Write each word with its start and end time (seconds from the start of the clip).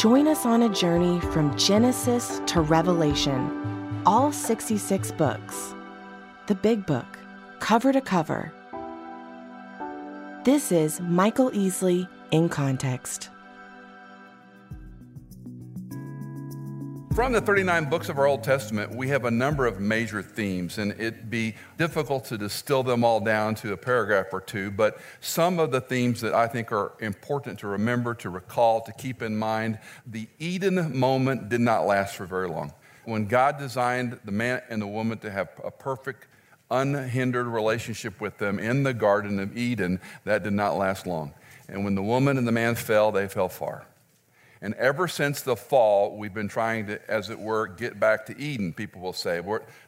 Join 0.00 0.28
us 0.28 0.46
on 0.46 0.62
a 0.62 0.68
journey 0.70 1.20
from 1.20 1.54
Genesis 1.58 2.40
to 2.46 2.62
Revelation, 2.62 4.02
all 4.06 4.32
66 4.32 5.12
books. 5.12 5.74
The 6.46 6.54
Big 6.54 6.86
Book, 6.86 7.18
cover 7.58 7.92
to 7.92 8.00
cover. 8.00 8.50
This 10.42 10.72
is 10.72 11.02
Michael 11.02 11.50
Easley 11.50 12.08
in 12.30 12.48
Context. 12.48 13.28
From 17.14 17.32
the 17.32 17.40
39 17.40 17.90
books 17.90 18.08
of 18.08 18.18
our 18.18 18.26
Old 18.26 18.44
Testament, 18.44 18.94
we 18.94 19.08
have 19.08 19.24
a 19.24 19.32
number 19.32 19.66
of 19.66 19.80
major 19.80 20.22
themes, 20.22 20.78
and 20.78 20.92
it'd 20.92 21.28
be 21.28 21.56
difficult 21.76 22.24
to 22.26 22.38
distill 22.38 22.84
them 22.84 23.02
all 23.02 23.18
down 23.18 23.56
to 23.56 23.72
a 23.72 23.76
paragraph 23.76 24.26
or 24.32 24.40
two. 24.40 24.70
But 24.70 25.00
some 25.20 25.58
of 25.58 25.72
the 25.72 25.80
themes 25.80 26.20
that 26.20 26.34
I 26.34 26.46
think 26.46 26.70
are 26.70 26.92
important 27.00 27.58
to 27.58 27.66
remember, 27.66 28.14
to 28.14 28.30
recall, 28.30 28.80
to 28.82 28.92
keep 28.92 29.22
in 29.22 29.36
mind 29.36 29.80
the 30.06 30.28
Eden 30.38 30.96
moment 30.96 31.48
did 31.48 31.60
not 31.60 31.84
last 31.84 32.14
for 32.14 32.26
very 32.26 32.48
long. 32.48 32.72
When 33.04 33.26
God 33.26 33.58
designed 33.58 34.20
the 34.24 34.32
man 34.32 34.62
and 34.70 34.80
the 34.80 34.86
woman 34.86 35.18
to 35.18 35.32
have 35.32 35.48
a 35.64 35.70
perfect, 35.72 36.28
unhindered 36.70 37.48
relationship 37.48 38.20
with 38.20 38.38
them 38.38 38.60
in 38.60 38.84
the 38.84 38.94
Garden 38.94 39.40
of 39.40 39.58
Eden, 39.58 40.00
that 40.24 40.44
did 40.44 40.52
not 40.52 40.76
last 40.76 41.08
long. 41.08 41.34
And 41.68 41.84
when 41.84 41.96
the 41.96 42.04
woman 42.04 42.38
and 42.38 42.46
the 42.46 42.52
man 42.52 42.76
fell, 42.76 43.10
they 43.10 43.26
fell 43.26 43.48
far. 43.48 43.84
And 44.62 44.74
ever 44.74 45.08
since 45.08 45.40
the 45.40 45.56
fall, 45.56 46.16
we've 46.16 46.34
been 46.34 46.48
trying 46.48 46.86
to, 46.88 47.10
as 47.10 47.30
it 47.30 47.38
were, 47.38 47.66
get 47.66 47.98
back 47.98 48.26
to 48.26 48.38
Eden. 48.38 48.72
People 48.72 49.00
will 49.00 49.14
say, 49.14 49.40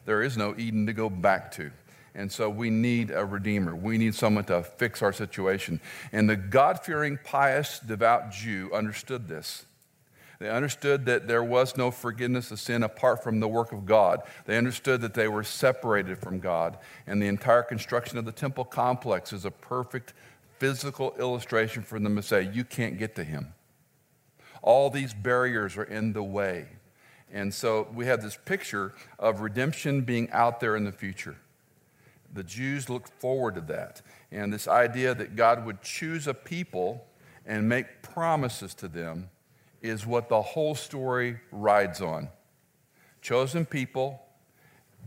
there 0.05 0.23
is 0.23 0.35
no 0.35 0.55
Eden 0.57 0.87
to 0.87 0.93
go 0.93 1.09
back 1.09 1.51
to. 1.53 1.71
And 2.15 2.31
so 2.31 2.49
we 2.49 2.69
need 2.69 3.11
a 3.11 3.25
redeemer. 3.25 3.75
We 3.75 3.97
need 3.97 4.15
someone 4.15 4.45
to 4.45 4.63
fix 4.63 5.01
our 5.01 5.13
situation. 5.13 5.79
And 6.11 6.29
the 6.29 6.35
God 6.35 6.79
fearing, 6.79 7.19
pious, 7.23 7.79
devout 7.79 8.31
Jew 8.31 8.71
understood 8.73 9.27
this. 9.27 9.65
They 10.39 10.49
understood 10.49 11.05
that 11.05 11.27
there 11.27 11.43
was 11.43 11.77
no 11.77 11.89
forgiveness 11.89 12.51
of 12.51 12.59
sin 12.59 12.83
apart 12.83 13.23
from 13.23 13.39
the 13.39 13.47
work 13.47 13.71
of 13.71 13.85
God. 13.85 14.21
They 14.45 14.57
understood 14.57 15.01
that 15.01 15.13
they 15.13 15.27
were 15.27 15.43
separated 15.43 16.17
from 16.17 16.39
God. 16.39 16.77
And 17.07 17.21
the 17.21 17.27
entire 17.27 17.63
construction 17.63 18.17
of 18.17 18.25
the 18.25 18.31
temple 18.31 18.65
complex 18.65 19.31
is 19.31 19.45
a 19.45 19.51
perfect 19.51 20.13
physical 20.59 21.15
illustration 21.17 21.83
for 21.83 21.99
them 21.99 22.15
to 22.15 22.23
say, 22.23 22.49
you 22.51 22.63
can't 22.63 22.97
get 22.97 23.15
to 23.15 23.23
him. 23.23 23.53
All 24.63 24.89
these 24.89 25.13
barriers 25.13 25.77
are 25.77 25.83
in 25.83 26.13
the 26.13 26.23
way. 26.23 26.65
And 27.31 27.53
so 27.53 27.87
we 27.93 28.05
have 28.05 28.23
this 28.23 28.37
picture 28.45 28.93
of 29.19 29.41
redemption 29.41 30.01
being 30.01 30.31
out 30.31 30.59
there 30.59 30.75
in 30.75 30.85
the 30.85 30.91
future. 30.91 31.35
The 32.33 32.43
Jews 32.43 32.89
looked 32.89 33.09
forward 33.19 33.55
to 33.55 33.61
that. 33.61 34.01
And 34.31 34.51
this 34.51 34.67
idea 34.67 35.13
that 35.13 35.35
God 35.35 35.65
would 35.65 35.81
choose 35.81 36.27
a 36.27 36.33
people 36.33 37.05
and 37.45 37.67
make 37.67 38.01
promises 38.01 38.73
to 38.75 38.87
them 38.87 39.29
is 39.81 40.05
what 40.05 40.29
the 40.29 40.41
whole 40.41 40.75
story 40.75 41.39
rides 41.51 42.01
on. 42.01 42.29
Chosen 43.21 43.65
people, 43.65 44.21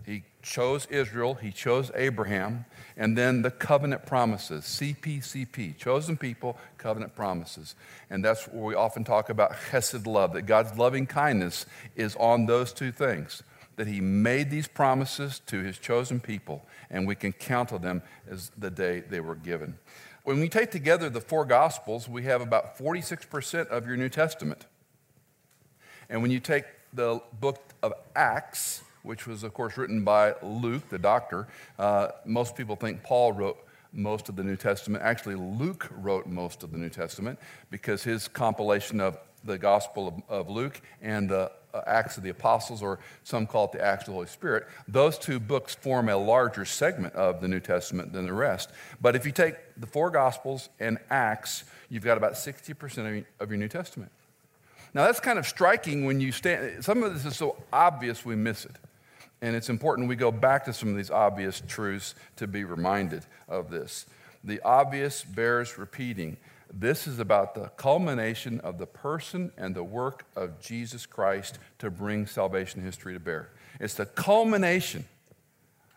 he 0.04 0.24
chose 0.42 0.86
Israel, 0.86 1.34
he 1.34 1.50
chose 1.50 1.90
Abraham, 1.94 2.66
and 2.96 3.16
then 3.16 3.42
the 3.42 3.50
covenant 3.50 4.06
promises, 4.06 4.64
CPCP, 4.64 5.76
chosen 5.76 6.16
people, 6.16 6.56
covenant 6.78 7.14
promises. 7.16 7.74
And 8.10 8.24
that's 8.24 8.46
where 8.48 8.64
we 8.64 8.74
often 8.74 9.04
talk 9.04 9.30
about 9.30 9.52
chesed 9.70 10.06
love, 10.06 10.32
that 10.34 10.42
God's 10.42 10.78
loving 10.78 11.06
kindness 11.06 11.66
is 11.96 12.14
on 12.16 12.46
those 12.46 12.72
two 12.72 12.92
things, 12.92 13.42
that 13.76 13.86
he 13.86 14.00
made 14.00 14.50
these 14.50 14.68
promises 14.68 15.40
to 15.46 15.62
his 15.62 15.78
chosen 15.78 16.20
people, 16.20 16.64
and 16.90 17.06
we 17.06 17.14
can 17.14 17.32
count 17.32 17.72
on 17.72 17.82
them 17.82 18.02
as 18.30 18.50
the 18.56 18.70
day 18.70 19.00
they 19.00 19.20
were 19.20 19.34
given. 19.34 19.78
When 20.24 20.40
we 20.40 20.48
take 20.48 20.70
together 20.70 21.08
the 21.08 21.20
four 21.20 21.44
gospels, 21.44 22.08
we 22.08 22.24
have 22.24 22.40
about 22.40 22.78
46% 22.78 23.68
of 23.68 23.86
your 23.86 23.96
New 23.96 24.08
Testament. 24.08 24.66
And 26.08 26.22
when 26.22 26.30
you 26.30 26.40
take 26.40 26.64
the 26.92 27.20
book 27.40 27.60
of 27.82 27.92
Acts, 28.14 28.82
which 29.06 29.26
was, 29.26 29.42
of 29.42 29.54
course, 29.54 29.76
written 29.76 30.04
by 30.04 30.34
Luke, 30.42 30.88
the 30.88 30.98
doctor. 30.98 31.46
Uh, 31.78 32.08
most 32.24 32.56
people 32.56 32.76
think 32.76 33.02
Paul 33.02 33.32
wrote 33.32 33.58
most 33.92 34.28
of 34.28 34.36
the 34.36 34.44
New 34.44 34.56
Testament. 34.56 35.02
Actually, 35.02 35.36
Luke 35.36 35.88
wrote 35.90 36.26
most 36.26 36.62
of 36.62 36.72
the 36.72 36.78
New 36.78 36.90
Testament 36.90 37.38
because 37.70 38.02
his 38.02 38.28
compilation 38.28 39.00
of 39.00 39.18
the 39.44 39.56
Gospel 39.56 40.08
of, 40.08 40.14
of 40.28 40.50
Luke 40.50 40.80
and 41.00 41.28
the 41.28 41.50
uh, 41.72 41.82
Acts 41.86 42.16
of 42.16 42.22
the 42.22 42.30
Apostles, 42.30 42.82
or 42.82 42.98
some 43.22 43.46
call 43.46 43.66
it 43.66 43.72
the 43.72 43.84
Acts 43.84 44.02
of 44.02 44.06
the 44.06 44.12
Holy 44.12 44.26
Spirit, 44.26 44.66
those 44.88 45.18
two 45.18 45.38
books 45.38 45.74
form 45.74 46.08
a 46.08 46.16
larger 46.16 46.64
segment 46.64 47.14
of 47.14 47.40
the 47.40 47.48
New 47.48 47.60
Testament 47.60 48.12
than 48.12 48.26
the 48.26 48.32
rest. 48.32 48.70
But 49.00 49.14
if 49.14 49.24
you 49.24 49.32
take 49.32 49.54
the 49.76 49.86
four 49.86 50.10
Gospels 50.10 50.68
and 50.80 50.98
Acts, 51.10 51.64
you've 51.88 52.04
got 52.04 52.16
about 52.16 52.32
60% 52.32 53.24
of 53.40 53.50
your 53.50 53.58
New 53.58 53.68
Testament. 53.68 54.10
Now, 54.94 55.04
that's 55.04 55.20
kind 55.20 55.38
of 55.38 55.46
striking 55.46 56.06
when 56.06 56.20
you 56.20 56.32
stand, 56.32 56.82
some 56.84 57.02
of 57.02 57.12
this 57.12 57.26
is 57.26 57.36
so 57.36 57.62
obvious 57.72 58.24
we 58.24 58.34
miss 58.34 58.64
it. 58.64 58.76
And 59.42 59.54
it's 59.54 59.68
important 59.68 60.08
we 60.08 60.16
go 60.16 60.32
back 60.32 60.64
to 60.64 60.72
some 60.72 60.88
of 60.88 60.96
these 60.96 61.10
obvious 61.10 61.62
truths 61.66 62.14
to 62.36 62.46
be 62.46 62.64
reminded 62.64 63.24
of 63.48 63.70
this. 63.70 64.06
The 64.42 64.60
obvious 64.62 65.24
bears 65.24 65.76
repeating. 65.76 66.36
This 66.72 67.06
is 67.06 67.18
about 67.18 67.54
the 67.54 67.68
culmination 67.76 68.60
of 68.60 68.78
the 68.78 68.86
person 68.86 69.52
and 69.56 69.74
the 69.74 69.84
work 69.84 70.24
of 70.34 70.60
Jesus 70.60 71.06
Christ 71.06 71.58
to 71.78 71.90
bring 71.90 72.26
salvation 72.26 72.82
history 72.82 73.14
to 73.14 73.20
bear. 73.20 73.50
It's 73.78 73.94
the 73.94 74.06
culmination 74.06 75.04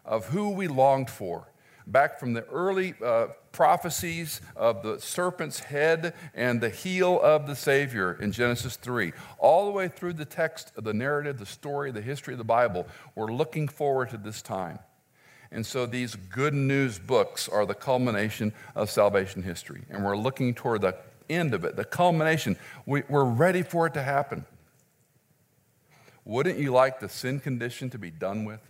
of 0.06 0.28
who 0.28 0.50
we 0.50 0.68
longed 0.68 1.10
for 1.10 1.48
back 1.92 2.20
from 2.20 2.34
the 2.34 2.46
early 2.46 2.94
uh, 3.04 3.28
prophecies 3.52 4.42
of 4.56 4.84
the 4.84 5.00
serpent's 5.00 5.60
head 5.60 6.14
and 6.34 6.62
the 6.62 6.70
heel 6.70 7.20
of 7.22 7.48
the 7.48 7.56
Savior 7.56 8.14
in 8.22 8.32
Genesis 8.32 8.76
3, 8.76 9.12
all 9.38 9.66
the 9.66 9.72
way 9.72 9.88
through 9.88 10.14
the 10.14 10.26
text 10.26 10.72
of 10.78 10.84
the 10.84 10.94
narrative, 10.94 11.40
the 11.40 11.46
story, 11.46 11.92
the 11.92 12.02
history 12.02 12.34
of 12.34 12.38
the 12.38 12.44
Bible, 12.44 12.88
we're 13.16 13.32
looking 13.32 13.68
forward 13.68 14.10
to 14.12 14.18
this 14.18 14.42
time. 14.42 14.80
And 15.52 15.66
so 15.66 15.86
these 15.86 16.16
good 16.16 16.54
news 16.54 17.00
books 17.00 17.50
are 17.50 17.66
the 17.66 17.74
culmination 17.74 18.54
of 18.76 18.90
salvation 18.90 19.42
history. 19.42 19.82
And 19.90 20.06
we're 20.06 20.18
looking 20.18 20.54
toward 20.54 20.82
the 20.82 20.96
end 21.30 21.54
of 21.54 21.64
it, 21.66 21.76
the 21.76 21.86
culmination. 21.86 22.56
We, 22.86 23.04
are 23.10 23.26
ready 23.26 23.64
for 23.64 23.88
it 23.88 23.96
to 23.96 24.04
happen. 24.04 24.46
Wouldn't 26.24 26.60
you 26.60 26.72
like 26.72 27.00
the 27.00 27.10
sin 27.10 27.40
condition 27.40 27.90
to 27.90 27.98
be 27.98 28.12
done 28.12 28.46
with? 28.46 28.62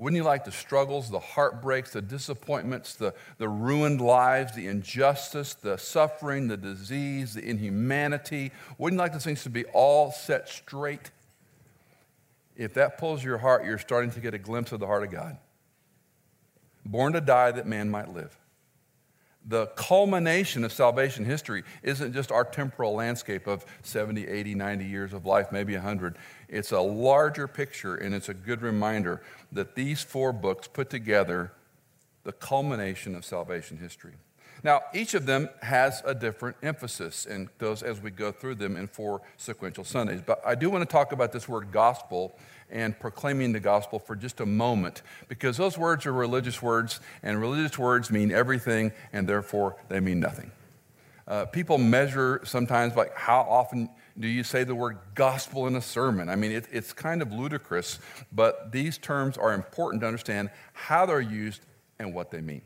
Wouldn't 0.00 0.16
you 0.16 0.24
like 0.24 0.46
the 0.46 0.50
struggles, 0.50 1.10
the 1.10 1.20
heartbreaks, 1.20 1.92
the 1.92 2.00
disappointments, 2.00 2.94
the, 2.94 3.12
the 3.36 3.50
ruined 3.50 4.00
lives, 4.00 4.54
the 4.54 4.66
injustice, 4.66 5.52
the 5.52 5.76
suffering, 5.76 6.48
the 6.48 6.56
disease, 6.56 7.34
the 7.34 7.46
inhumanity? 7.46 8.50
Wouldn't 8.78 8.96
you 8.96 9.02
like 9.02 9.12
those 9.12 9.24
things 9.24 9.42
to 9.42 9.50
be 9.50 9.66
all 9.66 10.10
set 10.10 10.48
straight? 10.48 11.10
If 12.56 12.72
that 12.74 12.96
pulls 12.96 13.22
your 13.22 13.36
heart, 13.36 13.66
you're 13.66 13.76
starting 13.76 14.10
to 14.12 14.20
get 14.20 14.32
a 14.32 14.38
glimpse 14.38 14.72
of 14.72 14.80
the 14.80 14.86
heart 14.86 15.02
of 15.02 15.10
God. 15.10 15.36
Born 16.86 17.12
to 17.12 17.20
die 17.20 17.50
that 17.50 17.66
man 17.66 17.90
might 17.90 18.08
live 18.08 18.34
the 19.46 19.66
culmination 19.68 20.64
of 20.64 20.72
salvation 20.72 21.24
history 21.24 21.64
isn't 21.82 22.12
just 22.12 22.30
our 22.30 22.44
temporal 22.44 22.94
landscape 22.94 23.46
of 23.46 23.64
70, 23.82 24.26
80, 24.28 24.54
90 24.54 24.84
years 24.84 25.12
of 25.12 25.24
life, 25.24 25.50
maybe 25.50 25.74
100. 25.74 26.16
It's 26.48 26.72
a 26.72 26.80
larger 26.80 27.48
picture, 27.48 27.94
and 27.94 28.14
it's 28.14 28.28
a 28.28 28.34
good 28.34 28.60
reminder 28.60 29.22
that 29.52 29.74
these 29.74 30.02
four 30.02 30.32
books 30.32 30.68
put 30.68 30.90
together 30.90 31.52
the 32.24 32.32
culmination 32.32 33.14
of 33.14 33.24
salvation 33.24 33.78
history. 33.78 34.12
Now, 34.62 34.82
each 34.92 35.14
of 35.14 35.24
them 35.24 35.48
has 35.62 36.02
a 36.04 36.14
different 36.14 36.56
emphasis, 36.62 37.24
and 37.24 37.48
those 37.58 37.82
as 37.82 38.00
we 38.00 38.10
go 38.10 38.30
through 38.30 38.56
them 38.56 38.76
in 38.76 38.88
four 38.88 39.22
sequential 39.38 39.84
Sundays. 39.84 40.20
But 40.24 40.42
I 40.44 40.54
do 40.54 40.68
want 40.68 40.82
to 40.82 40.92
talk 40.92 41.12
about 41.12 41.32
this 41.32 41.48
word 41.48 41.72
gospel 41.72 42.36
and 42.70 42.98
proclaiming 42.98 43.52
the 43.52 43.60
gospel 43.60 43.98
for 43.98 44.16
just 44.16 44.40
a 44.40 44.46
moment 44.46 45.02
because 45.28 45.56
those 45.56 45.76
words 45.76 46.06
are 46.06 46.12
religious 46.12 46.62
words, 46.62 47.00
and 47.22 47.40
religious 47.40 47.78
words 47.78 48.10
mean 48.10 48.32
everything, 48.32 48.92
and 49.12 49.28
therefore 49.28 49.76
they 49.88 50.00
mean 50.00 50.20
nothing. 50.20 50.50
Uh, 51.26 51.44
people 51.44 51.78
measure 51.78 52.40
sometimes 52.44 52.96
like 52.96 53.14
how 53.16 53.40
often 53.42 53.88
do 54.18 54.26
you 54.26 54.42
say 54.42 54.64
the 54.64 54.74
word 54.74 54.98
gospel 55.14 55.66
in 55.66 55.76
a 55.76 55.80
sermon? 55.80 56.28
I 56.28 56.36
mean, 56.36 56.50
it, 56.52 56.66
it's 56.72 56.92
kind 56.92 57.22
of 57.22 57.32
ludicrous, 57.32 58.00
but 58.32 58.72
these 58.72 58.98
terms 58.98 59.38
are 59.38 59.54
important 59.54 60.00
to 60.02 60.06
understand 60.06 60.50
how 60.72 61.06
they're 61.06 61.20
used 61.20 61.62
and 61.98 62.12
what 62.14 62.30
they 62.30 62.40
mean. 62.40 62.62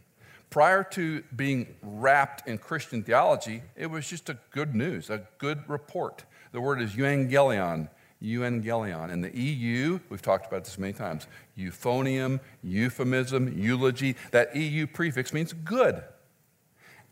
Prior 0.48 0.84
to 0.84 1.22
being 1.34 1.74
wrapped 1.82 2.48
in 2.48 2.58
Christian 2.58 3.02
theology, 3.02 3.62
it 3.76 3.86
was 3.86 4.08
just 4.08 4.28
a 4.28 4.38
good 4.50 4.74
news, 4.74 5.10
a 5.10 5.26
good 5.38 5.68
report. 5.68 6.24
The 6.52 6.60
word 6.60 6.80
is 6.80 6.92
euangelion, 6.92 7.88
euangelion. 8.24 9.10
And 9.12 9.22
the 9.22 9.36
EU, 9.36 10.00
we've 10.08 10.22
talked 10.22 10.46
about 10.46 10.64
this 10.64 10.78
many 10.78 10.92
times, 10.92 11.26
euphonium, 11.58 12.40
euphemism, 12.62 13.56
eulogy. 13.58 14.16
That 14.30 14.56
EU 14.56 14.86
prefix 14.86 15.32
means 15.32 15.52
good. 15.52 16.02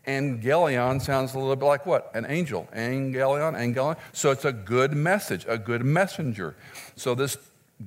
Angelion 0.05 1.01
sounds 1.01 1.33
a 1.33 1.39
little 1.39 1.55
bit 1.55 1.65
like 1.65 1.85
what? 1.85 2.11
An 2.13 2.25
angel. 2.27 2.67
Angelion, 2.73 3.55
angelion. 3.55 3.97
So 4.11 4.31
it's 4.31 4.45
a 4.45 4.51
good 4.51 4.93
message, 4.93 5.45
a 5.47 5.57
good 5.57 5.83
messenger. 5.83 6.55
So 6.95 7.15
this 7.15 7.37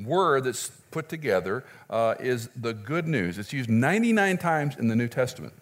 word 0.02 0.44
that's 0.44 0.70
put 0.90 1.08
together 1.08 1.64
uh, 1.90 2.14
is 2.19 2.49
the 2.56 2.72
good 2.72 3.06
news. 3.06 3.38
It's 3.38 3.52
used 3.52 3.69
99 3.69 4.38
times 4.38 4.76
in 4.76 4.88
the 4.88 4.96
New 4.96 5.08
Testament. 5.08 5.52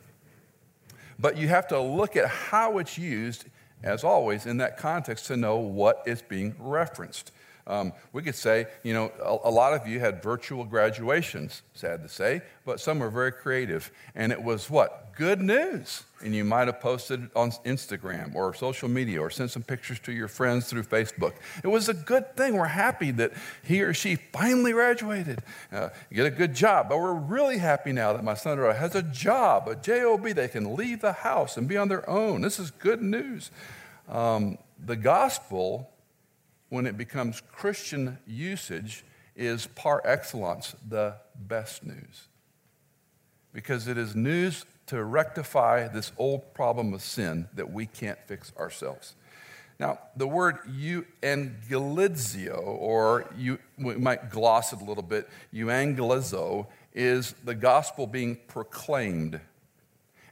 But 1.19 1.37
you 1.37 1.49
have 1.49 1.67
to 1.69 1.81
look 1.81 2.17
at 2.17 2.28
how 2.28 2.78
it's 2.78 2.99
used, 2.99 3.46
as 3.82 4.05
always, 4.05 4.46
in 4.46 4.58
that 4.58 4.76
context 4.76 5.26
to 5.26 5.37
know 5.37 5.56
what 5.58 6.02
is 6.06 6.22
being 6.22 6.55
referenced. 6.58 7.32
Um, 7.66 7.93
we 8.12 8.22
could 8.22 8.34
say, 8.34 8.66
you 8.82 8.93
know, 8.93 9.11
a, 9.22 9.49
a, 9.49 9.50
lot 9.50 9.72
of 9.72 9.88
you 9.88 9.99
had 9.99 10.22
virtual 10.22 10.64
graduations, 10.64 11.62
sad 11.72 12.02
to 12.02 12.11
say, 12.11 12.43
but 12.66 12.78
some 12.78 12.99
were 12.99 13.08
very 13.08 13.32
creative. 13.32 13.90
And 14.14 14.32
it 14.32 14.43
was 14.43 14.69
what? 14.69 15.14
Good 15.16 15.40
news. 15.40 16.02
And 16.22 16.34
you 16.34 16.44
might 16.44 16.66
have 16.66 16.81
posted 16.81 17.31
on 17.34 17.52
Instagram 17.64 18.34
or 18.34 18.52
social 18.52 18.88
media 18.88 19.20
or 19.20 19.31
sent 19.31 19.50
some 19.50 19.62
pictures 19.62 19.99
to 20.00 20.12
your 20.12 20.28
friends 20.28 20.69
through 20.69 20.82
Facebook. 20.82 21.32
It 21.62 21.69
was 21.69 21.88
a 21.88 21.94
good 21.94 22.37
thing. 22.37 22.55
We're 22.55 22.66
happy 22.66 23.11
that 23.12 23.32
he 23.62 23.81
or 23.81 23.94
she 23.94 24.17
finally 24.17 24.72
graduated. 24.72 25.40
Uh, 25.72 25.88
get 26.12 26.26
a 26.26 26.31
good 26.31 26.55
job. 26.55 26.90
But 26.90 26.99
we're 26.99 27.14
really 27.14 27.58
happy 27.58 27.93
now 27.93 28.12
that 28.12 28.25
my 28.25 28.34
son 28.34 28.58
has 28.58 28.94
a 28.94 29.02
job, 29.02 29.69
a 29.69 29.76
job. 29.76 30.25
They 30.25 30.49
can 30.49 30.76
leave 30.76 31.00
the 31.00 31.12
house 31.12 31.56
and 31.56 31.67
be 31.67 31.78
on 31.78 31.88
their 31.88 32.08
own. 32.08 32.43
This 32.43 32.58
is 32.58 32.70
good 32.70 33.00
news. 33.00 33.50
Um, 34.08 34.58
the 34.84 34.96
gospel 34.96 35.90
when 36.75 36.87
it 36.88 36.99
becomes 36.99 37.41
Christian 37.53 38.19
usage 38.26 39.05
is 39.37 39.69
par 39.76 40.03
excellence 40.05 40.75
the 40.88 41.15
best 41.37 41.85
news. 41.85 42.26
Because 43.53 43.87
it 43.87 43.97
is 43.97 44.17
news 44.17 44.67
to 44.87 45.05
rectify 45.05 45.87
this 45.87 46.11
old 46.19 46.53
problem 46.53 46.93
of 46.93 47.00
sin 47.00 47.47
that 47.55 47.73
we 47.73 47.87
can't 47.87 48.19
fix 48.26 48.53
ourselves. 48.59 49.15
Now, 49.79 50.00
the 50.17 50.26
word 50.26 50.59
euangelizo, 50.69 52.61
or 52.61 53.32
you, 53.38 53.61
we 53.79 53.94
might 53.94 54.31
gloss 54.31 54.73
it 54.73 54.81
a 54.81 54.85
little 54.85 55.05
bit, 55.05 55.29
euangelizo, 55.55 56.67
is 56.93 57.37
the 57.44 57.55
gospel 57.55 58.09
being 58.09 58.37
proclaimed. 58.49 59.41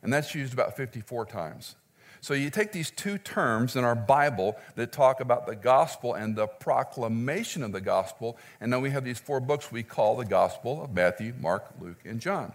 And 0.03 0.13
that's 0.13 0.35
used 0.35 0.53
about 0.53 0.77
54 0.77 1.25
times. 1.27 1.77
So 2.23 2.35
you 2.35 2.51
take 2.51 2.71
these 2.71 2.93
two 2.93 3.19
terms 3.19 3.75
in 3.75 3.83
our 3.83 3.97
Bible 3.97 4.57
that 4.77 4.93
talk 4.93 5.21
about 5.21 5.45
the 5.45 5.57
gospel 5.57 6.15
and 6.15 6.37
the 6.37 6.47
proclamation 6.47 7.65
of 7.65 7.73
the 7.73 7.81
gospel, 7.81 8.39
and 8.61 8.73
then 8.73 8.81
we 8.81 8.91
have 8.91 9.03
these 9.03 9.19
four 9.19 9.41
books 9.41 9.73
we 9.73 9.83
call 9.83 10.15
the 10.15 10.25
Gospel 10.25 10.85
of 10.85 10.95
Matthew, 10.95 11.35
Mark, 11.41 11.67
Luke, 11.81 11.99
and 12.05 12.21
John. 12.21 12.53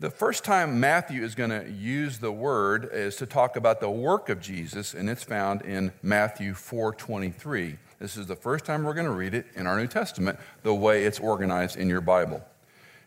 The 0.00 0.10
first 0.10 0.42
time 0.42 0.80
Matthew 0.80 1.22
is 1.22 1.36
going 1.36 1.50
to 1.50 1.70
use 1.70 2.18
the 2.18 2.32
word 2.32 2.90
is 2.92 3.14
to 3.16 3.26
talk 3.26 3.54
about 3.54 3.78
the 3.78 3.88
work 3.88 4.28
of 4.28 4.40
Jesus, 4.40 4.92
and 4.92 5.08
it's 5.08 5.22
found 5.22 5.62
in 5.62 5.92
Matthew 6.02 6.52
4:23. 6.52 7.78
This 8.00 8.16
is 8.16 8.26
the 8.26 8.34
first 8.34 8.64
time 8.64 8.82
we're 8.82 8.94
going 8.94 9.06
to 9.06 9.12
read 9.12 9.34
it 9.34 9.46
in 9.54 9.68
our 9.68 9.78
New 9.78 9.86
Testament 9.86 10.36
the 10.64 10.74
way 10.74 11.04
it's 11.04 11.20
organized 11.20 11.76
in 11.76 11.88
your 11.88 12.00
Bible. 12.00 12.44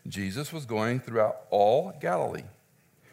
Jesus 0.06 0.50
was 0.50 0.64
going 0.64 1.00
throughout 1.00 1.42
all 1.50 1.92
Galilee 2.00 2.44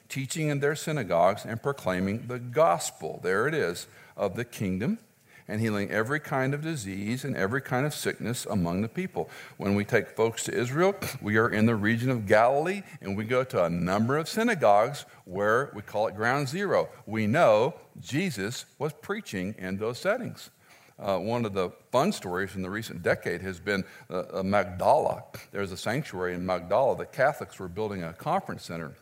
teaching 0.10 0.50
in 0.50 0.60
their 0.60 0.76
synagogues 0.76 1.46
and 1.46 1.62
proclaiming 1.62 2.28
the 2.28 2.40
gospel, 2.40 3.20
there 3.24 3.48
it 3.48 3.54
is, 3.54 3.88
of 4.16 4.36
the 4.36 4.46
kingdom 4.46 5.00
and 5.48 5.62
healing 5.62 5.92
every 5.92 6.20
kind 6.20 6.54
of 6.54 6.62
disease 6.62 7.24
and 7.24 7.36
every 7.36 7.62
kind 7.62 7.86
of 7.86 7.94
sickness 7.94 8.46
among 8.50 8.82
the 8.82 8.88
people. 8.88 9.30
When 9.58 9.76
we 9.76 9.86
take 9.86 10.10
folks 10.10 10.44
to 10.46 10.54
Israel, 10.54 10.96
we 11.22 11.38
are 11.38 11.50
in 11.50 11.66
the 11.66 11.76
region 11.76 12.10
of 12.10 12.26
Galilee 12.26 12.84
and 13.02 13.16
we 13.16 13.26
go 13.26 13.44
to 13.44 13.66
a 13.66 13.70
number 13.70 14.18
of 14.18 14.28
synagogues 14.28 15.06
where 15.26 15.72
we 15.76 15.82
call 15.82 16.08
it 16.08 16.16
ground 16.16 16.48
zero. 16.48 16.90
We 17.06 17.28
know 17.28 17.76
Jesus 18.00 18.66
was 18.80 18.94
preaching 18.94 19.56
in 19.58 19.78
those 19.78 20.00
settings. 20.00 20.50
Uh, 20.98 21.18
one 21.18 21.46
of 21.46 21.54
the 21.54 21.72
fun 21.92 22.12
stories 22.12 22.56
in 22.56 22.62
the 22.62 22.70
recent 22.70 23.04
decade 23.04 23.42
has 23.42 23.60
been 23.60 23.84
uh, 24.10 24.24
uh 24.34 24.44
Magdala. 24.44 25.26
There's 25.52 25.74
a 25.74 25.78
sanctuary 25.78 26.34
in 26.34 26.46
Magdala. 26.46 26.96
The 26.96 27.06
Catholics 27.06 27.60
were 27.60 27.68
building 27.68 28.02
a 28.02 28.14
conference 28.14 28.64
center 28.64 28.94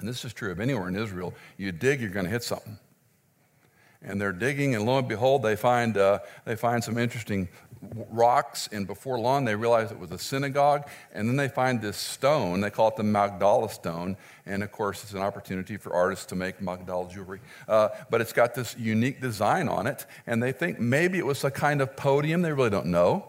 and 0.00 0.08
this 0.08 0.24
is 0.24 0.32
true 0.32 0.50
of 0.50 0.60
anywhere 0.60 0.88
in 0.88 0.96
Israel, 0.96 1.34
you 1.56 1.72
dig, 1.72 2.00
you're 2.00 2.10
going 2.10 2.26
to 2.26 2.30
hit 2.30 2.42
something. 2.42 2.78
And 4.02 4.18
they're 4.18 4.32
digging, 4.32 4.74
and 4.74 4.86
lo 4.86 4.98
and 4.98 5.06
behold, 5.06 5.42
they 5.42 5.56
find, 5.56 5.96
uh, 5.98 6.20
they 6.46 6.56
find 6.56 6.82
some 6.82 6.96
interesting 6.96 7.48
rocks, 8.10 8.68
and 8.72 8.86
before 8.86 9.18
long, 9.18 9.44
they 9.44 9.54
realize 9.54 9.90
it 9.90 9.98
was 9.98 10.10
a 10.10 10.18
synagogue. 10.18 10.88
And 11.12 11.28
then 11.28 11.36
they 11.36 11.48
find 11.48 11.80
this 11.80 11.96
stone, 11.96 12.60
they 12.60 12.70
call 12.70 12.88
it 12.88 12.96
the 12.96 13.02
Magdala 13.02 13.68
stone. 13.70 14.16
And 14.46 14.62
of 14.62 14.72
course, 14.72 15.02
it's 15.02 15.12
an 15.12 15.20
opportunity 15.20 15.76
for 15.76 15.92
artists 15.92 16.26
to 16.26 16.34
make 16.34 16.60
Magdala 16.60 17.10
jewelry. 17.10 17.40
Uh, 17.68 17.88
but 18.08 18.20
it's 18.20 18.32
got 18.32 18.54
this 18.54 18.76
unique 18.78 19.20
design 19.20 19.68
on 19.68 19.86
it, 19.86 20.06
and 20.26 20.42
they 20.42 20.52
think 20.52 20.80
maybe 20.80 21.18
it 21.18 21.26
was 21.26 21.44
a 21.44 21.50
kind 21.50 21.80
of 21.80 21.96
podium, 21.96 22.42
they 22.42 22.52
really 22.52 22.70
don't 22.70 22.86
know. 22.86 23.26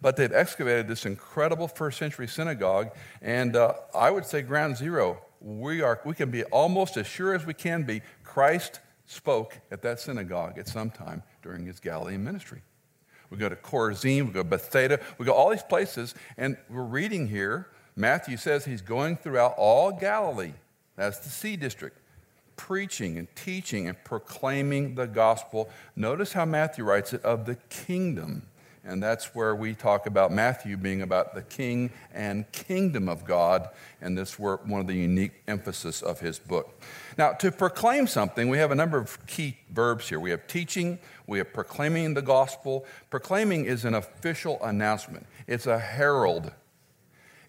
But 0.00 0.16
they've 0.16 0.32
excavated 0.32 0.88
this 0.88 1.06
incredible 1.06 1.68
first 1.68 1.98
century 1.98 2.26
synagogue, 2.26 2.90
and 3.20 3.54
uh, 3.54 3.74
I 3.94 4.10
would 4.10 4.26
say 4.26 4.42
ground 4.42 4.76
zero 4.76 5.22
we, 5.42 5.82
are, 5.82 6.00
we 6.04 6.14
can 6.14 6.30
be 6.30 6.44
almost 6.44 6.96
as 6.96 7.06
sure 7.06 7.34
as 7.34 7.44
we 7.44 7.54
can 7.54 7.82
be 7.82 8.00
Christ 8.24 8.80
spoke 9.06 9.58
at 9.70 9.82
that 9.82 10.00
synagogue 10.00 10.58
at 10.58 10.68
some 10.68 10.90
time 10.90 11.22
during 11.42 11.66
his 11.66 11.80
Galilean 11.80 12.22
ministry. 12.22 12.62
We 13.30 13.38
go 13.38 13.48
to 13.48 13.56
Chorazin, 13.56 14.26
we 14.26 14.32
go 14.32 14.42
to 14.42 14.48
Bethsaida, 14.48 15.00
we 15.18 15.26
go 15.26 15.32
all 15.32 15.50
these 15.50 15.62
places, 15.62 16.14
and 16.36 16.56
we're 16.68 16.82
reading 16.82 17.28
here. 17.28 17.68
Matthew 17.96 18.36
says 18.36 18.64
he's 18.64 18.82
going 18.82 19.16
throughout 19.16 19.54
all 19.56 19.90
Galilee. 19.90 20.52
That's 20.96 21.18
the 21.18 21.30
Sea 21.30 21.56
District, 21.56 21.98
preaching 22.56 23.18
and 23.18 23.34
teaching 23.34 23.88
and 23.88 24.02
proclaiming 24.04 24.94
the 24.94 25.06
gospel. 25.06 25.68
Notice 25.96 26.34
how 26.34 26.44
Matthew 26.44 26.84
writes 26.84 27.12
it 27.12 27.22
of 27.24 27.46
the 27.46 27.56
kingdom. 27.70 28.46
And 28.84 29.00
that's 29.00 29.34
where 29.34 29.54
we 29.54 29.74
talk 29.74 30.06
about 30.06 30.32
Matthew 30.32 30.76
being 30.76 31.02
about 31.02 31.34
the 31.34 31.42
king 31.42 31.90
and 32.12 32.50
kingdom 32.50 33.08
of 33.08 33.24
God. 33.24 33.68
And 34.00 34.18
this 34.18 34.38
were 34.38 34.56
one 34.64 34.80
of 34.80 34.88
the 34.88 34.94
unique 34.94 35.32
emphasis 35.46 36.02
of 36.02 36.18
his 36.18 36.40
book. 36.40 36.82
Now, 37.16 37.32
to 37.34 37.52
proclaim 37.52 38.08
something, 38.08 38.48
we 38.48 38.58
have 38.58 38.72
a 38.72 38.74
number 38.74 38.98
of 38.98 39.24
key 39.26 39.58
verbs 39.70 40.08
here. 40.08 40.18
We 40.18 40.30
have 40.30 40.48
teaching, 40.48 40.98
we 41.28 41.38
have 41.38 41.52
proclaiming 41.52 42.14
the 42.14 42.22
gospel. 42.22 42.84
Proclaiming 43.08 43.66
is 43.66 43.84
an 43.84 43.94
official 43.94 44.58
announcement, 44.64 45.26
it's 45.46 45.66
a 45.66 45.78
herald 45.78 46.52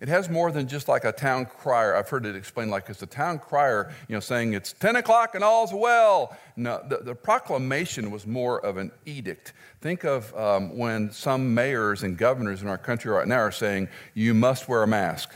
it 0.04 0.10
has 0.10 0.30
more 0.30 0.52
than 0.52 0.68
just 0.68 0.90
like 0.90 1.06
a 1.06 1.14
town 1.14 1.46
crier. 1.46 1.96
I've 1.96 2.10
heard 2.10 2.26
it 2.26 2.36
explained 2.36 2.72
like 2.72 2.90
it's 2.90 3.02
a 3.02 3.06
town 3.06 3.40
crier, 3.40 3.90
you 4.10 4.14
know, 4.14 4.20
saying 4.20 4.52
it's 4.52 4.74
10 4.74 4.98
o'clock 4.98 5.34
and 5.34 5.46
all's 5.46 5.74
well. 5.74 6.38
No, 6.58 6.84
the, 6.90 6.98
the 6.98 7.16
proclamation 7.16 8.12
was 8.12 8.28
more 8.28 8.60
of 8.66 8.76
an 8.76 8.92
edict. 9.06 9.54
Think 9.80 10.04
of 10.04 10.36
um, 10.36 10.78
when 10.78 11.10
some 11.14 11.54
mayors 11.54 12.04
and 12.04 12.18
governors 12.18 12.62
in 12.62 12.68
our 12.68 12.78
country 12.78 13.12
right 13.12 13.26
now 13.26 13.38
are 13.38 13.52
saying, 13.52 13.88
you 14.14 14.34
must 14.34 14.68
wear 14.68 14.84
a 14.84 14.88
mask. 14.88 15.36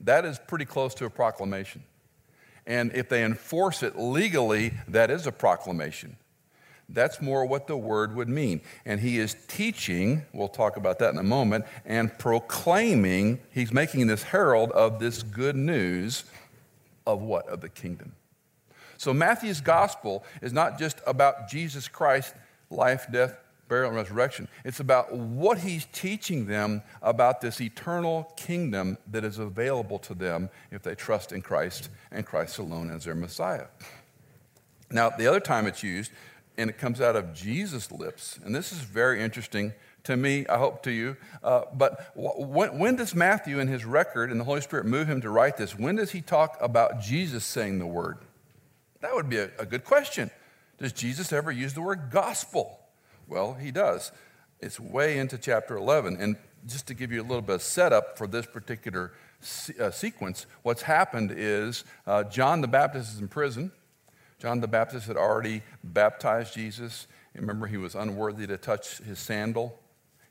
That 0.00 0.24
is 0.24 0.40
pretty 0.40 0.64
close 0.64 0.92
to 0.96 1.04
a 1.04 1.10
proclamation. 1.10 1.84
And 2.66 2.92
if 2.92 3.08
they 3.08 3.22
enforce 3.22 3.84
it 3.84 3.96
legally, 3.96 4.74
that 4.88 5.12
is 5.12 5.28
a 5.28 5.32
proclamation. 5.32 6.16
That's 6.88 7.20
more 7.20 7.44
what 7.44 7.66
the 7.66 7.76
word 7.76 8.14
would 8.16 8.28
mean. 8.28 8.62
And 8.86 9.00
he 9.00 9.18
is 9.18 9.36
teaching, 9.46 10.22
we'll 10.32 10.48
talk 10.48 10.76
about 10.76 10.98
that 11.00 11.12
in 11.12 11.18
a 11.18 11.24
moment, 11.24 11.66
and 11.84 12.16
proclaiming, 12.18 13.40
he's 13.52 13.72
making 13.72 14.06
this 14.06 14.22
herald 14.22 14.70
of 14.72 14.98
this 14.98 15.22
good 15.22 15.56
news 15.56 16.24
of 17.06 17.20
what? 17.20 17.46
Of 17.48 17.60
the 17.60 17.68
kingdom. 17.68 18.12
So 18.96 19.12
Matthew's 19.12 19.60
gospel 19.60 20.24
is 20.42 20.52
not 20.52 20.78
just 20.78 21.00
about 21.06 21.48
Jesus 21.48 21.88
Christ, 21.88 22.34
life, 22.70 23.06
death, 23.12 23.38
burial, 23.68 23.88
and 23.88 23.96
resurrection. 23.96 24.48
It's 24.64 24.80
about 24.80 25.14
what 25.14 25.58
he's 25.58 25.86
teaching 25.92 26.46
them 26.46 26.82
about 27.02 27.40
this 27.40 27.60
eternal 27.60 28.32
kingdom 28.36 28.96
that 29.10 29.24
is 29.24 29.38
available 29.38 29.98
to 30.00 30.14
them 30.14 30.48
if 30.70 30.82
they 30.82 30.94
trust 30.94 31.32
in 31.32 31.42
Christ 31.42 31.90
and 32.10 32.24
Christ 32.24 32.58
alone 32.58 32.90
as 32.90 33.04
their 33.04 33.14
Messiah. 33.14 33.66
Now, 34.90 35.10
the 35.10 35.26
other 35.26 35.40
time 35.40 35.66
it's 35.66 35.82
used 35.82 36.10
and 36.58 36.68
it 36.68 36.76
comes 36.76 37.00
out 37.00 37.16
of 37.16 37.32
Jesus' 37.32 37.90
lips. 37.92 38.38
And 38.44 38.54
this 38.54 38.72
is 38.72 38.78
very 38.78 39.22
interesting 39.22 39.72
to 40.04 40.16
me, 40.16 40.46
I 40.46 40.58
hope 40.58 40.82
to 40.82 40.90
you. 40.90 41.16
Uh, 41.42 41.62
but 41.72 42.10
when, 42.14 42.78
when, 42.78 42.96
does 42.96 43.14
Matthew, 43.14 43.60
in 43.60 43.68
his 43.68 43.84
record, 43.84 44.30
and 44.30 44.40
the 44.40 44.44
Holy 44.44 44.60
Spirit 44.60 44.86
move 44.86 45.08
him 45.08 45.20
to 45.20 45.30
write 45.30 45.56
this, 45.56 45.78
when 45.78 45.96
does 45.96 46.10
he 46.10 46.20
talk 46.20 46.58
about 46.60 47.00
Jesus 47.00 47.44
saying 47.44 47.78
the 47.78 47.86
word? 47.86 48.18
That 49.00 49.14
would 49.14 49.28
be 49.28 49.38
a, 49.38 49.50
a 49.58 49.66
good 49.66 49.84
question. 49.84 50.30
Does 50.78 50.92
Jesus 50.92 51.32
ever 51.32 51.52
use 51.52 51.74
the 51.74 51.80
word 51.80 52.10
gospel? 52.10 52.80
Well, 53.28 53.54
he 53.54 53.70
does. 53.70 54.10
It's 54.60 54.80
way 54.80 55.18
into 55.18 55.38
chapter 55.38 55.76
11. 55.76 56.16
And 56.18 56.36
just 56.66 56.88
to 56.88 56.94
give 56.94 57.12
you 57.12 57.20
a 57.20 57.22
little 57.22 57.42
bit 57.42 57.56
of 57.56 57.62
setup 57.62 58.18
for 58.18 58.26
this 58.26 58.46
particular 58.46 59.12
se- 59.40 59.74
uh, 59.78 59.90
sequence, 59.90 60.46
what's 60.62 60.82
happened 60.82 61.32
is 61.36 61.84
uh, 62.06 62.24
John 62.24 62.60
the 62.60 62.68
Baptist 62.68 63.14
is 63.14 63.20
in 63.20 63.28
prison. 63.28 63.70
John 64.38 64.60
the 64.60 64.68
Baptist 64.68 65.06
had 65.06 65.16
already 65.16 65.62
baptized 65.82 66.54
Jesus 66.54 67.06
Remember, 67.40 67.66
he 67.66 67.76
was 67.76 67.94
unworthy 67.94 68.46
to 68.46 68.56
touch 68.56 68.98
his 68.98 69.18
sandal. 69.18 69.78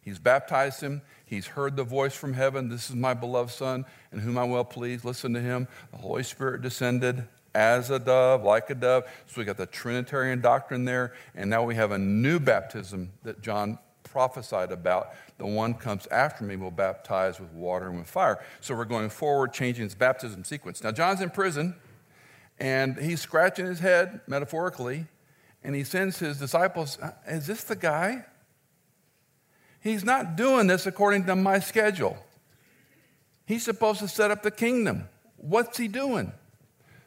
He's 0.02 0.20
baptized 0.20 0.82
him. 0.82 1.02
He's 1.26 1.48
heard 1.48 1.76
the 1.76 1.84
voice 1.84 2.16
from 2.16 2.34
heaven 2.34 2.70
This 2.70 2.90
is 2.90 2.96
my 2.96 3.14
beloved 3.14 3.52
Son, 3.52 3.86
in 4.12 4.20
whom 4.20 4.38
I'm 4.38 4.50
well 4.50 4.66
pleased. 4.66 5.04
Listen 5.04 5.34
to 5.34 5.42
him. 5.42 5.68
The 5.92 5.98
Holy 5.98 6.24
Spirit 6.24 6.62
descended 6.62 7.28
as 7.54 7.90
a 7.90 8.00
dove, 8.00 8.44
like 8.44 8.70
a 8.70 8.76
dove. 8.76 9.04
So 9.26 9.42
we 9.42 9.46
got 9.46 9.58
the 9.58 9.66
Trinitarian 9.66 10.42
doctrine 10.42 10.86
there. 10.86 11.14
And 11.36 11.50
now 11.50 11.64
we 11.64 11.76
have 11.76 11.92
a 11.92 11.98
new 11.98 12.40
baptism 12.40 13.12
that 13.24 13.42
John 13.42 13.80
prophesied 14.04 14.72
about. 14.72 15.14
The 15.38 15.46
one 15.46 15.74
comes 15.74 16.08
after 16.08 16.44
me 16.44 16.56
will 16.56 16.72
baptize 16.72 17.40
with 17.40 17.52
water 17.52 17.88
and 17.88 18.00
with 18.00 18.08
fire. 18.08 18.44
So 18.62 18.76
we're 18.76 18.86
going 18.86 19.10
forward, 19.10 19.54
changing 19.54 19.84
his 19.84 19.96
baptism 19.96 20.44
sequence. 20.44 20.84
Now, 20.84 20.92
John's 20.92 21.22
in 21.22 21.30
prison, 21.30 21.76
and 22.60 22.98
he's 22.98 23.22
scratching 23.22 23.66
his 23.66 23.80
head, 23.80 24.22
metaphorically, 24.28 25.06
and 25.64 25.76
he 25.76 25.84
sends 25.84 26.20
his 26.20 26.40
disciples, 26.40 26.98
uh, 27.02 27.12
Is 27.28 27.48
this 27.48 27.64
the 27.64 27.76
guy? 27.76 28.26
He's 29.80 30.04
not 30.04 30.36
doing 30.36 30.68
this 30.68 30.86
according 30.86 31.26
to 31.26 31.36
my 31.36 31.60
schedule. 31.60 32.18
He's 33.46 33.64
supposed 33.64 34.00
to 34.00 34.08
set 34.08 34.32
up 34.32 34.44
the 34.44 34.52
kingdom. 34.52 35.08
What's 35.38 35.78
he 35.78 35.88
doing? 35.88 36.34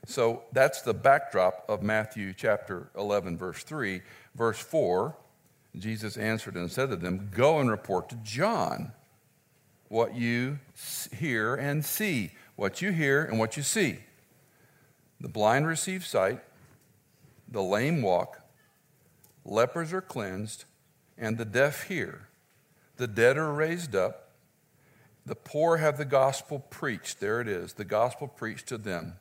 So 0.06 0.44
that's 0.52 0.82
the 0.82 0.94
backdrop 0.94 1.64
of 1.68 1.82
Matthew 1.82 2.32
chapter 2.32 2.90
11, 2.96 3.36
verse 3.36 3.62
3. 3.62 4.02
Verse 4.34 4.58
4 4.58 5.16
Jesus 5.78 6.16
answered 6.16 6.56
and 6.56 6.70
said 6.70 6.90
to 6.90 6.96
them, 6.96 7.30
Go 7.32 7.60
and 7.60 7.70
report 7.70 8.08
to 8.08 8.16
John 8.16 8.92
what 9.88 10.14
you 10.14 10.58
hear 11.12 11.54
and 11.54 11.84
see, 11.84 12.32
what 12.56 12.82
you 12.82 12.90
hear 12.90 13.24
and 13.24 13.38
what 13.38 13.56
you 13.56 13.62
see. 13.62 14.00
The 15.20 15.28
blind 15.28 15.66
receive 15.66 16.06
sight, 16.06 16.40
the 17.46 17.62
lame 17.62 18.02
walk, 18.02 18.40
lepers 19.44 19.92
are 19.92 20.00
cleansed, 20.00 20.64
and 21.18 21.36
the 21.36 21.44
deaf 21.44 21.84
hear. 21.88 22.28
The 22.96 23.06
dead 23.06 23.36
are 23.36 23.52
raised 23.52 23.94
up, 23.94 24.30
the 25.26 25.34
poor 25.34 25.76
have 25.76 25.98
the 25.98 26.04
gospel 26.04 26.58
preached. 26.58 27.20
There 27.20 27.40
it 27.40 27.48
is, 27.48 27.74
the 27.74 27.84
gospel 27.84 28.26
preached 28.28 28.66
to 28.68 28.78
them. 28.78 29.14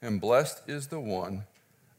And 0.00 0.20
blessed 0.20 0.62
is 0.68 0.86
the 0.86 1.00
one, 1.00 1.44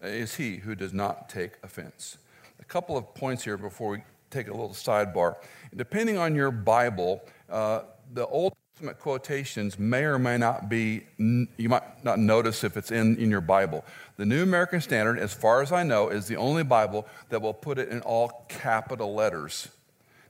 is 0.02 0.36
he 0.36 0.58
who 0.58 0.74
does 0.74 0.94
not 0.94 1.30
take 1.30 1.54
offense. 1.62 2.18
A 2.60 2.66
couple 2.66 2.98
of 2.98 3.14
points 3.14 3.44
here 3.44 3.58
before 3.58 3.92
we 3.92 4.04
take 4.30 4.48
a 4.48 4.52
little 4.52 4.70
sidebar. 4.70 5.36
Depending 5.76 6.18
on 6.18 6.36
your 6.36 6.52
Bible, 6.52 7.22
uh, 7.50 7.82
the 8.14 8.26
Old 8.28 8.54
Testament 8.82 9.00
quotations 9.00 9.78
may 9.78 10.06
or 10.06 10.18
may 10.18 10.40
not 10.40 10.68
be, 10.68 11.04
you 11.20 11.70
might 11.70 12.04
not 12.04 12.18
notice 12.18 12.64
if 12.64 12.76
it's 12.76 12.90
in, 12.90 13.16
in 13.18 13.30
your 13.30 13.40
Bible. 13.40 13.86
The 14.18 14.26
New 14.26 14.42
American 14.42 14.82
Standard, 14.82 15.20
as 15.20 15.32
far 15.36 15.62
as 15.62 15.72
I 15.72 15.84
know, 15.84 16.10
is 16.10 16.28
the 16.28 16.38
only 16.38 16.64
Bible 16.64 17.06
that 17.30 17.44
will 17.44 17.54
put 17.54 17.78
it 17.78 17.90
in 17.90 18.02
all 18.02 18.48
capital 18.50 19.14
letters. 19.14 19.68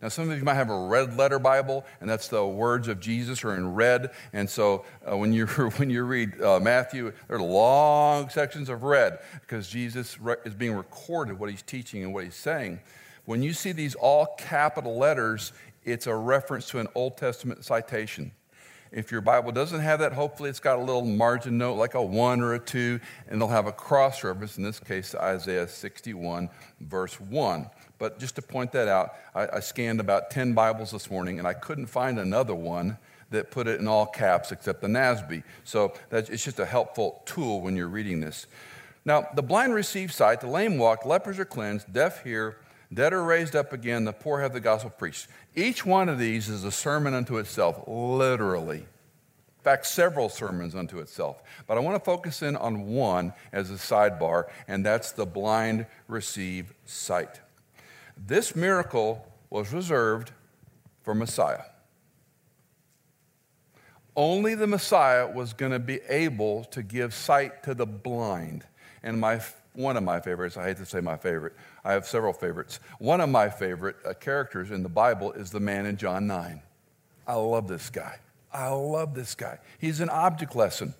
Now, 0.01 0.09
some 0.09 0.29
of 0.29 0.37
you 0.37 0.43
might 0.43 0.55
have 0.55 0.69
a 0.69 0.77
red 0.77 1.15
letter 1.15 1.39
Bible, 1.39 1.85
and 2.01 2.09
that's 2.09 2.27
the 2.27 2.45
words 2.45 2.89
of 2.89 2.99
Jesus 2.99 3.41
are 3.45 3.55
in 3.55 3.73
red. 3.73 4.11
And 4.33 4.49
so 4.49 4.83
uh, 5.09 5.15
when, 5.15 5.31
you, 5.31 5.45
when 5.77 5.89
you 5.89 6.03
read 6.03 6.41
uh, 6.41 6.59
Matthew, 6.59 7.13
there 7.29 7.37
are 7.37 7.41
long 7.41 8.27
sections 8.27 8.67
of 8.67 8.83
red 8.83 9.19
because 9.39 9.69
Jesus 9.69 10.17
is 10.43 10.53
being 10.55 10.73
recorded 10.73 11.39
what 11.39 11.49
he's 11.49 11.61
teaching 11.61 12.03
and 12.03 12.13
what 12.13 12.25
he's 12.25 12.35
saying. 12.35 12.81
When 13.23 13.43
you 13.43 13.53
see 13.53 13.71
these 13.71 13.95
all 13.95 14.35
capital 14.37 14.97
letters, 14.97 15.53
it's 15.85 16.05
a 16.05 16.15
reference 16.15 16.67
to 16.69 16.79
an 16.79 16.89
Old 16.95 17.15
Testament 17.15 17.63
citation. 17.63 18.33
If 18.91 19.09
your 19.09 19.21
Bible 19.21 19.53
doesn't 19.53 19.79
have 19.79 19.99
that, 19.99 20.11
hopefully 20.11 20.49
it's 20.49 20.59
got 20.59 20.77
a 20.77 20.81
little 20.81 21.05
margin 21.05 21.57
note 21.57 21.75
like 21.75 21.93
a 21.93 22.01
one 22.01 22.41
or 22.41 22.55
a 22.55 22.59
two, 22.59 22.99
and 23.27 23.39
they'll 23.39 23.47
have 23.47 23.65
a 23.67 23.71
cross 23.71 24.21
reference, 24.23 24.57
in 24.57 24.63
this 24.63 24.79
case, 24.79 25.15
Isaiah 25.15 25.67
61, 25.67 26.49
verse 26.81 27.19
1. 27.19 27.69
But 27.99 28.19
just 28.19 28.35
to 28.35 28.41
point 28.41 28.73
that 28.73 28.89
out, 28.89 29.13
I, 29.33 29.47
I 29.53 29.59
scanned 29.61 30.01
about 30.01 30.29
10 30.29 30.53
Bibles 30.53 30.91
this 30.91 31.09
morning 31.09 31.39
and 31.39 31.47
I 31.47 31.53
couldn't 31.53 31.85
find 31.85 32.19
another 32.19 32.55
one 32.55 32.97
that 33.29 33.49
put 33.49 33.67
it 33.67 33.79
in 33.79 33.87
all 33.87 34.05
caps 34.05 34.51
except 34.51 34.81
the 34.81 34.87
NASB. 34.87 35.43
So 35.63 35.93
it's 36.11 36.43
just 36.43 36.59
a 36.59 36.65
helpful 36.65 37.21
tool 37.25 37.61
when 37.61 37.77
you're 37.77 37.87
reading 37.87 38.19
this. 38.19 38.45
Now, 39.05 39.29
the 39.35 39.41
blind 39.41 39.73
receive 39.73 40.11
sight, 40.11 40.41
the 40.41 40.47
lame 40.47 40.77
walk, 40.77 41.05
lepers 41.05 41.39
are 41.39 41.45
cleansed, 41.45 41.93
deaf 41.93 42.23
hear, 42.23 42.57
dead 42.93 43.13
are 43.13 43.23
raised 43.23 43.55
up 43.55 43.73
again, 43.73 44.03
the 44.03 44.13
poor 44.13 44.41
have 44.41 44.53
the 44.53 44.59
gospel 44.59 44.89
preached. 44.89 45.27
Each 45.55 45.85
one 45.85 46.09
of 46.09 46.19
these 46.19 46.49
is 46.49 46.63
a 46.63 46.71
sermon 46.71 47.13
unto 47.13 47.37
itself, 47.37 47.83
literally. 47.87 48.79
In 48.79 49.63
fact, 49.63 49.85
several 49.85 50.27
sermons 50.27 50.73
unto 50.73 50.99
itself. 50.99 51.41
But 51.67 51.77
I 51.77 51.81
want 51.81 51.95
to 51.95 52.03
focus 52.03 52.41
in 52.41 52.55
on 52.55 52.87
one 52.87 53.33
as 53.53 53.69
a 53.69 53.75
sidebar, 53.75 54.45
and 54.67 54.85
that's 54.85 55.11
the 55.11 55.25
blind 55.25 55.85
receive 56.07 56.73
sight. 56.85 57.39
This 58.17 58.55
miracle 58.55 59.25
was 59.49 59.71
reserved 59.71 60.31
for 61.03 61.13
Messiah. 61.13 61.63
Only 64.15 64.55
the 64.55 64.67
Messiah 64.67 65.31
was 65.31 65.53
going 65.53 65.71
to 65.71 65.79
be 65.79 65.99
able 66.09 66.65
to 66.65 66.83
give 66.83 67.13
sight 67.13 67.63
to 67.63 67.73
the 67.73 67.85
blind. 67.85 68.65
And 69.03 69.19
my, 69.19 69.41
one 69.73 69.95
of 69.97 70.03
my 70.03 70.19
favorites, 70.19 70.57
I 70.57 70.65
hate 70.65 70.77
to 70.77 70.85
say 70.85 70.99
my 70.99 71.17
favorite, 71.17 71.53
I 71.83 71.93
have 71.93 72.05
several 72.05 72.33
favorites. 72.33 72.79
One 72.99 73.21
of 73.21 73.29
my 73.29 73.49
favorite 73.49 73.95
uh, 74.05 74.13
characters 74.13 74.71
in 74.71 74.83
the 74.83 74.89
Bible 74.89 75.31
is 75.31 75.51
the 75.51 75.59
man 75.59 75.85
in 75.85 75.97
John 75.97 76.27
9. 76.27 76.61
I 77.27 77.33
love 77.35 77.67
this 77.67 77.89
guy. 77.89 78.17
I 78.53 78.69
love 78.69 79.15
this 79.15 79.35
guy. 79.35 79.59
He's 79.79 80.01
an 80.01 80.09
object 80.09 80.55
lesson. 80.55 80.93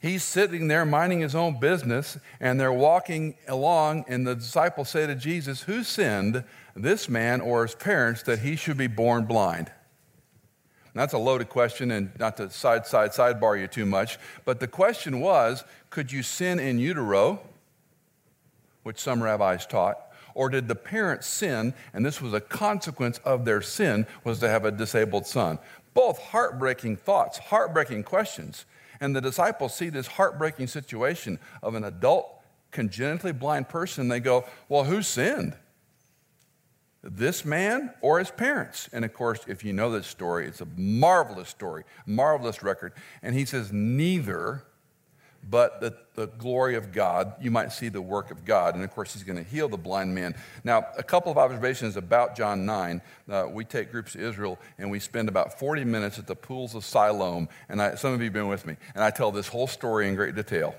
He's 0.00 0.22
sitting 0.22 0.68
there 0.68 0.86
minding 0.86 1.20
his 1.20 1.34
own 1.34 1.60
business, 1.60 2.16
and 2.40 2.58
they're 2.58 2.72
walking 2.72 3.34
along, 3.46 4.06
and 4.08 4.26
the 4.26 4.34
disciples 4.34 4.88
say 4.88 5.06
to 5.06 5.14
Jesus, 5.14 5.62
Who 5.62 5.84
sinned, 5.84 6.42
this 6.74 7.08
man 7.08 7.42
or 7.42 7.62
his 7.66 7.74
parents, 7.74 8.22
that 8.22 8.38
he 8.38 8.56
should 8.56 8.78
be 8.78 8.86
born 8.86 9.26
blind? 9.26 9.70
And 10.92 11.00
that's 11.00 11.12
a 11.12 11.18
loaded 11.18 11.50
question, 11.50 11.90
and 11.90 12.18
not 12.18 12.38
to 12.38 12.48
side, 12.48 12.86
side, 12.86 13.10
sidebar 13.10 13.60
you 13.60 13.66
too 13.66 13.84
much, 13.84 14.18
but 14.46 14.58
the 14.58 14.66
question 14.66 15.20
was 15.20 15.64
could 15.90 16.10
you 16.10 16.22
sin 16.22 16.58
in 16.58 16.78
utero, 16.78 17.40
which 18.82 18.98
some 18.98 19.22
rabbis 19.22 19.66
taught, 19.66 19.98
or 20.34 20.48
did 20.48 20.68
the 20.68 20.74
parents 20.74 21.26
sin, 21.26 21.74
and 21.92 22.04
this 22.04 22.20
was 22.20 22.32
a 22.32 22.40
consequence 22.40 23.18
of 23.18 23.44
their 23.44 23.60
sin, 23.60 24.06
was 24.24 24.38
to 24.40 24.48
have 24.48 24.64
a 24.64 24.70
disabled 24.70 25.26
son? 25.26 25.58
Both 25.92 26.18
heartbreaking 26.18 26.96
thoughts, 26.96 27.38
heartbreaking 27.38 28.04
questions. 28.04 28.64
And 29.00 29.16
the 29.16 29.20
disciples 29.20 29.74
see 29.74 29.88
this 29.88 30.06
heartbreaking 30.06 30.68
situation 30.68 31.38
of 31.62 31.74
an 31.74 31.84
adult, 31.84 32.40
congenitally 32.70 33.32
blind 33.32 33.68
person. 33.68 34.08
They 34.08 34.20
go, 34.20 34.44
Well, 34.68 34.84
who 34.84 35.02
sinned? 35.02 35.56
This 37.02 37.46
man 37.46 37.94
or 38.02 38.18
his 38.18 38.30
parents? 38.30 38.88
And 38.92 39.04
of 39.04 39.14
course, 39.14 39.40
if 39.48 39.64
you 39.64 39.72
know 39.72 39.90
this 39.90 40.06
story, 40.06 40.46
it's 40.46 40.60
a 40.60 40.68
marvelous 40.76 41.48
story, 41.48 41.84
marvelous 42.04 42.62
record. 42.62 42.92
And 43.22 43.34
he 43.34 43.46
says, 43.46 43.72
Neither 43.72 44.64
but 45.48 45.80
the, 45.80 45.94
the 46.14 46.26
glory 46.26 46.74
of 46.74 46.92
God. 46.92 47.32
You 47.40 47.50
might 47.50 47.72
see 47.72 47.88
the 47.88 48.02
work 48.02 48.30
of 48.30 48.44
God. 48.44 48.74
And 48.74 48.84
of 48.84 48.90
course, 48.90 49.14
he's 49.14 49.22
going 49.22 49.42
to 49.42 49.48
heal 49.48 49.68
the 49.68 49.78
blind 49.78 50.14
man. 50.14 50.34
Now, 50.64 50.86
a 50.98 51.02
couple 51.02 51.32
of 51.32 51.38
observations 51.38 51.96
about 51.96 52.36
John 52.36 52.66
9. 52.66 53.00
Uh, 53.28 53.46
we 53.50 53.64
take 53.64 53.90
groups 53.90 54.12
to 54.12 54.20
Israel 54.20 54.58
and 54.78 54.90
we 54.90 55.00
spend 55.00 55.28
about 55.28 55.58
40 55.58 55.84
minutes 55.84 56.18
at 56.18 56.26
the 56.26 56.36
pools 56.36 56.74
of 56.74 56.84
Siloam. 56.84 57.48
And 57.68 57.80
I, 57.80 57.94
some 57.94 58.12
of 58.12 58.20
you 58.20 58.26
have 58.26 58.32
been 58.32 58.48
with 58.48 58.66
me. 58.66 58.76
And 58.94 59.02
I 59.02 59.10
tell 59.10 59.32
this 59.32 59.48
whole 59.48 59.66
story 59.66 60.08
in 60.08 60.14
great 60.14 60.34
detail 60.34 60.74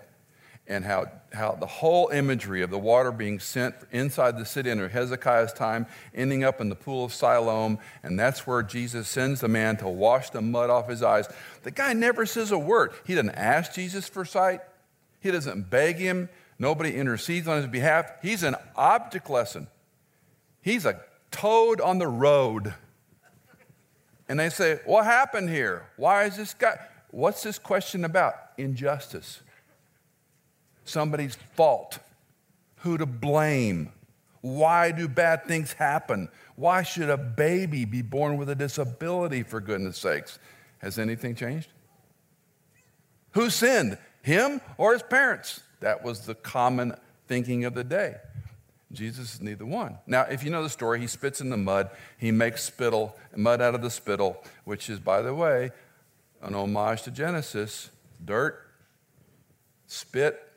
and 0.71 0.85
how, 0.85 1.05
how 1.33 1.51
the 1.51 1.65
whole 1.65 2.07
imagery 2.09 2.61
of 2.61 2.69
the 2.69 2.79
water 2.79 3.11
being 3.11 3.39
sent 3.39 3.75
inside 3.91 4.37
the 4.37 4.45
city 4.45 4.71
under 4.71 4.87
Hezekiah's 4.87 5.51
time, 5.51 5.85
ending 6.15 6.45
up 6.45 6.61
in 6.61 6.69
the 6.69 6.75
pool 6.75 7.03
of 7.03 7.13
Siloam, 7.13 7.77
and 8.03 8.17
that's 8.17 8.47
where 8.47 8.63
Jesus 8.63 9.09
sends 9.09 9.41
the 9.41 9.49
man 9.49 9.75
to 9.77 9.89
wash 9.89 10.29
the 10.29 10.41
mud 10.41 10.69
off 10.69 10.87
his 10.87 11.03
eyes. 11.03 11.27
The 11.63 11.71
guy 11.71 11.91
never 11.91 12.25
says 12.25 12.51
a 12.51 12.57
word. 12.57 12.93
He 13.05 13.15
doesn't 13.15 13.31
ask 13.31 13.73
Jesus 13.73 14.07
for 14.07 14.23
sight, 14.23 14.61
he 15.19 15.29
doesn't 15.29 15.69
beg 15.69 15.97
him, 15.97 16.29
nobody 16.57 16.95
intercedes 16.95 17.49
on 17.49 17.57
his 17.57 17.67
behalf. 17.67 18.09
He's 18.21 18.43
an 18.43 18.55
object 18.77 19.29
lesson. 19.29 19.67
He's 20.61 20.85
a 20.85 21.01
toad 21.31 21.81
on 21.81 21.97
the 21.97 22.07
road. 22.07 22.73
And 24.29 24.39
they 24.39 24.49
say, 24.49 24.79
What 24.85 25.03
happened 25.03 25.49
here? 25.49 25.85
Why 25.97 26.23
is 26.23 26.37
this 26.37 26.53
guy? 26.53 26.79
What's 27.09 27.43
this 27.43 27.59
question 27.59 28.05
about? 28.05 28.35
Injustice 28.57 29.41
somebody's 30.85 31.35
fault, 31.55 31.99
who 32.77 32.97
to 32.97 33.05
blame. 33.05 33.91
Why 34.41 34.91
do 34.91 35.07
bad 35.07 35.45
things 35.45 35.73
happen? 35.73 36.29
Why 36.55 36.83
should 36.83 37.09
a 37.09 37.17
baby 37.17 37.85
be 37.85 38.01
born 38.01 38.37
with 38.37 38.49
a 38.49 38.55
disability, 38.55 39.43
for 39.43 39.59
goodness 39.59 39.97
sakes? 39.97 40.39
Has 40.79 40.97
anything 40.97 41.35
changed? 41.35 41.69
Who 43.31 43.49
sinned, 43.49 43.97
him 44.23 44.61
or 44.77 44.93
his 44.93 45.03
parents? 45.03 45.61
That 45.79 46.03
was 46.03 46.21
the 46.21 46.35
common 46.35 46.95
thinking 47.27 47.65
of 47.65 47.73
the 47.73 47.83
day. 47.83 48.15
Jesus 48.91 49.35
is 49.35 49.41
neither 49.41 49.65
one. 49.65 49.97
Now, 50.05 50.23
if 50.23 50.43
you 50.43 50.49
know 50.49 50.63
the 50.63 50.69
story, 50.69 50.99
he 50.99 51.07
spits 51.07 51.39
in 51.39 51.49
the 51.49 51.57
mud. 51.57 51.89
He 52.17 52.31
makes 52.31 52.63
spittle, 52.63 53.15
mud 53.35 53.61
out 53.61 53.73
of 53.73 53.81
the 53.81 53.89
spittle, 53.89 54.43
which 54.65 54.89
is, 54.89 54.99
by 54.99 55.21
the 55.21 55.33
way, 55.33 55.71
an 56.41 56.55
homage 56.55 57.03
to 57.03 57.11
Genesis 57.11 57.89
dirt, 58.23 58.59
spit, 59.87 60.50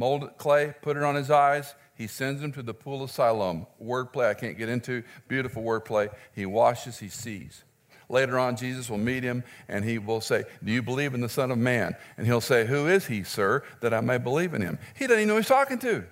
mold 0.00 0.38
clay, 0.38 0.74
put 0.80 0.96
it 0.96 1.02
on 1.02 1.14
his 1.14 1.30
eyes. 1.30 1.74
He 1.94 2.06
sends 2.06 2.42
him 2.42 2.52
to 2.52 2.62
the 2.62 2.72
pool 2.72 3.02
of 3.02 3.10
Siloam. 3.10 3.66
Wordplay 3.80 4.30
I 4.30 4.34
can't 4.34 4.56
get 4.56 4.70
into. 4.70 5.04
Beautiful 5.28 5.62
wordplay. 5.62 6.08
He 6.34 6.46
washes, 6.46 6.98
he 6.98 7.08
sees. 7.08 7.64
Later 8.08 8.38
on, 8.38 8.56
Jesus 8.56 8.88
will 8.88 8.98
meet 8.98 9.22
him 9.22 9.44
and 9.68 9.84
he 9.84 9.98
will 9.98 10.22
say, 10.22 10.44
Do 10.64 10.72
you 10.72 10.82
believe 10.82 11.12
in 11.12 11.20
the 11.20 11.28
Son 11.28 11.50
of 11.50 11.58
Man? 11.58 11.94
And 12.16 12.26
he'll 12.26 12.40
say, 12.40 12.66
Who 12.66 12.88
is 12.88 13.06
he, 13.06 13.22
sir, 13.22 13.62
that 13.82 13.92
I 13.92 14.00
may 14.00 14.16
believe 14.16 14.54
in 14.54 14.62
him? 14.62 14.78
He 14.98 15.06
doesn't 15.06 15.20
even 15.20 15.28
know 15.28 15.34
who 15.34 15.40
he's 15.40 15.48
talking 15.48 15.78
to. 15.80 16.04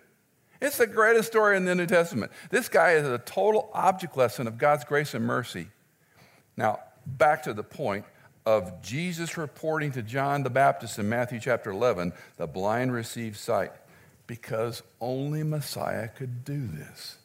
It's 0.60 0.76
the 0.76 0.86
greatest 0.86 1.28
story 1.28 1.56
in 1.56 1.64
the 1.64 1.74
New 1.74 1.86
Testament. 1.86 2.30
This 2.50 2.68
guy 2.68 2.92
is 2.92 3.08
a 3.08 3.18
total 3.18 3.70
object 3.72 4.18
lesson 4.18 4.46
of 4.46 4.58
God's 4.58 4.84
grace 4.84 5.14
and 5.14 5.24
mercy. 5.24 5.68
Now, 6.58 6.80
back 7.06 7.42
to 7.44 7.54
the 7.54 7.64
point 7.64 8.04
of 8.48 8.80
Jesus 8.80 9.36
reporting 9.36 9.92
to 9.92 10.00
John 10.00 10.42
the 10.42 10.48
Baptist 10.48 10.98
in 10.98 11.06
Matthew 11.06 11.38
chapter 11.38 11.70
11 11.70 12.14
the 12.38 12.46
blind 12.46 12.94
receive 12.94 13.36
sight 13.36 13.72
because 14.26 14.82
only 15.02 15.42
Messiah 15.42 16.08
could 16.08 16.46
do 16.46 16.66
this. 16.66 17.18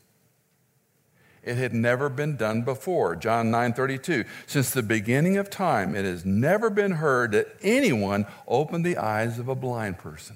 It 1.42 1.56
had 1.56 1.74
never 1.74 2.10
been 2.10 2.36
done 2.36 2.64
before. 2.64 3.16
John 3.16 3.50
9:32. 3.52 4.26
Since 4.48 4.72
the 4.72 4.84
beginning 4.84 5.38
of 5.38 5.50
time, 5.50 5.96
it 5.96 6.04
has 6.04 6.26
never 6.26 6.70
been 6.70 6.92
heard 6.92 7.32
that 7.32 7.56
anyone 7.62 8.26
opened 8.46 8.86
the 8.86 8.98
eyes 8.98 9.40
of 9.40 9.48
a 9.48 9.56
blind 9.56 10.00
person. 10.00 10.36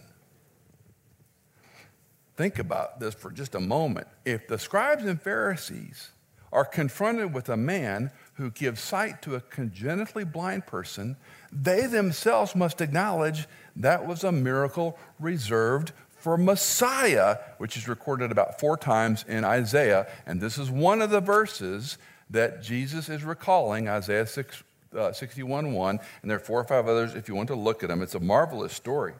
Think 2.37 2.59
about 2.59 3.01
this 3.01 3.13
for 3.13 3.29
just 3.29 3.55
a 3.55 3.59
moment. 3.59 4.07
If 4.23 4.47
the 4.47 4.57
scribes 4.57 5.03
and 5.03 5.21
Pharisees 5.21 6.11
are 6.53 6.63
confronted 6.65 7.33
with 7.33 7.49
a 7.49 7.57
man 7.57 8.11
who 8.37 8.51
gives 8.51 8.79
sight 8.79 9.21
to 9.23 9.35
a 9.35 9.41
congenitally 9.41 10.23
blind 10.23 10.65
person, 10.67 11.17
they 11.51 11.87
themselves 11.87 12.55
must 12.55 12.81
acknowledge 12.81 13.47
that 13.75 14.05
was 14.05 14.23
a 14.23 14.31
miracle 14.31 14.97
reserved 15.19 15.91
for 16.19 16.37
Messiah, 16.37 17.37
which 17.57 17.77
is 17.77 17.87
recorded 17.87 18.31
about 18.31 18.59
four 18.59 18.77
times 18.77 19.25
in 19.27 19.43
Isaiah. 19.43 20.07
And 20.25 20.39
this 20.39 20.57
is 20.57 20.69
one 20.69 21.01
of 21.01 21.09
the 21.09 21.21
verses 21.21 21.97
that 22.29 22.61
Jesus 22.61 23.09
is 23.09 23.23
recalling, 23.23 23.87
Isaiah 23.87 24.27
6, 24.27 24.63
uh, 24.95 25.11
61 25.11 25.73
1. 25.73 25.99
And 26.21 26.29
there 26.29 26.37
are 26.37 26.41
four 26.41 26.59
or 26.59 26.63
five 26.63 26.87
others 26.87 27.15
if 27.15 27.27
you 27.27 27.35
want 27.35 27.47
to 27.47 27.55
look 27.55 27.81
at 27.81 27.89
them. 27.89 28.01
It's 28.01 28.15
a 28.15 28.19
marvelous 28.19 28.73
story. 28.73 29.13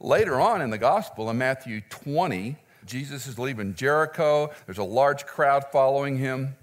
Later 0.00 0.40
on 0.40 0.60
in 0.60 0.70
the 0.70 0.78
gospel, 0.78 1.30
in 1.30 1.38
Matthew 1.38 1.80
20, 1.88 2.56
Jesus 2.84 3.26
is 3.26 3.38
leaving 3.38 3.74
Jericho. 3.74 4.50
There's 4.66 4.78
a 4.78 4.84
large 4.84 5.24
crowd 5.24 5.64
following 5.72 6.18
him. 6.18 6.56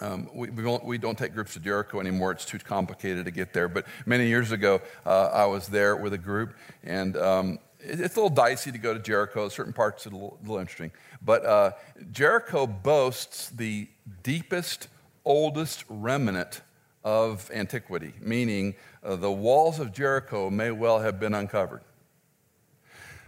Um, 0.00 0.30
we, 0.34 0.48
we, 0.50 0.62
don't, 0.62 0.84
we, 0.84 0.98
don't, 0.98 1.18
take 1.18 1.34
groups 1.34 1.52
to 1.54 1.60
Jericho 1.60 2.00
anymore. 2.00 2.32
It's 2.32 2.46
too 2.46 2.58
complicated 2.58 3.26
to 3.26 3.30
get 3.30 3.52
there. 3.52 3.68
But 3.68 3.86
many 4.06 4.26
years 4.26 4.50
ago, 4.50 4.80
uh, 5.04 5.26
I 5.26 5.44
was 5.44 5.68
there 5.68 5.96
with 5.96 6.14
a 6.14 6.18
group, 6.18 6.54
and 6.82 7.16
um, 7.18 7.58
it, 7.80 8.00
it's 8.00 8.16
a 8.16 8.20
little 8.20 8.34
dicey 8.34 8.72
to 8.72 8.78
go 8.78 8.94
to 8.94 9.00
Jericho. 9.00 9.48
Certain 9.50 9.74
parts 9.74 10.06
are 10.06 10.10
a 10.10 10.12
little, 10.12 10.38
a 10.38 10.42
little 10.42 10.58
interesting. 10.58 10.90
But 11.22 11.44
uh, 11.44 11.72
Jericho 12.12 12.66
boasts 12.66 13.50
the 13.50 13.88
deepest, 14.22 14.88
oldest 15.24 15.84
remnant 15.88 16.62
of 17.04 17.50
antiquity, 17.52 18.14
meaning 18.20 18.74
uh, 19.02 19.16
the 19.16 19.30
walls 19.30 19.80
of 19.80 19.92
Jericho 19.92 20.48
may 20.48 20.70
well 20.70 21.00
have 21.00 21.20
been 21.20 21.34
uncovered. 21.34 21.82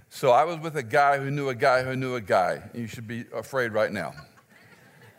So 0.08 0.30
I 0.30 0.44
was 0.44 0.58
with 0.58 0.76
a 0.76 0.82
guy 0.82 1.18
who 1.18 1.30
knew 1.30 1.48
a 1.48 1.54
guy 1.54 1.82
who 1.82 1.96
knew 1.96 2.16
a 2.16 2.20
guy. 2.20 2.62
You 2.74 2.86
should 2.86 3.08
be 3.08 3.24
afraid 3.34 3.72
right 3.72 3.90
now. 3.90 4.12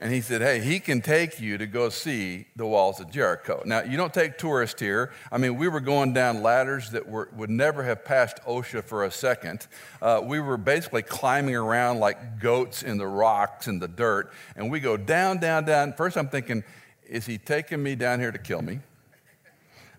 And 0.04 0.12
he 0.12 0.20
said, 0.20 0.42
Hey, 0.42 0.60
he 0.60 0.82
can 0.82 1.00
take 1.00 1.40
you 1.40 1.58
to 1.58 1.66
go 1.66 1.88
see 1.88 2.48
the 2.58 2.66
walls 2.66 3.00
of 3.00 3.10
Jericho. 3.10 3.64
Now, 3.66 3.84
you 3.84 3.96
don't 3.96 4.14
take 4.14 4.38
tourists 4.38 4.82
here. 4.82 5.14
I 5.32 5.38
mean, 5.38 5.56
we 5.56 5.70
were 5.70 5.80
going 5.80 6.12
down 6.12 6.44
ladders 6.44 6.90
that 6.90 7.08
were, 7.08 7.30
would 7.38 7.50
never 7.50 7.84
have 7.84 8.04
passed 8.04 8.40
OSHA 8.46 8.84
for 8.84 9.06
a 9.06 9.12
second. 9.12 9.66
Uh, 10.02 10.20
we 10.22 10.42
were 10.42 10.58
basically 10.58 11.04
climbing 11.04 11.56
around 11.56 12.02
like 12.02 12.42
goats 12.42 12.84
in 12.84 12.98
the 12.98 13.08
rocks 13.08 13.68
and 13.68 13.82
the 13.82 13.88
dirt. 13.88 14.34
And 14.58 14.70
we 14.70 14.82
go 14.82 14.98
down, 14.98 15.38
down, 15.38 15.64
down. 15.64 15.94
First, 15.94 16.18
I'm 16.18 16.28
thinking, 16.28 16.66
Is 17.08 17.26
he 17.26 17.38
taking 17.38 17.82
me 17.82 17.96
down 17.96 18.20
here 18.20 18.34
to 18.34 18.40
kill 18.40 18.62
me? 18.62 18.82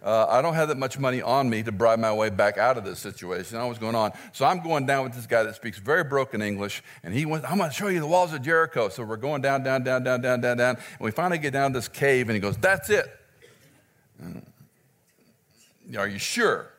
Uh, 0.04 0.26
I 0.28 0.42
don't 0.42 0.52
have 0.52 0.68
that 0.68 0.76
much 0.76 0.98
money 0.98 1.22
on 1.22 1.48
me 1.48 1.62
to 1.62 1.72
bribe 1.72 1.98
my 1.98 2.12
way 2.12 2.28
back 2.28 2.58
out 2.58 2.76
of 2.76 2.84
this 2.84 2.98
situation. 2.98 3.56
I 3.56 3.64
what's 3.64 3.78
going 3.78 3.94
on. 3.94 4.12
So 4.34 4.44
I'm 4.44 4.62
going 4.62 4.84
down 4.84 5.02
with 5.04 5.14
this 5.14 5.26
guy 5.26 5.42
that 5.44 5.54
speaks 5.54 5.78
very 5.78 6.04
broken 6.04 6.42
English, 6.42 6.82
and 7.02 7.14
he 7.14 7.24
went, 7.24 7.50
I'm 7.50 7.56
going 7.56 7.70
to 7.70 7.74
show 7.74 7.88
you 7.88 8.00
the 8.00 8.06
walls 8.06 8.34
of 8.34 8.42
Jericho. 8.42 8.90
So 8.90 9.02
we're 9.02 9.16
going 9.16 9.40
down, 9.40 9.62
down, 9.62 9.82
down, 9.82 10.04
down, 10.04 10.20
down, 10.20 10.42
down, 10.42 10.56
down. 10.58 10.76
And 10.76 11.00
we 11.00 11.10
finally 11.10 11.38
get 11.38 11.54
down 11.54 11.72
this 11.72 11.88
cave, 11.88 12.28
and 12.28 12.34
he 12.34 12.40
goes, 12.40 12.58
That's 12.58 12.90
it. 12.90 13.06
Are 15.96 16.08
you 16.08 16.18
sure? 16.18 16.70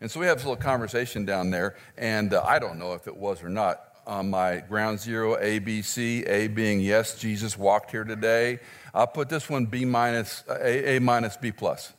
And 0.00 0.10
so 0.10 0.18
we 0.18 0.24
have 0.26 0.38
this 0.38 0.46
little 0.46 0.56
conversation 0.56 1.26
down 1.26 1.50
there, 1.50 1.76
and 1.98 2.32
uh, 2.32 2.42
I 2.46 2.58
don't 2.58 2.78
know 2.78 2.94
if 2.94 3.06
it 3.06 3.16
was 3.16 3.42
or 3.42 3.50
not. 3.50 3.84
On 4.06 4.30
my 4.30 4.56
ground 4.60 4.98
zero, 4.98 5.36
A, 5.38 5.58
B, 5.58 5.82
C, 5.82 6.24
A 6.24 6.48
being 6.48 6.80
yes, 6.80 7.18
Jesus 7.18 7.58
walked 7.58 7.90
here 7.90 8.04
today. 8.04 8.58
I'll 8.94 9.06
put 9.06 9.28
this 9.28 9.50
one 9.50 9.66
B 9.66 9.84
minus, 9.84 10.42
A, 10.48 10.96
A 10.96 11.00
minus, 11.00 11.36
B 11.36 11.52
plus 11.52 11.92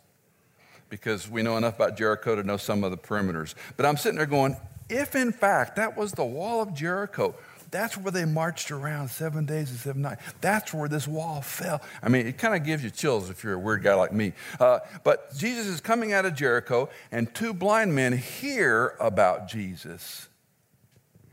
because 0.92 1.28
we 1.28 1.42
know 1.42 1.58
enough 1.58 1.78
about 1.78 1.98
Jericho 1.98 2.36
to 2.36 2.44
know 2.44 2.58
some 2.58 2.84
of 2.84 2.92
the 2.92 2.98
perimeters. 2.98 3.56
But 3.78 3.88
I'm 3.88 3.98
sitting 3.98 4.18
there 4.18 4.28
going, 4.28 4.58
if 4.90 5.16
in 5.16 5.32
fact 5.32 5.78
that 5.78 5.98
was 5.98 6.12
the 6.12 6.26
wall 6.26 6.62
of 6.62 6.76
Jericho, 6.76 7.34
that's 7.72 7.98
where 7.98 8.12
they 8.12 8.26
marched 8.26 8.70
around 8.70 9.08
seven 9.08 9.46
days 9.46 9.70
and 9.70 9.80
seven 9.80 10.02
nights. 10.02 10.22
That's 10.42 10.74
where 10.74 10.90
this 10.90 11.08
wall 11.08 11.42
fell. 11.42 11.82
I 12.04 12.10
mean, 12.10 12.28
it 12.28 12.38
kind 12.38 12.54
of 12.54 12.66
gives 12.66 12.84
you 12.84 12.90
chills 12.90 13.30
if 13.30 13.42
you're 13.44 13.54
a 13.54 13.60
weird 13.60 13.82
guy 13.82 13.94
like 13.94 14.12
me. 14.12 14.34
Uh, 14.60 14.80
but 15.06 15.34
Jesus 15.38 15.66
is 15.68 15.80
coming 15.80 16.12
out 16.12 16.26
of 16.26 16.36
Jericho, 16.36 16.90
and 17.14 17.34
two 17.34 17.54
blind 17.54 17.96
men 17.96 18.12
hear 18.18 18.98
about 19.00 19.48
Jesus. 19.48 20.28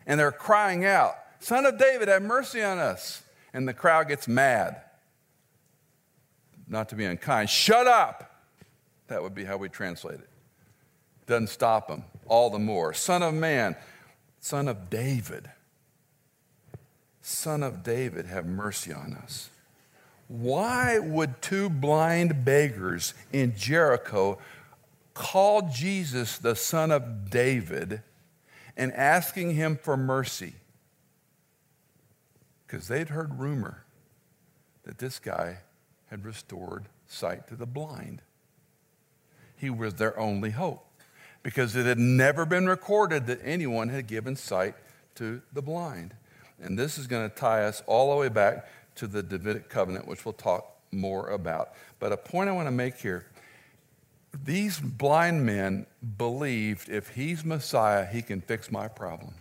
And 0.06 0.18
they're 0.18 0.30
crying 0.30 0.84
out, 0.84 1.16
Son 1.40 1.66
of 1.66 1.76
David, 1.76 2.06
have 2.06 2.22
mercy 2.22 2.62
on 2.62 2.78
us. 2.78 3.24
And 3.52 3.66
the 3.66 3.74
crowd 3.74 4.06
gets 4.06 4.28
mad. 4.28 4.82
Not 6.68 6.90
to 6.90 6.94
be 6.94 7.04
unkind. 7.04 7.50
Shut 7.50 7.88
up. 7.88 8.37
That 9.08 9.22
would 9.22 9.34
be 9.34 9.44
how 9.44 9.56
we 9.56 9.68
translate 9.68 10.20
it. 10.20 10.28
Doesn't 11.26 11.48
stop 11.48 11.90
him, 11.90 12.04
all 12.26 12.50
the 12.50 12.58
more. 12.58 12.94
Son 12.94 13.22
of 13.22 13.34
man, 13.34 13.76
son 14.40 14.68
of 14.68 14.88
David. 14.88 15.50
Son 17.20 17.62
of 17.62 17.82
David, 17.82 18.26
have 18.26 18.46
mercy 18.46 18.92
on 18.92 19.14
us. 19.14 19.50
Why 20.28 20.98
would 20.98 21.42
two 21.42 21.68
blind 21.68 22.44
beggars 22.44 23.14
in 23.32 23.54
Jericho 23.56 24.38
call 25.14 25.70
Jesus 25.70 26.38
the 26.38 26.54
son 26.54 26.90
of 26.90 27.30
David 27.30 28.02
and 28.76 28.92
asking 28.92 29.54
him 29.54 29.76
for 29.76 29.96
mercy? 29.96 30.54
Because 32.66 32.88
they'd 32.88 33.08
heard 33.08 33.38
rumor 33.38 33.84
that 34.84 34.98
this 34.98 35.18
guy 35.18 35.58
had 36.06 36.24
restored 36.24 36.86
sight 37.06 37.48
to 37.48 37.56
the 37.56 37.66
blind 37.66 38.22
he 39.58 39.70
was 39.70 39.94
their 39.94 40.18
only 40.18 40.50
hope 40.50 40.84
because 41.42 41.76
it 41.76 41.86
had 41.86 41.98
never 41.98 42.44
been 42.44 42.66
recorded 42.66 43.26
that 43.26 43.40
anyone 43.42 43.88
had 43.88 44.06
given 44.06 44.36
sight 44.36 44.74
to 45.16 45.42
the 45.52 45.62
blind. 45.62 46.14
And 46.60 46.78
this 46.78 46.98
is 46.98 47.06
going 47.06 47.28
to 47.28 47.34
tie 47.34 47.64
us 47.64 47.82
all 47.86 48.10
the 48.10 48.20
way 48.20 48.28
back 48.28 48.66
to 48.96 49.06
the 49.06 49.22
Davidic 49.22 49.68
covenant, 49.68 50.06
which 50.06 50.24
we'll 50.24 50.32
talk 50.32 50.76
more 50.90 51.28
about. 51.30 51.70
But 52.00 52.12
a 52.12 52.16
point 52.16 52.48
I 52.48 52.52
want 52.52 52.66
to 52.66 52.72
make 52.72 52.96
here 52.96 53.26
these 54.44 54.78
blind 54.78 55.44
men 55.44 55.86
believed 56.16 56.88
if 56.88 57.10
he's 57.10 57.44
Messiah, 57.44 58.04
he 58.06 58.22
can 58.22 58.40
fix 58.40 58.70
my 58.70 58.88
problem. 58.88 59.34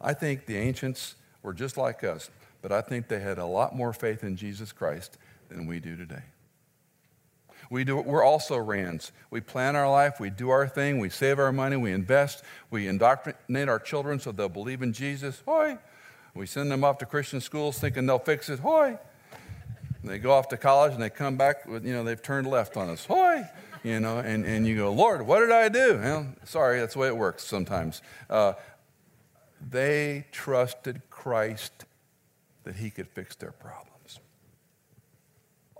I 0.00 0.14
think 0.14 0.46
the 0.46 0.56
ancients 0.56 1.14
were 1.42 1.52
just 1.52 1.76
like 1.76 2.04
us, 2.04 2.30
but 2.60 2.72
I 2.72 2.80
think 2.80 3.08
they 3.08 3.20
had 3.20 3.38
a 3.38 3.46
lot 3.46 3.74
more 3.74 3.92
faith 3.92 4.24
in 4.24 4.36
Jesus 4.36 4.72
Christ 4.72 5.18
than 5.48 5.66
we 5.66 5.80
do 5.80 5.96
today. 5.96 6.22
We 7.70 7.84
do, 7.84 7.96
we're 7.96 8.24
also 8.24 8.58
Rands. 8.58 9.12
We 9.30 9.40
plan 9.40 9.76
our 9.76 9.90
life, 9.90 10.20
we 10.20 10.30
do 10.30 10.50
our 10.50 10.68
thing, 10.68 10.98
we 10.98 11.08
save 11.08 11.38
our 11.38 11.52
money, 11.52 11.76
we 11.76 11.92
invest, 11.92 12.42
we 12.70 12.88
indoctrinate 12.88 13.68
our 13.68 13.78
children 13.78 14.18
so 14.18 14.32
they'll 14.32 14.48
believe 14.48 14.82
in 14.82 14.92
Jesus. 14.92 15.42
Hoy! 15.46 15.78
We 16.34 16.46
send 16.46 16.70
them 16.70 16.82
off 16.82 16.98
to 16.98 17.06
Christian 17.06 17.40
schools 17.40 17.78
thinking 17.78 18.06
they'll 18.06 18.18
fix 18.18 18.48
it. 18.48 18.60
Hoy! 18.60 18.98
And 20.02 20.10
they 20.10 20.18
go 20.18 20.32
off 20.32 20.48
to 20.48 20.56
college 20.56 20.92
and 20.92 21.02
they 21.02 21.10
come 21.10 21.36
back 21.36 21.66
with, 21.66 21.84
you 21.86 21.92
know, 21.92 22.04
they've 22.04 22.22
turned 22.22 22.46
left 22.46 22.76
on 22.76 22.90
us. 22.90 23.06
Hoy! 23.06 23.44
You 23.82 24.00
know, 24.00 24.18
and, 24.18 24.44
and 24.44 24.66
you 24.66 24.76
go, 24.76 24.92
Lord, 24.92 25.26
what 25.26 25.40
did 25.40 25.50
I 25.50 25.68
do? 25.68 25.98
Well, 25.98 26.34
sorry, 26.44 26.78
that's 26.78 26.94
the 26.94 27.00
way 27.00 27.08
it 27.08 27.16
works 27.16 27.44
sometimes. 27.44 28.00
Uh, 28.30 28.54
they 29.70 30.26
trusted 30.30 31.02
Christ 31.10 31.84
that 32.64 32.76
he 32.76 32.90
could 32.90 33.08
fix 33.08 33.34
their 33.34 33.52
problem 33.52 33.91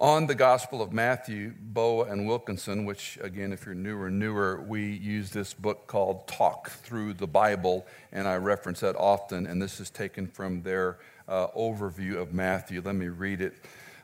on 0.02 0.26
the 0.26 0.34
Gospel 0.34 0.82
of 0.82 0.92
Matthew, 0.92 1.54
Boa 1.60 2.06
and 2.06 2.26
Wilkinson, 2.26 2.84
which, 2.84 3.20
again, 3.22 3.52
if 3.52 3.64
you're 3.64 3.74
newer, 3.76 4.10
newer, 4.10 4.60
we 4.60 4.84
use 4.84 5.30
this 5.30 5.54
book 5.54 5.86
called 5.86 6.26
Talk 6.26 6.70
Through 6.70 7.14
the 7.14 7.28
Bible, 7.28 7.86
and 8.10 8.26
I 8.26 8.34
reference 8.38 8.80
that 8.80 8.96
often, 8.96 9.46
and 9.46 9.62
this 9.62 9.78
is 9.78 9.90
taken 9.90 10.26
from 10.26 10.62
their 10.62 10.98
uh, 11.28 11.46
overview 11.56 12.16
of 12.20 12.34
Matthew. 12.34 12.82
Let 12.84 12.96
me 12.96 13.06
read 13.06 13.40
it. 13.40 13.54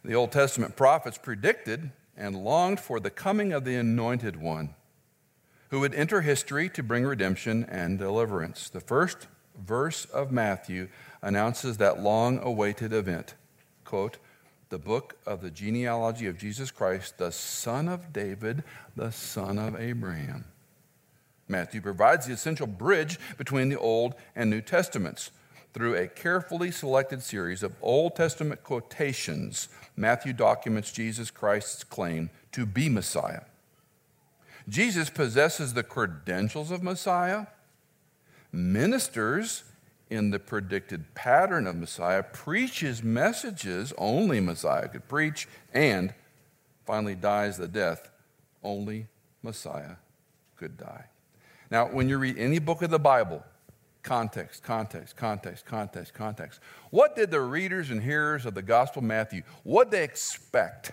The 0.04 0.14
Old 0.14 0.30
Testament 0.30 0.76
prophets 0.76 1.18
predicted 1.18 1.90
and 2.16 2.44
longed 2.44 2.78
for 2.78 3.00
the 3.00 3.10
coming 3.10 3.52
of 3.52 3.64
the 3.64 3.74
Anointed 3.74 4.40
One, 4.40 4.76
who 5.70 5.80
would 5.80 5.96
enter 5.96 6.20
history 6.20 6.68
to 6.68 6.82
bring 6.84 7.06
redemption 7.06 7.64
and 7.64 7.98
deliverance. 7.98 8.68
The 8.68 8.80
first 8.80 9.26
verse 9.60 10.04
of 10.04 10.30
Matthew 10.30 10.90
announces 11.22 11.78
that 11.78 12.00
long 12.00 12.38
awaited 12.38 12.92
event. 12.92 13.34
Quote, 13.84 14.18
the 14.68 14.78
book 14.78 15.16
of 15.26 15.40
the 15.40 15.50
genealogy 15.50 16.26
of 16.26 16.38
Jesus 16.38 16.70
Christ, 16.70 17.18
the 17.18 17.32
son 17.32 17.88
of 17.88 18.12
David, 18.12 18.64
the 18.96 19.10
son 19.10 19.58
of 19.58 19.80
Abraham. 19.80 20.44
Matthew 21.48 21.80
provides 21.80 22.26
the 22.26 22.34
essential 22.34 22.66
bridge 22.66 23.18
between 23.38 23.70
the 23.70 23.78
Old 23.78 24.14
and 24.36 24.50
New 24.50 24.60
Testaments. 24.60 25.30
Through 25.74 25.96
a 25.96 26.08
carefully 26.08 26.70
selected 26.70 27.22
series 27.22 27.62
of 27.62 27.76
Old 27.80 28.16
Testament 28.16 28.62
quotations, 28.62 29.68
Matthew 29.96 30.32
documents 30.32 30.92
Jesus 30.92 31.30
Christ's 31.30 31.84
claim 31.84 32.30
to 32.52 32.66
be 32.66 32.88
Messiah. 32.88 33.42
Jesus 34.68 35.08
possesses 35.08 35.74
the 35.74 35.82
credentials 35.82 36.70
of 36.70 36.82
Messiah, 36.82 37.46
ministers 38.52 39.64
in 40.10 40.30
the 40.30 40.38
predicted 40.38 41.14
pattern 41.14 41.66
of 41.66 41.76
Messiah, 41.76 42.22
preaches 42.22 43.02
messages 43.02 43.92
only 43.98 44.40
Messiah 44.40 44.88
could 44.88 45.06
preach, 45.08 45.46
and 45.72 46.14
finally 46.86 47.14
dies 47.14 47.56
the 47.58 47.68
death 47.68 48.10
only 48.62 49.06
Messiah 49.42 49.96
could 50.56 50.76
die. 50.76 51.04
Now, 51.70 51.86
when 51.86 52.08
you 52.08 52.18
read 52.18 52.38
any 52.38 52.58
book 52.58 52.82
of 52.82 52.90
the 52.90 52.98
Bible, 52.98 53.44
context, 54.02 54.62
context, 54.62 55.16
context, 55.16 55.66
context, 55.66 56.14
context. 56.14 56.60
What 56.90 57.14
did 57.14 57.30
the 57.30 57.42
readers 57.42 57.90
and 57.90 58.02
hearers 58.02 58.46
of 58.46 58.54
the 58.54 58.62
Gospel 58.62 59.00
of 59.00 59.04
Matthew, 59.04 59.42
what 59.64 59.90
they 59.90 60.02
expect? 60.02 60.92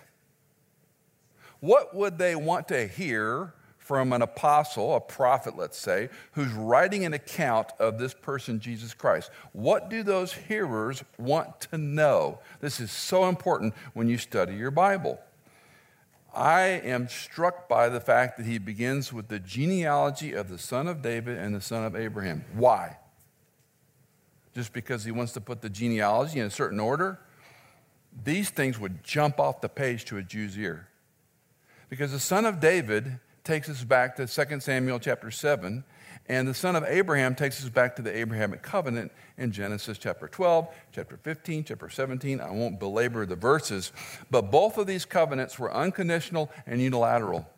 What 1.60 1.96
would 1.96 2.18
they 2.18 2.36
want 2.36 2.68
to 2.68 2.86
hear 2.86 3.54
from 3.86 4.12
an 4.12 4.20
apostle, 4.20 4.96
a 4.96 5.00
prophet, 5.00 5.56
let's 5.56 5.78
say, 5.78 6.08
who's 6.32 6.52
writing 6.52 7.04
an 7.04 7.14
account 7.14 7.68
of 7.78 7.98
this 7.98 8.12
person, 8.12 8.58
Jesus 8.58 8.92
Christ. 8.92 9.30
What 9.52 9.88
do 9.88 10.02
those 10.02 10.32
hearers 10.32 11.04
want 11.18 11.60
to 11.70 11.78
know? 11.78 12.40
This 12.60 12.80
is 12.80 12.90
so 12.90 13.28
important 13.28 13.74
when 13.94 14.08
you 14.08 14.18
study 14.18 14.56
your 14.56 14.72
Bible. 14.72 15.20
I 16.34 16.62
am 16.62 17.08
struck 17.08 17.68
by 17.68 17.88
the 17.88 18.00
fact 18.00 18.38
that 18.38 18.46
he 18.46 18.58
begins 18.58 19.12
with 19.12 19.28
the 19.28 19.38
genealogy 19.38 20.32
of 20.32 20.48
the 20.48 20.58
son 20.58 20.88
of 20.88 21.00
David 21.00 21.38
and 21.38 21.54
the 21.54 21.60
son 21.60 21.84
of 21.84 21.94
Abraham. 21.94 22.44
Why? 22.54 22.98
Just 24.52 24.72
because 24.72 25.04
he 25.04 25.12
wants 25.12 25.32
to 25.34 25.40
put 25.40 25.62
the 25.62 25.70
genealogy 25.70 26.40
in 26.40 26.46
a 26.46 26.50
certain 26.50 26.80
order? 26.80 27.20
These 28.24 28.50
things 28.50 28.80
would 28.80 29.04
jump 29.04 29.38
off 29.38 29.60
the 29.60 29.68
page 29.68 30.04
to 30.06 30.16
a 30.16 30.24
Jew's 30.24 30.58
ear. 30.58 30.88
Because 31.88 32.10
the 32.10 32.18
son 32.18 32.44
of 32.44 32.58
David 32.58 33.20
takes 33.46 33.68
us 33.68 33.84
back 33.84 34.16
to 34.16 34.26
2 34.26 34.60
Samuel 34.60 34.98
chapter 34.98 35.30
7, 35.30 35.84
and 36.28 36.48
the 36.48 36.52
son 36.52 36.74
of 36.74 36.82
Abraham 36.84 37.36
takes 37.36 37.62
us 37.62 37.70
back 37.70 37.94
to 37.94 38.02
the 38.02 38.14
Abrahamic 38.14 38.60
covenant 38.60 39.12
in 39.38 39.52
Genesis 39.52 39.98
chapter 39.98 40.26
12, 40.26 40.66
chapter 40.92 41.16
15, 41.16 41.62
chapter 41.62 41.88
17. 41.88 42.40
I 42.40 42.50
won't 42.50 42.80
belabor 42.80 43.24
the 43.24 43.36
verses, 43.36 43.92
but 44.32 44.50
both 44.50 44.78
of 44.78 44.88
these 44.88 45.04
covenants 45.04 45.60
were 45.60 45.72
unconditional 45.72 46.50
and 46.66 46.82
unilateral. 46.82 47.48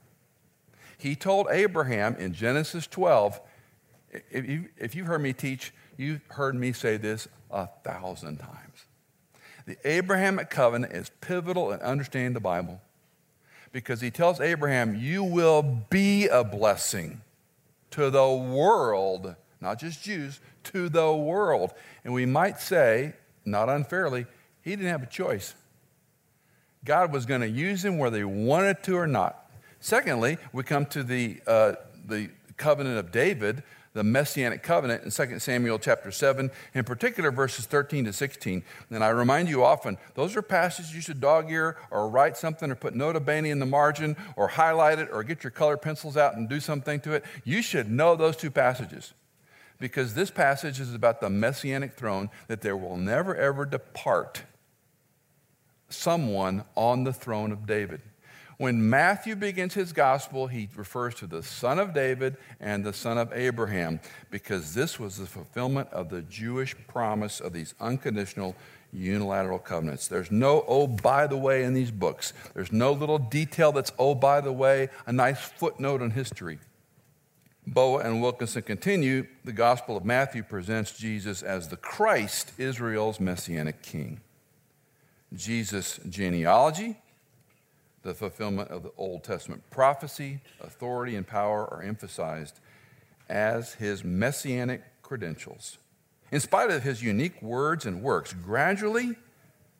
He 0.98 1.16
told 1.16 1.46
Abraham 1.51 2.16
in 2.16 2.35
Genesis 2.35 2.87
12, 2.87 3.40
if, 4.31 4.46
you, 4.46 4.68
if 4.77 4.94
you've 4.94 5.07
heard 5.07 5.22
me 5.22 5.33
teach, 5.33 5.72
you've 5.96 6.20
heard 6.29 6.55
me 6.55 6.72
say 6.72 6.98
this 6.98 7.29
a 7.51 7.66
thousand 7.66 8.37
times. 8.37 8.85
The 9.64 9.79
Abrahamic 9.88 10.51
covenant 10.51 10.92
is 10.92 11.11
pivotal 11.22 11.72
in 11.72 11.81
understanding 11.81 12.35
the 12.35 12.40
Bible 12.40 12.83
because 13.72 14.00
he 14.00 14.11
tells 14.11 14.40
Abraham, 14.40 14.96
You 14.96 15.24
will 15.24 15.62
be 15.62 16.26
a 16.28 16.44
blessing 16.44 17.20
to 17.90 18.11
the 18.11 18.28
world, 18.28 19.35
not 19.61 19.78
just 19.78 20.02
Jews, 20.02 20.40
to 20.64 20.88
the 20.88 21.12
world. 21.12 21.72
And 22.04 22.12
we 22.12 22.26
might 22.26 22.61
say, 22.61 23.14
not 23.44 23.68
unfairly, 23.68 24.26
he 24.62 24.70
didn't 24.70 24.90
have 24.90 25.02
a 25.02 25.07
choice. 25.07 25.54
God 26.85 27.12
was 27.12 27.26
going 27.26 27.40
to 27.40 27.48
use 27.48 27.85
him 27.85 27.98
whether 27.98 28.18
he 28.18 28.24
wanted 28.24 28.83
to 28.85 28.96
or 28.96 29.07
not. 29.07 29.50
Secondly, 29.81 30.38
we 30.52 30.62
come 30.62 30.87
to 30.87 31.02
the, 31.02 31.40
uh, 31.46 31.74
the 32.07 32.31
covenant 32.57 32.98
of 32.98 33.11
David, 33.11 33.62
the 33.92 34.05
messianic 34.05 34.62
covenant 34.62 35.05
in 35.05 35.11
2 35.11 35.38
Samuel 35.38 35.79
chapter 35.79 36.11
7, 36.11 36.51
in 36.74 36.85
particular 36.85 37.31
verses 37.31 37.66
13 37.66 38.05
to 38.05 38.12
16. 38.12 38.62
And 38.90 39.05
I 39.05 39.09
remind 39.09 39.48
you 39.48 39.64
often, 39.64 39.98
those 40.14 40.37
are 40.37 40.42
passages 40.42 40.94
you 40.94 41.01
should 41.01 41.20
dog 41.20 41.51
ear 41.51 41.77
or 41.90 42.09
write 42.09 42.37
something 42.37 42.70
or 42.70 42.74
put 42.74 42.94
nota 42.94 43.20
bene 43.20 43.51
in 43.51 43.59
the 43.59 43.66
margin 43.66 44.16
or 44.37 44.48
highlight 44.48 44.98
it 44.98 45.09
or 45.12 45.22
get 45.22 45.44
your 45.44 45.51
color 45.51 45.77
pencils 45.77 46.16
out 46.16 46.37
and 46.37 46.48
do 46.48 46.61
something 46.61 47.01
to 47.01 47.12
it. 47.12 47.24
You 47.44 47.62
should 47.62 47.90
know 47.90 48.16
those 48.16 48.37
two 48.37 48.51
passages 48.51 49.14
because 49.79 50.14
this 50.14 50.31
passage 50.31 50.81
is 50.81 50.94
about 50.94 51.20
the 51.20 51.31
messianic 51.31 51.94
throne 51.94 52.31
that 52.48 52.61
there 52.61 52.77
will 52.77 52.96
never 52.96 53.35
ever 53.37 53.64
depart 53.64 54.42
someone 55.88 56.64
on 56.74 57.05
the 57.05 57.12
throne 57.12 57.53
of 57.53 57.66
David. 57.66 58.01
When 58.58 58.90
Matthew 58.90 59.36
begins 59.36 59.74
his 59.74 59.92
gospel, 59.92 60.48
he 60.48 60.68
refers 60.74 61.14
to 61.16 61.28
the 61.28 61.44
son 61.44 61.78
of 61.78 61.94
David 61.94 62.36
and 62.58 62.84
the 62.84 62.92
son 62.92 63.16
of 63.16 63.32
Abraham 63.32 64.00
because 64.32 64.74
this 64.74 64.98
was 64.98 65.16
the 65.16 65.26
fulfillment 65.26 65.88
of 65.92 66.08
the 66.08 66.22
Jewish 66.22 66.74
promise 66.88 67.38
of 67.38 67.52
these 67.52 67.76
unconditional 67.80 68.56
unilateral 68.92 69.60
covenants. 69.60 70.08
There's 70.08 70.32
no, 70.32 70.64
oh, 70.66 70.88
by 70.88 71.28
the 71.28 71.36
way, 71.36 71.62
in 71.62 71.72
these 71.72 71.92
books. 71.92 72.32
There's 72.52 72.72
no 72.72 72.90
little 72.90 73.18
detail 73.18 73.70
that's, 73.70 73.92
oh, 73.96 74.16
by 74.16 74.40
the 74.40 74.52
way, 74.52 74.88
a 75.06 75.12
nice 75.12 75.40
footnote 75.40 76.02
in 76.02 76.10
history. 76.10 76.58
Boa 77.64 78.00
and 78.00 78.20
Wilkinson 78.20 78.62
continue 78.62 79.26
the 79.44 79.52
Gospel 79.52 79.96
of 79.96 80.04
Matthew 80.04 80.42
presents 80.42 80.98
Jesus 80.98 81.42
as 81.42 81.68
the 81.68 81.76
Christ, 81.76 82.52
Israel's 82.58 83.20
messianic 83.20 83.82
king. 83.82 84.20
Jesus' 85.32 86.00
genealogy, 86.08 86.96
the 88.08 88.14
fulfillment 88.14 88.70
of 88.70 88.82
the 88.82 88.90
Old 88.96 89.22
Testament 89.22 89.62
prophecy, 89.70 90.40
authority, 90.62 91.14
and 91.14 91.26
power 91.26 91.68
are 91.70 91.82
emphasized 91.82 92.58
as 93.28 93.74
his 93.74 94.02
messianic 94.02 94.82
credentials. 95.02 95.76
In 96.32 96.40
spite 96.40 96.70
of 96.70 96.82
his 96.82 97.02
unique 97.02 97.40
words 97.42 97.84
and 97.84 98.02
works, 98.02 98.32
gradually 98.32 99.14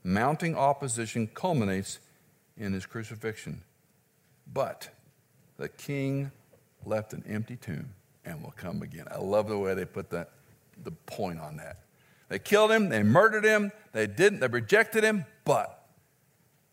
mounting 0.05 0.55
opposition 0.55 1.27
culminates 1.33 2.01
in 2.59 2.75
his 2.75 2.85
crucifixion. 2.85 3.63
But 4.53 4.91
the 5.57 5.71
king 5.71 6.31
left 6.85 7.15
an 7.15 7.25
empty 7.27 7.57
tomb 7.57 7.95
and 8.27 8.43
will 8.43 8.55
come 8.57 8.83
again. 8.83 9.07
I 9.11 9.19
love 9.19 9.49
the 9.49 9.59
way 9.59 9.73
they 9.73 9.87
put 9.87 10.11
that, 10.11 10.33
the 10.85 10.93
point 10.93 11.41
on 11.41 11.57
that. 11.57 11.79
They 12.29 12.39
killed 12.39 12.73
him, 12.73 12.91
they 12.91 13.03
murdered 13.03 13.45
him, 13.45 13.73
they 13.93 14.07
didn't, 14.07 14.41
they 14.41 14.49
rejected 14.49 15.03
him, 15.03 15.25
but 15.47 15.78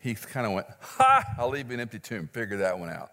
he 0.05 0.13
kind 0.13 0.45
of 0.45 0.51
went, 0.51 0.67
Ha, 0.81 1.35
I'll 1.39 1.49
leave 1.49 1.69
you 1.69 1.73
an 1.73 1.79
empty 1.79 1.97
tomb. 1.97 2.29
Figure 2.31 2.57
that 2.57 2.77
one 2.77 2.89
out. 2.89 3.11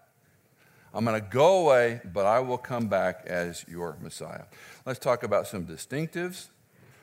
I'm 0.93 1.03
going 1.03 1.19
to 1.19 1.27
go 1.27 1.61
away, 1.61 2.01
but 2.13 2.27
I 2.27 2.39
will 2.39 2.59
come 2.59 2.87
back 2.87 3.23
as 3.25 3.65
your 3.67 3.97
Messiah. 3.99 4.43
Let's 4.85 4.99
talk 4.99 5.23
about 5.23 5.47
some 5.47 5.65
distinctives, 5.65 6.49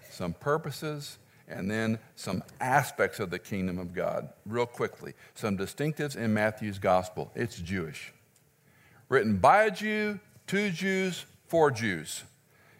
some 0.08 0.32
purposes, 0.32 1.18
and 1.48 1.68
then 1.68 1.98
some 2.14 2.44
aspects 2.60 3.18
of 3.18 3.30
the 3.30 3.40
kingdom 3.40 3.80
of 3.80 3.92
God. 3.92 4.28
Real 4.46 4.64
quickly, 4.64 5.14
some 5.34 5.58
distinctives 5.58 6.14
in 6.14 6.32
Matthew's 6.32 6.78
gospel. 6.78 7.32
It's 7.34 7.58
Jewish. 7.58 8.12
Written 9.08 9.38
by 9.38 9.64
a 9.64 9.70
Jew, 9.72 10.20
to 10.46 10.70
Jews, 10.70 11.26
for 11.48 11.72
Jews. 11.72 12.22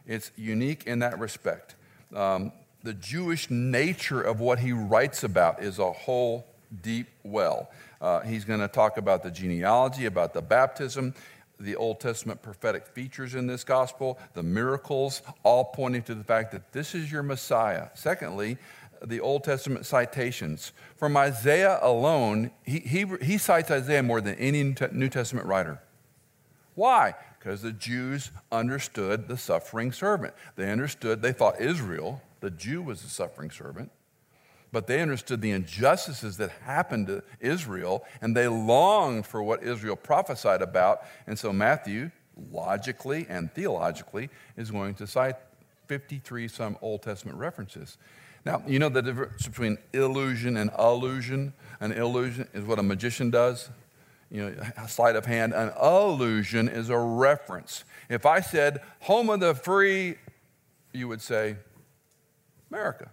It's 0.07 0.31
unique 0.37 0.85
in 0.87 1.01
that 1.01 1.19
respect. 1.19 1.75
Um, 2.15 2.53
the 2.85 2.95
Jewish 2.95 3.51
nature 3.51 4.23
of 4.23 4.39
what 4.39 4.61
he 4.61 4.73
writes 4.73 5.25
about 5.25 5.61
is 5.61 5.81
a 5.81 5.91
whole 5.91 6.47
deep 6.83 7.09
well. 7.23 7.71
Uh, 8.01 8.21
he's 8.21 8.45
going 8.45 8.61
to 8.61 8.69
talk 8.69 8.97
about 8.97 9.23
the 9.23 9.31
genealogy, 9.31 10.07
about 10.07 10.33
the 10.33 10.43
baptism, 10.43 11.15
the 11.59 11.77
Old 11.77 12.01
Testament 12.01 12.43
prophetic 12.43 12.87
features 12.87 13.35
in 13.35 13.47
this 13.47 13.65
gospel, 13.65 14.19
the 14.35 14.43
miracles, 14.43 15.23
all 15.43 15.65
pointing 15.65 16.03
to 16.05 16.15
the 16.15 16.25
fact 16.25 16.53
that 16.53 16.73
this 16.73 16.95
is 16.95 17.13
your 17.13 17.23
Messiah. 17.23 17.89
Secondly, 17.95 18.57
the 19.05 19.21
Old 19.21 19.45
Testament 19.45 19.87
citations. 19.87 20.73
From 20.97 21.17
Isaiah 21.17 21.79
alone, 21.83 22.51
he, 22.65 22.81
he, 22.81 23.07
he 23.23 23.39
cites 23.39 23.71
Isaiah 23.71 24.03
more 24.03 24.21
than 24.21 24.35
any 24.37 24.75
New 24.93 25.09
Testament 25.09 25.47
writer. 25.47 25.83
Why? 26.75 27.15
Because 27.39 27.63
the 27.63 27.73
Jews 27.73 28.31
understood 28.53 29.29
the 29.29 29.37
suffering 29.37 29.93
servant. 29.93 30.35
They 30.57 30.71
understood, 30.71 31.23
they 31.23 31.33
thought 31.33 31.61
Israel, 31.61 32.23
the 32.41 32.51
Jew, 32.51 32.83
was 32.83 33.03
the 33.03 33.09
suffering 33.09 33.51
servant 33.51 33.91
but 34.73 34.87
they 34.87 35.01
understood 35.01 35.41
the 35.41 35.51
injustices 35.51 36.37
that 36.37 36.51
happened 36.65 37.09
to 37.09 37.23
Israel, 37.41 38.05
and 38.21 38.37
they 38.37 38.49
longed 38.49 39.27
for 39.27 39.43
what 39.43 39.63
Israel 39.63 39.97
prophesied 39.97 40.63
about. 40.63 41.03
And 41.27 41.39
so 41.39 41.53
Matthew, 41.53 42.11
logically 42.53 43.27
and 43.29 43.53
theologically, 43.53 44.31
is 44.57 44.71
going 44.71 44.95
to 44.95 45.07
cite 45.07 45.37
53 45.87 46.49
some 46.49 46.79
Old 46.81 47.03
Testament 47.03 47.37
references. 47.37 47.99
Now, 48.45 48.63
you 48.67 48.79
know 48.79 48.89
the 48.89 49.03
difference 49.03 49.47
between 49.47 49.77
illusion 49.93 50.57
and 50.57 50.71
allusion? 50.77 51.53
An 51.81 51.93
illusion 51.93 52.49
is 52.55 52.65
what 52.65 52.79
a 52.79 52.83
magician 52.83 53.31
does. 53.31 53.69
you 54.31 54.43
know, 54.43 54.55
a 54.77 54.89
sleight 54.89 55.17
of 55.17 55.27
hand. 55.27 55.53
An 55.53 55.73
allusion 55.77 56.69
is 56.69 56.89
a 56.89 56.99
reference. 56.99 57.85
If 58.09 58.25
I 58.25 58.41
said, 58.41 58.81
home 59.01 59.29
of 59.29 59.41
the 59.41 59.55
free, 59.55 60.17
you 60.93 61.09
would 61.09 61.21
say, 61.21 61.57
America. 62.71 63.11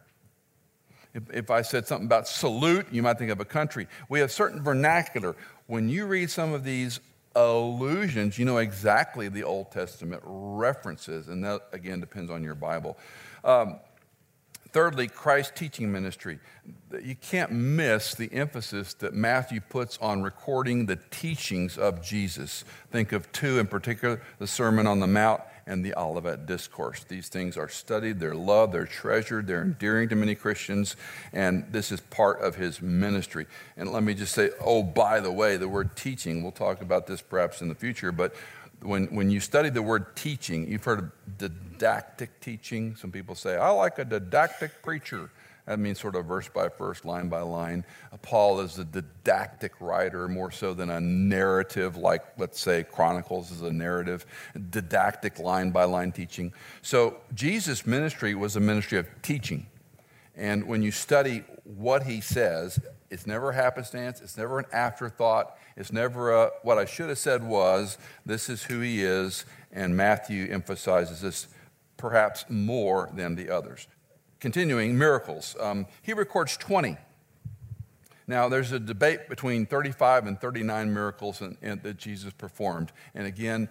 If, 1.17 1.23
if 1.33 1.49
I 1.49 1.63
said 1.63 1.87
something 1.87 2.05
about 2.05 2.27
salute, 2.27 2.85
you 2.91 3.01
might 3.01 3.17
think 3.17 3.31
of 3.31 3.39
a 3.39 3.45
country. 3.45 3.87
We 4.07 4.19
have 4.19 4.31
certain 4.31 4.61
vernacular. 4.61 5.35
When 5.65 5.89
you 5.89 6.05
read 6.05 6.29
some 6.29 6.53
of 6.53 6.63
these 6.63 6.99
allusions, 7.35 8.37
you 8.37 8.45
know 8.45 8.57
exactly 8.57 9.27
the 9.27 9.43
Old 9.43 9.71
Testament 9.71 10.21
references, 10.25 11.27
and 11.27 11.43
that 11.43 11.61
again 11.71 11.99
depends 11.99 12.29
on 12.29 12.43
your 12.43 12.53
Bible. 12.53 12.99
Um, 13.43 13.79
thirdly, 14.69 15.07
Christ's 15.07 15.57
teaching 15.57 15.91
ministry. 15.91 16.37
You 17.01 17.15
can't 17.15 17.51
miss 17.51 18.13
the 18.13 18.31
emphasis 18.31 18.93
that 18.95 19.15
Matthew 19.15 19.59
puts 19.59 19.97
on 19.97 20.21
recording 20.21 20.85
the 20.85 20.99
teachings 21.09 21.79
of 21.79 22.03
Jesus. 22.03 22.63
Think 22.91 23.11
of 23.11 23.31
two 23.31 23.57
in 23.57 23.65
particular 23.65 24.21
the 24.37 24.45
Sermon 24.45 24.85
on 24.85 24.99
the 24.99 25.07
Mount 25.07 25.41
and 25.67 25.85
the 25.85 25.93
Olivet 25.95 26.45
Discourse. 26.45 27.03
These 27.03 27.27
things 27.27 27.57
are 27.57 27.69
studied, 27.69 28.19
they're 28.19 28.33
loved, 28.33 28.73
they're 28.73 28.85
treasured, 28.85 29.45
they're 29.45 29.61
endearing 29.61 30.09
to 30.09 30.15
many 30.15 30.33
Christians, 30.33 30.95
and 31.33 31.65
this 31.71 31.91
is 31.91 31.99
part 31.99 32.41
of 32.41 32.55
his 32.55 32.81
ministry. 32.81 33.45
And 33.75 33.91
let 33.91 34.01
me 34.01 34.13
just 34.13 34.33
say, 34.33 34.49
oh, 34.63 34.81
by 34.81 35.19
the 35.19 35.31
way, 35.31 35.57
the 35.57 35.67
word 35.67 35.95
teaching, 35.95 36.41
we'll 36.41 36.51
talk 36.51 36.81
about 36.81 37.05
this 37.05 37.21
perhaps 37.21 37.61
in 37.61 37.67
the 37.67 37.75
future, 37.75 38.11
but 38.11 38.33
when, 38.81 39.07
when 39.07 39.29
you 39.29 39.39
study 39.39 39.69
the 39.69 39.81
word 39.81 40.15
teaching, 40.15 40.69
you've 40.71 40.83
heard 40.83 40.99
of 40.99 41.11
didactic 41.37 42.39
teaching. 42.39 42.95
Some 42.95 43.11
people 43.11 43.35
say, 43.35 43.57
I 43.57 43.69
like 43.69 43.99
a 43.99 44.05
didactic 44.05 44.81
preacher. 44.83 45.29
That 45.67 45.79
means 45.79 45.99
sort 45.99 46.15
of 46.15 46.25
verse 46.25 46.47
by 46.47 46.69
verse, 46.69 47.03
line 47.03 47.27
by 47.27 47.41
line. 47.41 47.85
Uh, 48.13 48.17
Paul 48.17 48.61
is 48.61 48.79
a 48.79 48.85
didactic 48.85 49.73
writer 49.81 50.29
more 50.29 50.49
so 50.49 50.73
than 50.73 50.89
a 50.89 51.01
narrative, 51.01 51.97
like, 51.97 52.23
let's 52.37 52.59
say, 52.59 52.83
Chronicles 52.83 53.51
is 53.51 53.61
a 53.61 53.71
narrative, 53.71 54.25
didactic 54.69 55.39
line 55.39 55.71
by 55.71 55.83
line 55.83 56.13
teaching. 56.13 56.53
So 56.81 57.17
Jesus' 57.33 57.85
ministry 57.85 58.33
was 58.33 58.55
a 58.55 58.61
ministry 58.61 58.97
of 58.97 59.07
teaching. 59.21 59.67
And 60.37 60.67
when 60.67 60.81
you 60.81 60.91
study 60.91 61.43
what 61.65 62.03
he 62.03 62.21
says, 62.21 62.79
it's 63.09 63.27
never 63.27 63.49
a 63.49 63.55
happenstance, 63.55 64.21
it's 64.21 64.37
never 64.37 64.59
an 64.59 64.65
afterthought, 64.71 65.57
it's 65.75 65.91
never 65.91 66.31
a, 66.31 66.51
what 66.63 66.77
I 66.77 66.85
should 66.85 67.09
have 67.09 67.17
said 67.17 67.43
was, 67.43 67.97
this 68.25 68.47
is 68.47 68.63
who 68.63 68.79
he 68.79 69.03
is, 69.03 69.43
and 69.73 69.97
Matthew 69.97 70.47
emphasizes 70.49 71.21
this 71.21 71.47
perhaps 71.97 72.45
more 72.49 73.09
than 73.13 73.35
the 73.35 73.49
others. 73.49 73.87
Continuing, 74.39 74.97
miracles. 74.97 75.55
Um, 75.59 75.87
he 76.01 76.13
records 76.13 76.57
20. 76.57 76.97
Now, 78.27 78.49
there's 78.49 78.73
a 78.73 78.79
debate 78.79 79.29
between 79.29 79.65
35 79.65 80.27
and 80.27 80.39
39 80.39 80.93
miracles 80.93 81.41
in, 81.41 81.57
in, 81.61 81.79
that 81.83 81.97
Jesus 81.97 82.33
performed. 82.33 82.91
And 83.15 83.25
again, 83.25 83.69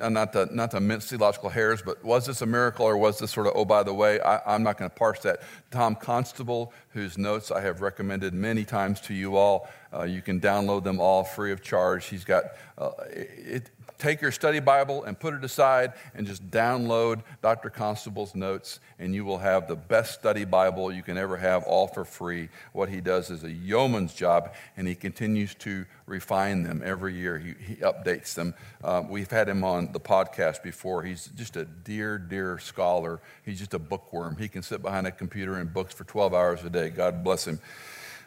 uh, 0.00 0.08
not 0.08 0.32
to, 0.32 0.48
not 0.54 0.70
to 0.70 0.80
mince 0.80 1.08
theological 1.08 1.50
hairs, 1.50 1.82
but 1.82 2.02
was 2.04 2.26
this 2.26 2.40
a 2.40 2.46
miracle 2.46 2.86
or 2.86 2.96
was 2.96 3.18
this 3.18 3.32
sort 3.32 3.48
of, 3.48 3.54
oh, 3.56 3.64
by 3.64 3.82
the 3.82 3.92
way, 3.92 4.20
I, 4.20 4.54
am 4.54 4.62
not 4.62 4.78
going 4.78 4.88
to 4.88 4.96
parse 4.96 5.20
that. 5.20 5.42
Tom 5.70 5.94
Constable, 5.94 6.72
whose 6.90 7.18
notes 7.18 7.50
I 7.50 7.60
have 7.60 7.80
recommended 7.80 8.34
many 8.34 8.64
times 8.64 9.00
to 9.02 9.14
you 9.14 9.36
all, 9.36 9.68
uh, 9.92 10.04
you 10.04 10.22
can 10.22 10.40
download 10.40 10.84
them 10.84 11.00
all 11.00 11.24
free 11.24 11.52
of 11.52 11.60
charge. 11.60 12.06
He's 12.06 12.24
got, 12.24 12.44
uh, 12.76 12.90
it, 13.10 13.70
take 13.98 14.20
your 14.20 14.32
study 14.32 14.60
Bible 14.60 15.04
and 15.04 15.18
put 15.18 15.34
it 15.34 15.44
aside 15.44 15.92
and 16.14 16.26
just 16.26 16.50
download 16.50 17.22
Dr. 17.42 17.70
Constable's 17.70 18.34
notes, 18.34 18.80
and 18.98 19.14
you 19.14 19.24
will 19.24 19.38
have 19.38 19.68
the 19.68 19.76
best 19.76 20.14
study 20.14 20.44
Bible 20.44 20.92
you 20.92 21.02
can 21.02 21.18
ever 21.18 21.36
have, 21.36 21.64
all 21.64 21.86
for 21.86 22.04
free. 22.04 22.48
What 22.72 22.88
he 22.88 23.00
does 23.00 23.30
is 23.30 23.44
a 23.44 23.50
yeoman's 23.50 24.14
job, 24.14 24.54
and 24.76 24.86
he 24.86 24.94
continues 24.94 25.54
to 25.56 25.84
refine 26.06 26.62
them 26.62 26.82
every 26.84 27.14
year. 27.14 27.38
He, 27.38 27.54
he 27.62 27.74
updates 27.76 28.34
them. 28.34 28.54
Uh, 28.82 29.02
we've 29.08 29.30
had 29.30 29.48
him 29.48 29.64
on 29.64 29.92
the 29.92 30.00
podcast 30.00 30.62
before. 30.62 31.02
He's 31.02 31.26
just 31.34 31.56
a 31.56 31.64
dear, 31.64 32.18
dear 32.18 32.58
scholar. 32.58 33.20
He's 33.44 33.58
just 33.58 33.74
a 33.74 33.78
bookworm. 33.78 34.36
He 34.36 34.48
can 34.48 34.62
sit 34.62 34.82
behind 34.82 35.06
a 35.06 35.12
computer 35.12 35.56
and 35.56 35.72
books 35.72 35.94
for 35.94 36.04
12 36.04 36.34
hours 36.34 36.64
a 36.64 36.70
day. 36.70 36.90
God 36.90 37.24
bless 37.24 37.46
him. 37.46 37.60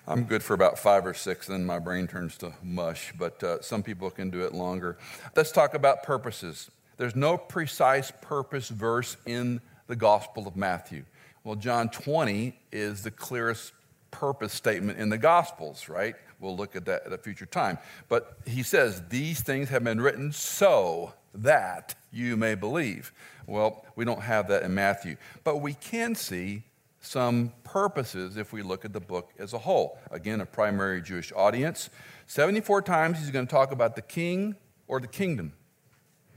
I'm 0.07 0.23
good 0.23 0.41
for 0.41 0.53
about 0.55 0.79
five 0.79 1.05
or 1.05 1.13
six, 1.13 1.47
then 1.47 1.65
my 1.65 1.77
brain 1.77 2.07
turns 2.07 2.37
to 2.37 2.53
mush, 2.63 3.13
but 3.17 3.43
uh, 3.43 3.61
some 3.61 3.83
people 3.83 4.09
can 4.09 4.29
do 4.29 4.43
it 4.43 4.53
longer. 4.53 4.97
Let's 5.35 5.51
talk 5.51 5.73
about 5.73 6.03
purposes. 6.03 6.71
There's 6.97 7.15
no 7.15 7.37
precise 7.37 8.11
purpose 8.21 8.69
verse 8.69 9.15
in 9.25 9.61
the 9.87 9.95
Gospel 9.95 10.47
of 10.47 10.55
Matthew. 10.55 11.03
Well, 11.43 11.55
John 11.55 11.89
20 11.89 12.59
is 12.71 13.03
the 13.03 13.11
clearest 13.11 13.73
purpose 14.09 14.53
statement 14.53 14.99
in 14.99 15.09
the 15.09 15.17
Gospels, 15.17 15.87
right? 15.87 16.15
We'll 16.39 16.57
look 16.57 16.75
at 16.75 16.85
that 16.85 17.05
at 17.05 17.13
a 17.13 17.17
future 17.17 17.45
time. 17.45 17.77
But 18.09 18.37
he 18.45 18.63
says, 18.63 19.03
These 19.09 19.41
things 19.41 19.69
have 19.69 19.83
been 19.83 20.01
written 20.01 20.31
so 20.31 21.13
that 21.33 21.95
you 22.11 22.35
may 22.37 22.55
believe. 22.55 23.13
Well, 23.47 23.85
we 23.95 24.05
don't 24.05 24.21
have 24.21 24.47
that 24.49 24.63
in 24.63 24.73
Matthew, 24.73 25.17
but 25.43 25.57
we 25.57 25.73
can 25.73 26.15
see 26.15 26.63
some 27.01 27.51
purposes 27.63 28.37
if 28.37 28.53
we 28.53 28.61
look 28.61 28.85
at 28.85 28.93
the 28.93 28.99
book 28.99 29.31
as 29.39 29.53
a 29.53 29.57
whole. 29.57 29.99
Again, 30.11 30.39
a 30.39 30.45
primary 30.45 31.01
Jewish 31.01 31.33
audience. 31.35 31.89
74 32.27 32.83
times 32.83 33.19
he's 33.19 33.31
going 33.31 33.45
to 33.45 33.51
talk 33.51 33.71
about 33.71 33.95
the 33.95 34.01
king 34.01 34.55
or 34.87 34.99
the 34.99 35.07
kingdom 35.07 35.53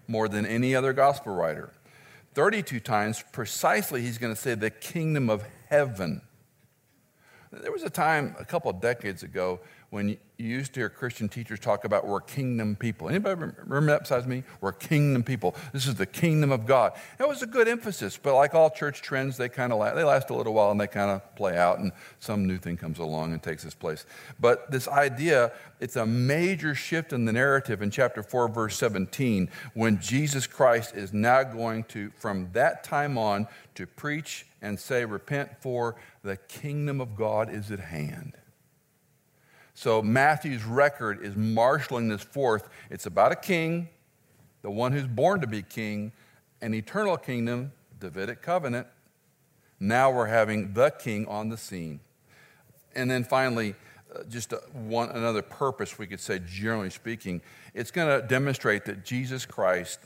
more 0.08 0.28
than 0.28 0.44
any 0.44 0.74
other 0.74 0.92
gospel 0.92 1.34
writer. 1.34 1.72
32 2.34 2.80
times 2.80 3.22
precisely 3.32 4.02
he's 4.02 4.18
going 4.18 4.34
to 4.34 4.40
say 4.40 4.54
the 4.54 4.70
kingdom 4.70 5.30
of 5.30 5.44
heaven. 5.68 6.22
There 7.52 7.70
was 7.70 7.84
a 7.84 7.90
time 7.90 8.34
a 8.38 8.44
couple 8.44 8.70
of 8.70 8.80
decades 8.80 9.22
ago 9.22 9.60
when 9.94 10.08
you 10.08 10.18
used 10.38 10.74
to 10.74 10.80
hear 10.80 10.88
Christian 10.88 11.28
teachers 11.28 11.60
talk 11.60 11.84
about 11.84 12.04
we're 12.04 12.20
kingdom 12.20 12.74
people. 12.74 13.08
Anybody 13.08 13.40
remember 13.40 13.92
that 13.92 14.00
besides 14.00 14.26
me? 14.26 14.42
We're 14.60 14.72
kingdom 14.72 15.22
people. 15.22 15.54
This 15.72 15.86
is 15.86 15.94
the 15.94 16.04
kingdom 16.04 16.50
of 16.50 16.66
God. 16.66 16.94
That 17.18 17.28
was 17.28 17.42
a 17.42 17.46
good 17.46 17.68
emphasis, 17.68 18.18
but 18.20 18.34
like 18.34 18.56
all 18.56 18.70
church 18.70 19.02
trends, 19.02 19.36
they 19.36 19.48
kind 19.48 19.72
of 19.72 19.78
last, 19.78 19.94
they 19.94 20.02
last 20.02 20.30
a 20.30 20.34
little 20.34 20.52
while 20.52 20.72
and 20.72 20.80
they 20.80 20.88
kind 20.88 21.12
of 21.12 21.36
play 21.36 21.56
out, 21.56 21.78
and 21.78 21.92
some 22.18 22.44
new 22.44 22.58
thing 22.58 22.76
comes 22.76 22.98
along 22.98 23.34
and 23.34 23.40
takes 23.40 23.64
its 23.64 23.76
place. 23.76 24.04
But 24.40 24.68
this 24.68 24.88
idea, 24.88 25.52
it's 25.78 25.94
a 25.94 26.04
major 26.04 26.74
shift 26.74 27.12
in 27.12 27.24
the 27.24 27.32
narrative 27.32 27.80
in 27.80 27.92
chapter 27.92 28.24
4, 28.24 28.48
verse 28.48 28.76
17, 28.76 29.48
when 29.74 30.00
Jesus 30.00 30.48
Christ 30.48 30.96
is 30.96 31.12
now 31.12 31.44
going 31.44 31.84
to, 31.84 32.10
from 32.18 32.48
that 32.52 32.82
time 32.82 33.16
on, 33.16 33.46
to 33.76 33.86
preach 33.86 34.44
and 34.60 34.76
say, 34.80 35.04
Repent, 35.04 35.50
for 35.60 35.94
the 36.24 36.36
kingdom 36.36 37.00
of 37.00 37.14
God 37.14 37.48
is 37.48 37.70
at 37.70 37.78
hand. 37.78 38.36
So 39.74 40.00
Matthew's 40.00 40.64
record 40.64 41.22
is 41.22 41.34
marshaling 41.36 42.08
this 42.08 42.22
forth. 42.22 42.68
It's 42.90 43.06
about 43.06 43.32
a 43.32 43.36
king, 43.36 43.88
the 44.62 44.70
one 44.70 44.92
who's 44.92 45.06
born 45.06 45.40
to 45.40 45.46
be 45.48 45.62
king, 45.62 46.12
an 46.62 46.72
eternal 46.74 47.16
kingdom, 47.16 47.72
Davidic 47.98 48.40
covenant. 48.40 48.86
Now 49.80 50.10
we're 50.10 50.26
having 50.26 50.72
the 50.72 50.90
king 50.90 51.26
on 51.26 51.48
the 51.48 51.56
scene. 51.56 52.00
And 52.94 53.10
then 53.10 53.24
finally, 53.24 53.74
uh, 54.14 54.22
just 54.28 54.54
one, 54.72 55.10
another 55.10 55.42
purpose, 55.42 55.98
we 55.98 56.06
could 56.06 56.20
say, 56.20 56.40
generally 56.46 56.90
speaking, 56.90 57.42
it's 57.74 57.90
going 57.90 58.20
to 58.20 58.26
demonstrate 58.26 58.84
that 58.84 59.04
Jesus 59.04 59.44
Christ 59.44 59.98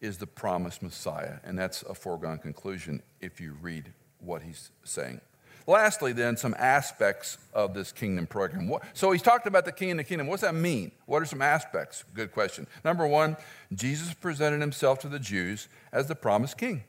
is 0.00 0.18
the 0.18 0.26
promised 0.26 0.82
Messiah. 0.82 1.38
And 1.42 1.58
that's 1.58 1.82
a 1.82 1.94
foregone 1.94 2.38
conclusion 2.38 3.02
if 3.20 3.40
you 3.40 3.56
read 3.60 3.92
what 4.20 4.42
he's 4.42 4.70
saying. 4.84 5.20
Lastly, 5.68 6.12
then, 6.12 6.36
some 6.36 6.54
aspects 6.58 7.38
of 7.52 7.74
this 7.74 7.90
kingdom 7.90 8.28
program. 8.28 8.72
So 8.92 9.10
he's 9.10 9.22
talked 9.22 9.48
about 9.48 9.64
the 9.64 9.72
king 9.72 9.90
and 9.90 9.98
the 9.98 10.04
kingdom. 10.04 10.28
What's 10.28 10.42
that 10.42 10.54
mean? 10.54 10.92
What 11.06 11.22
are 11.22 11.26
some 11.26 11.42
aspects? 11.42 12.04
Good 12.14 12.30
question. 12.30 12.68
Number 12.84 13.04
one, 13.06 13.36
Jesus 13.74 14.14
presented 14.14 14.60
himself 14.60 15.00
to 15.00 15.08
the 15.08 15.18
Jews 15.18 15.68
as 15.92 16.06
the 16.06 16.14
promised 16.14 16.56
king. 16.56 16.84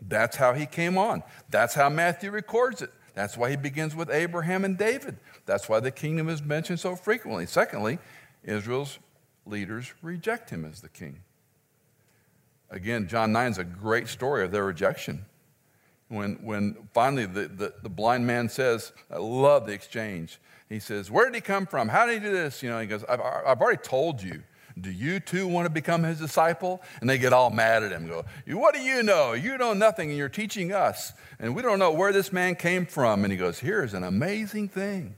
That's 0.00 0.36
how 0.36 0.54
he 0.54 0.64
came 0.64 0.96
on. 0.96 1.22
That's 1.50 1.74
how 1.74 1.90
Matthew 1.90 2.30
records 2.30 2.80
it. 2.80 2.90
That's 3.14 3.36
why 3.36 3.50
he 3.50 3.56
begins 3.56 3.94
with 3.94 4.10
Abraham 4.10 4.64
and 4.64 4.78
David. 4.78 5.18
That's 5.44 5.68
why 5.68 5.80
the 5.80 5.90
kingdom 5.90 6.30
is 6.30 6.42
mentioned 6.42 6.80
so 6.80 6.96
frequently. 6.96 7.44
Secondly, 7.44 7.98
Israel's 8.44 8.98
leaders 9.44 9.92
reject 10.00 10.48
him 10.48 10.64
as 10.64 10.80
the 10.80 10.88
king. 10.88 11.20
Again, 12.70 13.08
John 13.08 13.32
9 13.32 13.50
is 13.50 13.58
a 13.58 13.64
great 13.64 14.08
story 14.08 14.44
of 14.44 14.52
their 14.52 14.64
rejection 14.64 15.26
when, 16.08 16.34
when 16.42 16.76
finally 16.94 17.26
the, 17.26 17.48
the, 17.48 17.74
the, 17.82 17.88
blind 17.88 18.26
man 18.26 18.48
says, 18.48 18.92
I 19.10 19.18
love 19.18 19.66
the 19.66 19.72
exchange. 19.72 20.38
He 20.68 20.80
says, 20.80 21.10
Where 21.10 21.26
did 21.26 21.34
he 21.34 21.40
come 21.40 21.66
from? 21.66 21.88
How 21.88 22.06
did 22.06 22.22
he 22.22 22.28
do 22.28 22.32
this? 22.32 22.62
You 22.62 22.70
know, 22.70 22.80
he 22.80 22.86
goes, 22.86 23.04
I've, 23.04 23.20
I've 23.20 23.60
already 23.60 23.82
told 23.82 24.22
you. 24.22 24.42
Do 24.80 24.90
you 24.92 25.18
too 25.18 25.48
want 25.48 25.66
to 25.66 25.70
become 25.70 26.04
his 26.04 26.20
disciple? 26.20 26.80
And 27.00 27.10
they 27.10 27.18
get 27.18 27.32
all 27.32 27.50
mad 27.50 27.82
at 27.82 27.90
him 27.90 28.06
go, 28.06 28.24
What 28.46 28.74
do 28.74 28.80
you 28.80 29.02
know? 29.02 29.32
You 29.32 29.58
know 29.58 29.72
nothing, 29.74 30.10
and 30.10 30.18
you're 30.18 30.28
teaching 30.28 30.72
us. 30.72 31.12
And 31.40 31.54
we 31.54 31.62
don't 31.62 31.78
know 31.78 31.90
where 31.90 32.12
this 32.12 32.32
man 32.32 32.54
came 32.54 32.86
from. 32.86 33.24
And 33.24 33.32
he 33.32 33.38
goes, 33.38 33.58
Here's 33.58 33.92
an 33.92 34.04
amazing 34.04 34.68
thing 34.68 35.16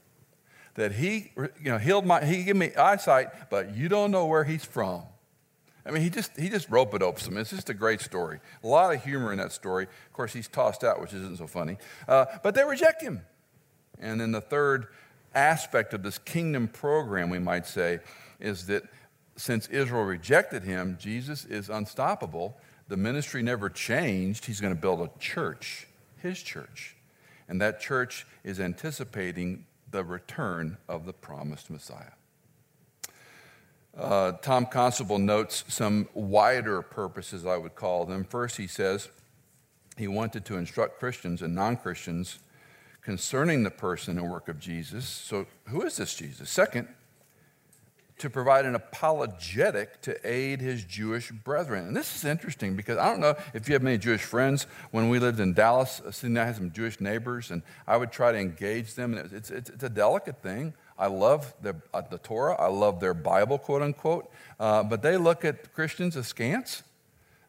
that 0.74 0.92
he 0.92 1.32
you 1.36 1.50
know, 1.64 1.78
healed 1.78 2.06
my, 2.06 2.24
he 2.24 2.44
gave 2.44 2.56
me 2.56 2.74
eyesight, 2.74 3.50
but 3.50 3.74
you 3.74 3.88
don't 3.88 4.10
know 4.10 4.26
where 4.26 4.44
he's 4.44 4.64
from. 4.64 5.02
I 5.86 5.90
mean, 5.90 6.02
he 6.02 6.10
just, 6.10 6.38
he 6.38 6.48
just 6.48 6.68
rope 6.68 6.94
it 6.94 7.02
opes 7.02 7.24
them. 7.24 7.36
It's 7.36 7.50
just 7.50 7.70
a 7.70 7.74
great 7.74 8.00
story. 8.00 8.40
A 8.62 8.66
lot 8.66 8.94
of 8.94 9.02
humor 9.02 9.32
in 9.32 9.38
that 9.38 9.52
story. 9.52 9.84
Of 9.84 10.12
course, 10.12 10.32
he's 10.32 10.48
tossed 10.48 10.84
out, 10.84 11.00
which 11.00 11.14
isn't 11.14 11.38
so 11.38 11.46
funny. 11.46 11.78
Uh, 12.06 12.26
but 12.42 12.54
they 12.54 12.64
reject 12.64 13.02
him. 13.02 13.22
And 13.98 14.20
then 14.20 14.32
the 14.32 14.40
third 14.40 14.88
aspect 15.34 15.94
of 15.94 16.02
this 16.02 16.18
kingdom 16.18 16.68
program, 16.68 17.30
we 17.30 17.38
might 17.38 17.66
say, 17.66 18.00
is 18.38 18.66
that 18.66 18.82
since 19.36 19.68
Israel 19.68 20.04
rejected 20.04 20.64
him, 20.64 20.98
Jesus 21.00 21.44
is 21.44 21.70
unstoppable. 21.70 22.58
The 22.88 22.96
ministry 22.96 23.42
never 23.42 23.70
changed. 23.70 24.44
He's 24.44 24.60
going 24.60 24.74
to 24.74 24.80
build 24.80 25.00
a 25.00 25.10
church, 25.18 25.86
his 26.18 26.42
church. 26.42 26.96
And 27.48 27.60
that 27.60 27.80
church 27.80 28.26
is 28.44 28.60
anticipating 28.60 29.66
the 29.90 30.04
return 30.04 30.76
of 30.88 31.06
the 31.06 31.12
promised 31.12 31.70
Messiah. 31.70 32.12
Uh, 33.96 34.32
Tom 34.32 34.66
Constable 34.66 35.18
notes 35.18 35.64
some 35.68 36.08
wider 36.14 36.80
purposes, 36.82 37.44
I 37.44 37.56
would 37.56 37.74
call 37.74 38.06
them. 38.06 38.24
First, 38.24 38.56
he 38.56 38.66
says 38.66 39.08
he 39.96 40.06
wanted 40.08 40.44
to 40.46 40.56
instruct 40.56 40.98
Christians 40.98 41.42
and 41.42 41.54
non 41.54 41.76
Christians 41.76 42.38
concerning 43.02 43.62
the 43.62 43.70
person 43.70 44.18
and 44.18 44.30
work 44.30 44.48
of 44.48 44.58
Jesus. 44.58 45.06
So, 45.06 45.46
who 45.68 45.82
is 45.82 45.96
this 45.96 46.14
Jesus? 46.14 46.48
Second, 46.50 46.88
to 48.20 48.28
provide 48.28 48.66
an 48.66 48.74
apologetic 48.74 50.02
to 50.02 50.14
aid 50.30 50.60
his 50.60 50.84
Jewish 50.84 51.30
brethren. 51.30 51.88
And 51.88 51.96
this 51.96 52.14
is 52.14 52.24
interesting 52.24 52.76
because 52.76 52.98
I 52.98 53.08
don't 53.08 53.20
know 53.20 53.34
if 53.54 53.66
you 53.66 53.72
have 53.72 53.82
many 53.82 53.96
Jewish 53.96 54.22
friends. 54.22 54.66
When 54.90 55.08
we 55.08 55.18
lived 55.18 55.40
in 55.40 55.54
Dallas, 55.54 56.02
I 56.04 56.26
had 56.28 56.56
some 56.56 56.70
Jewish 56.70 57.00
neighbors, 57.00 57.50
and 57.50 57.62
I 57.86 57.96
would 57.96 58.12
try 58.12 58.30
to 58.30 58.38
engage 58.38 58.94
them. 58.94 59.14
And 59.14 59.32
it's, 59.32 59.50
it's, 59.50 59.70
it's 59.70 59.82
a 59.82 59.88
delicate 59.88 60.42
thing. 60.42 60.74
I 61.00 61.06
love 61.06 61.54
the, 61.62 61.74
uh, 61.94 62.02
the 62.02 62.18
Torah, 62.18 62.54
I 62.60 62.66
love 62.66 63.00
their 63.00 63.14
Bible, 63.14 63.56
quote 63.56 63.80
unquote, 63.80 64.30
uh, 64.60 64.82
but 64.82 65.00
they 65.00 65.16
look 65.16 65.46
at 65.46 65.72
Christians 65.72 66.14
askance. 66.14 66.82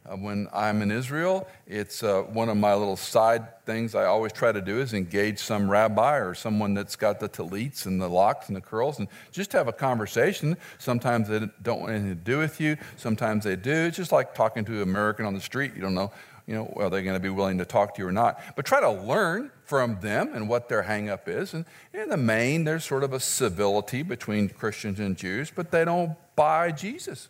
Uh, 0.03 0.15
when 0.15 0.47
I'm 0.51 0.81
in 0.81 0.89
Israel, 0.89 1.47
it's 1.67 2.01
uh, 2.01 2.21
one 2.23 2.49
of 2.49 2.57
my 2.57 2.73
little 2.73 2.95
side 2.95 3.63
things 3.65 3.93
I 3.93 4.05
always 4.05 4.31
try 4.31 4.51
to 4.51 4.61
do 4.61 4.79
is 4.79 4.93
engage 4.93 5.37
some 5.37 5.69
rabbi 5.69 6.17
or 6.17 6.33
someone 6.33 6.73
that's 6.73 6.95
got 6.95 7.19
the 7.19 7.29
tallits 7.29 7.85
and 7.85 8.01
the 8.01 8.07
locks 8.07 8.47
and 8.47 8.55
the 8.55 8.61
curls 8.61 8.97
and 8.97 9.07
just 9.31 9.51
have 9.51 9.67
a 9.67 9.73
conversation. 9.73 10.57
Sometimes 10.79 11.27
they 11.27 11.47
don't 11.61 11.81
want 11.81 11.91
anything 11.91 12.09
to 12.09 12.15
do 12.15 12.39
with 12.39 12.59
you. 12.59 12.77
Sometimes 12.97 13.43
they 13.43 13.55
do. 13.55 13.71
It's 13.71 13.97
just 13.97 14.11
like 14.11 14.33
talking 14.33 14.65
to 14.65 14.77
an 14.77 14.81
American 14.81 15.25
on 15.27 15.35
the 15.35 15.41
street. 15.41 15.73
You 15.75 15.81
don't 15.81 15.93
know, 15.93 16.11
you 16.51 16.57
know, 16.57 16.73
are 16.75 16.89
they 16.89 17.01
going 17.01 17.15
to 17.15 17.21
be 17.21 17.29
willing 17.29 17.59
to 17.59 17.65
talk 17.65 17.95
to 17.95 18.01
you 18.01 18.09
or 18.09 18.11
not? 18.11 18.37
But 18.57 18.65
try 18.65 18.81
to 18.81 18.91
learn 18.91 19.51
from 19.63 20.01
them 20.01 20.31
and 20.33 20.49
what 20.49 20.67
their 20.67 20.83
hangup 20.83 21.29
is. 21.29 21.53
And 21.53 21.63
in 21.93 22.09
the 22.09 22.17
main, 22.17 22.65
there's 22.65 22.83
sort 22.83 23.05
of 23.05 23.13
a 23.13 23.21
civility 23.21 24.03
between 24.03 24.49
Christians 24.49 24.99
and 24.99 25.15
Jews, 25.15 25.49
but 25.49 25.71
they 25.71 25.85
don't 25.85 26.17
buy 26.35 26.73
Jesus. 26.73 27.29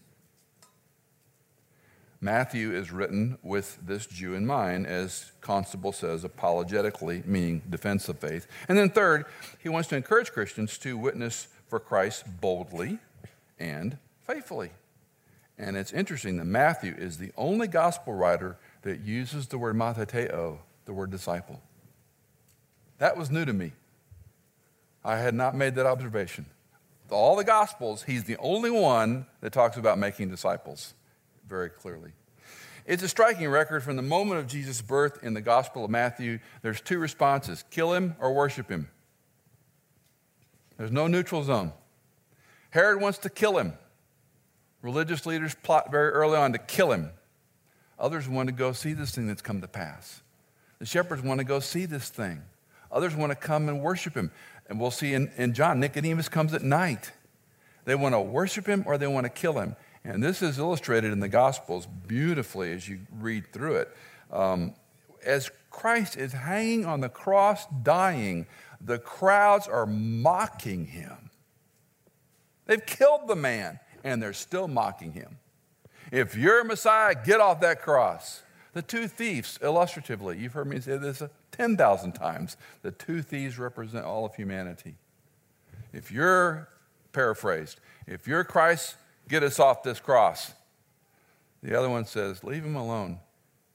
Matthew 2.19 2.73
is 2.73 2.91
written 2.91 3.37
with 3.43 3.77
this 3.85 4.07
Jew 4.07 4.33
in 4.33 4.47
mind, 4.47 4.87
as 4.87 5.31
Constable 5.39 5.91
says, 5.91 6.23
apologetically, 6.23 7.21
meaning 7.23 7.61
defense 7.69 8.09
of 8.09 8.17
faith. 8.17 8.47
And 8.67 8.75
then, 8.75 8.89
third, 8.89 9.25
he 9.59 9.69
wants 9.69 9.87
to 9.89 9.97
encourage 9.97 10.31
Christians 10.31 10.79
to 10.79 10.97
witness 10.97 11.47
for 11.67 11.79
Christ 11.79 12.23
boldly 12.41 12.97
and 13.59 13.99
faithfully. 14.25 14.71
And 15.59 15.77
it's 15.77 15.93
interesting 15.93 16.37
that 16.37 16.45
Matthew 16.45 16.95
is 16.97 17.19
the 17.19 17.31
only 17.37 17.67
gospel 17.67 18.13
writer 18.13 18.57
that 18.83 19.01
uses 19.01 19.47
the 19.47 19.57
word 19.57 19.75
matateo, 19.75 20.57
the 20.85 20.93
word 20.93 21.11
disciple. 21.11 21.61
That 22.97 23.17
was 23.17 23.29
new 23.31 23.45
to 23.45 23.53
me. 23.53 23.73
I 25.03 25.17
had 25.17 25.33
not 25.33 25.55
made 25.55 25.75
that 25.75 25.85
observation. 25.85 26.45
All 27.09 27.35
the 27.35 27.43
gospels, 27.43 28.03
he's 28.03 28.23
the 28.23 28.37
only 28.37 28.71
one 28.71 29.25
that 29.41 29.51
talks 29.51 29.75
about 29.75 29.97
making 29.97 30.29
disciples 30.29 30.93
very 31.47 31.69
clearly. 31.69 32.11
It's 32.85 33.03
a 33.03 33.07
striking 33.07 33.49
record 33.49 33.83
from 33.83 33.95
the 33.95 34.01
moment 34.01 34.39
of 34.39 34.47
Jesus' 34.47 34.81
birth 34.81 35.23
in 35.23 35.33
the 35.33 35.41
Gospel 35.41 35.85
of 35.85 35.91
Matthew. 35.91 36.39
There's 36.61 36.81
two 36.81 36.99
responses 36.99 37.63
kill 37.69 37.93
him 37.93 38.15
or 38.19 38.33
worship 38.33 38.69
him. 38.69 38.89
There's 40.77 40.91
no 40.91 41.07
neutral 41.07 41.43
zone. 41.43 41.73
Herod 42.71 43.01
wants 43.01 43.19
to 43.19 43.29
kill 43.29 43.57
him. 43.57 43.73
Religious 44.81 45.25
leaders 45.25 45.55
plot 45.61 45.91
very 45.91 46.09
early 46.09 46.37
on 46.37 46.53
to 46.53 46.57
kill 46.57 46.91
him. 46.91 47.11
Others 48.01 48.27
want 48.27 48.47
to 48.47 48.53
go 48.53 48.73
see 48.73 48.93
this 48.93 49.11
thing 49.11 49.27
that's 49.27 49.43
come 49.43 49.61
to 49.61 49.67
pass. 49.67 50.21
The 50.79 50.85
shepherds 50.85 51.21
want 51.21 51.37
to 51.37 51.45
go 51.45 51.59
see 51.59 51.85
this 51.85 52.09
thing. 52.09 52.41
Others 52.91 53.15
want 53.15 53.31
to 53.31 53.35
come 53.35 53.69
and 53.69 53.79
worship 53.79 54.15
him. 54.15 54.31
And 54.67 54.79
we'll 54.79 54.91
see 54.91 55.13
in, 55.13 55.31
in 55.37 55.53
John, 55.53 55.79
Nicodemus 55.79 56.27
comes 56.27 56.53
at 56.53 56.63
night. 56.63 57.11
They 57.85 57.93
want 57.93 58.15
to 58.15 58.19
worship 58.19 58.65
him 58.65 58.83
or 58.87 58.97
they 58.97 59.07
want 59.07 59.25
to 59.25 59.29
kill 59.29 59.59
him. 59.59 59.75
And 60.03 60.23
this 60.23 60.41
is 60.41 60.57
illustrated 60.57 61.11
in 61.11 61.19
the 61.19 61.29
Gospels 61.29 61.87
beautifully 62.07 62.73
as 62.73 62.89
you 62.89 63.01
read 63.19 63.53
through 63.53 63.75
it. 63.75 63.95
Um, 64.31 64.73
as 65.23 65.51
Christ 65.69 66.17
is 66.17 66.33
hanging 66.33 66.85
on 66.85 67.01
the 67.01 67.09
cross, 67.09 67.67
dying, 67.83 68.47
the 68.83 68.97
crowds 68.97 69.67
are 69.67 69.85
mocking 69.85 70.85
him. 70.85 71.29
They've 72.65 72.83
killed 72.83 73.27
the 73.27 73.35
man, 73.35 73.79
and 74.03 74.21
they're 74.21 74.33
still 74.33 74.67
mocking 74.67 75.11
him. 75.11 75.37
If 76.11 76.35
you're 76.35 76.63
Messiah, 76.63 77.15
get 77.15 77.39
off 77.39 77.61
that 77.61 77.81
cross. 77.81 78.43
The 78.73 78.81
two 78.81 79.07
thieves, 79.07 79.57
illustratively, 79.61 80.37
you've 80.37 80.53
heard 80.53 80.67
me 80.67 80.79
say 80.79 80.97
this 80.97 81.23
10,000 81.51 82.11
times. 82.13 82.57
The 82.83 82.91
two 82.91 83.21
thieves 83.21 83.57
represent 83.57 84.05
all 84.05 84.25
of 84.25 84.35
humanity. 84.35 84.95
If 85.91 86.11
you're, 86.11 86.69
paraphrased, 87.11 87.79
if 88.07 88.27
you're 88.27 88.43
Christ, 88.43 88.95
Get 89.31 89.43
us 89.43 89.59
off 89.59 89.81
this 89.81 90.01
cross. 90.01 90.51
The 91.63 91.77
other 91.77 91.89
one 91.89 92.03
says, 92.03 92.43
Leave 92.43 92.65
him 92.65 92.75
alone. 92.75 93.19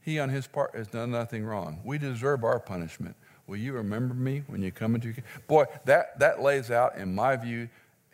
He, 0.02 0.18
on 0.18 0.28
his 0.28 0.46
part, 0.46 0.74
has 0.74 0.86
done 0.86 1.10
nothing 1.10 1.46
wrong. 1.46 1.80
We 1.82 1.96
deserve 1.96 2.44
our 2.44 2.60
punishment. 2.60 3.16
Will 3.46 3.56
you 3.56 3.72
remember 3.72 4.12
me 4.12 4.42
when 4.48 4.60
you 4.60 4.70
come 4.70 4.94
into 4.94 5.08
your 5.08 5.16
Boy, 5.46 5.64
that, 5.86 6.18
that 6.18 6.42
lays 6.42 6.70
out, 6.70 6.96
in 6.96 7.14
my 7.14 7.36
view, 7.36 7.70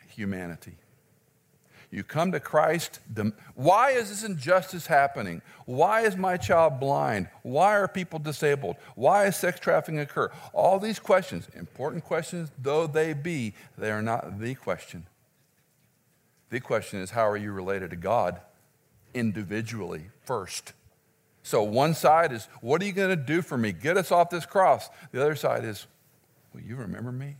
humanity. 0.07 0.75
You 1.93 2.03
come 2.03 2.31
to 2.31 2.39
Christ. 2.39 2.99
Why 3.53 3.91
is 3.91 4.09
this 4.09 4.23
injustice 4.23 4.87
happening? 4.87 5.43
Why 5.67 6.01
is 6.01 6.17
my 6.17 6.37
child 6.37 6.79
blind? 6.79 7.29
Why 7.43 7.75
are 7.75 7.87
people 7.87 8.17
disabled? 8.17 8.77
Why 8.95 9.27
is 9.27 9.35
sex 9.35 9.59
trafficking 9.59 9.99
occur? 9.99 10.31
All 10.53 10.79
these 10.79 10.97
questions, 10.97 11.47
important 11.55 12.03
questions 12.03 12.49
though 12.57 12.87
they 12.87 13.13
be, 13.13 13.53
they 13.77 13.91
are 13.91 14.01
not 14.01 14.39
the 14.39 14.55
question. 14.55 15.05
The 16.49 16.59
question 16.59 16.99
is, 16.99 17.11
how 17.11 17.29
are 17.29 17.37
you 17.37 17.51
related 17.51 17.91
to 17.91 17.95
God 17.95 18.41
individually 19.13 20.05
first? 20.25 20.73
So 21.43 21.61
one 21.61 21.93
side 21.93 22.31
is, 22.31 22.47
what 22.61 22.81
are 22.81 22.85
you 22.85 22.91
going 22.91 23.09
to 23.09 23.15
do 23.15 23.43
for 23.43 23.57
me? 23.57 23.71
Get 23.71 23.97
us 23.97 24.11
off 24.11 24.31
this 24.31 24.47
cross. 24.47 24.89
The 25.11 25.21
other 25.21 25.35
side 25.35 25.63
is, 25.63 25.85
will 26.55 26.61
you 26.61 26.75
remember 26.75 27.11
me? 27.11 27.35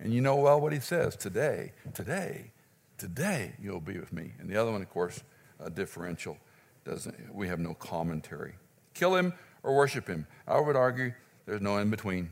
And 0.00 0.14
you 0.14 0.22
know 0.22 0.36
well 0.36 0.58
what 0.58 0.72
he 0.72 0.80
says 0.80 1.16
today, 1.16 1.72
today, 1.92 2.52
today 2.98 3.52
you'll 3.60 3.80
be 3.80 3.98
with 3.98 4.12
me. 4.12 4.32
And 4.38 4.48
the 4.48 4.56
other 4.56 4.72
one, 4.72 4.82
of 4.82 4.90
course, 4.90 5.22
a 5.60 5.70
differential. 5.70 6.36
Doesn't, 6.84 7.34
we 7.34 7.48
have 7.48 7.58
no 7.58 7.74
commentary. 7.74 8.54
Kill 8.94 9.16
him 9.16 9.34
or 9.62 9.74
worship 9.74 10.06
him. 10.06 10.26
I 10.46 10.60
would 10.60 10.76
argue 10.76 11.12
there's 11.46 11.60
no 11.60 11.78
in 11.78 11.90
between. 11.90 12.30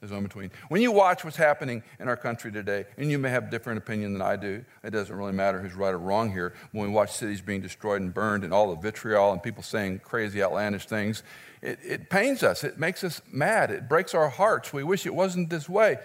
There's 0.00 0.10
no 0.10 0.18
in 0.18 0.24
between. 0.24 0.50
When 0.68 0.82
you 0.82 0.92
watch 0.92 1.24
what's 1.24 1.36
happening 1.36 1.82
in 1.98 2.08
our 2.08 2.16
country 2.16 2.52
today, 2.52 2.84
and 2.96 3.10
you 3.10 3.18
may 3.18 3.30
have 3.30 3.44
a 3.44 3.50
different 3.50 3.78
opinion 3.78 4.12
than 4.12 4.22
I 4.22 4.36
do, 4.36 4.64
it 4.82 4.90
doesn't 4.90 5.14
really 5.14 5.32
matter 5.32 5.60
who's 5.60 5.74
right 5.74 5.92
or 5.92 5.98
wrong 5.98 6.32
here. 6.32 6.54
When 6.72 6.86
we 6.86 6.90
watch 6.90 7.12
cities 7.12 7.40
being 7.40 7.60
destroyed 7.60 8.02
and 8.02 8.12
burned 8.12 8.44
and 8.44 8.52
all 8.52 8.74
the 8.74 8.80
vitriol 8.80 9.32
and 9.32 9.42
people 9.42 9.62
saying 9.62 10.00
crazy, 10.00 10.42
outlandish 10.42 10.86
things, 10.86 11.22
it, 11.62 11.78
it 11.82 12.10
pains 12.10 12.42
us. 12.42 12.64
It 12.64 12.78
makes 12.78 13.04
us 13.04 13.22
mad. 13.30 13.70
It 13.70 13.88
breaks 13.88 14.14
our 14.14 14.28
hearts. 14.28 14.72
We 14.72 14.84
wish 14.84 15.06
it 15.06 15.14
wasn't 15.14 15.50
this 15.50 15.68
way. 15.68 15.98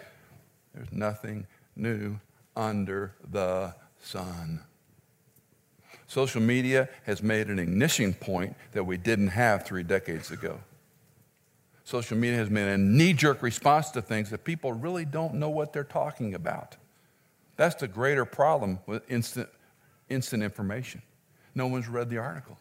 There's 0.73 0.91
nothing 0.91 1.47
new 1.75 2.19
under 2.55 3.13
the 3.29 3.73
sun. 4.01 4.61
Social 6.07 6.41
media 6.41 6.89
has 7.05 7.23
made 7.23 7.47
an 7.47 7.57
ignition 7.57 8.13
point 8.13 8.55
that 8.73 8.83
we 8.83 8.97
didn't 8.97 9.29
have 9.29 9.65
three 9.65 9.83
decades 9.83 10.29
ago. 10.31 10.59
Social 11.83 12.17
media 12.17 12.37
has 12.37 12.49
been 12.49 12.67
a 12.67 12.77
knee 12.77 13.13
jerk 13.13 13.41
response 13.41 13.91
to 13.91 14.01
things 14.01 14.29
that 14.29 14.43
people 14.43 14.73
really 14.73 15.05
don't 15.05 15.35
know 15.35 15.49
what 15.49 15.73
they're 15.73 15.83
talking 15.83 16.35
about. 16.35 16.75
That's 17.57 17.75
the 17.75 17.87
greater 17.87 18.25
problem 18.25 18.79
with 18.85 19.09
instant, 19.09 19.49
instant 20.09 20.43
information. 20.43 21.01
No 21.55 21.67
one's 21.67 21.87
read 21.87 22.09
the 22.09 22.17
article. 22.17 22.57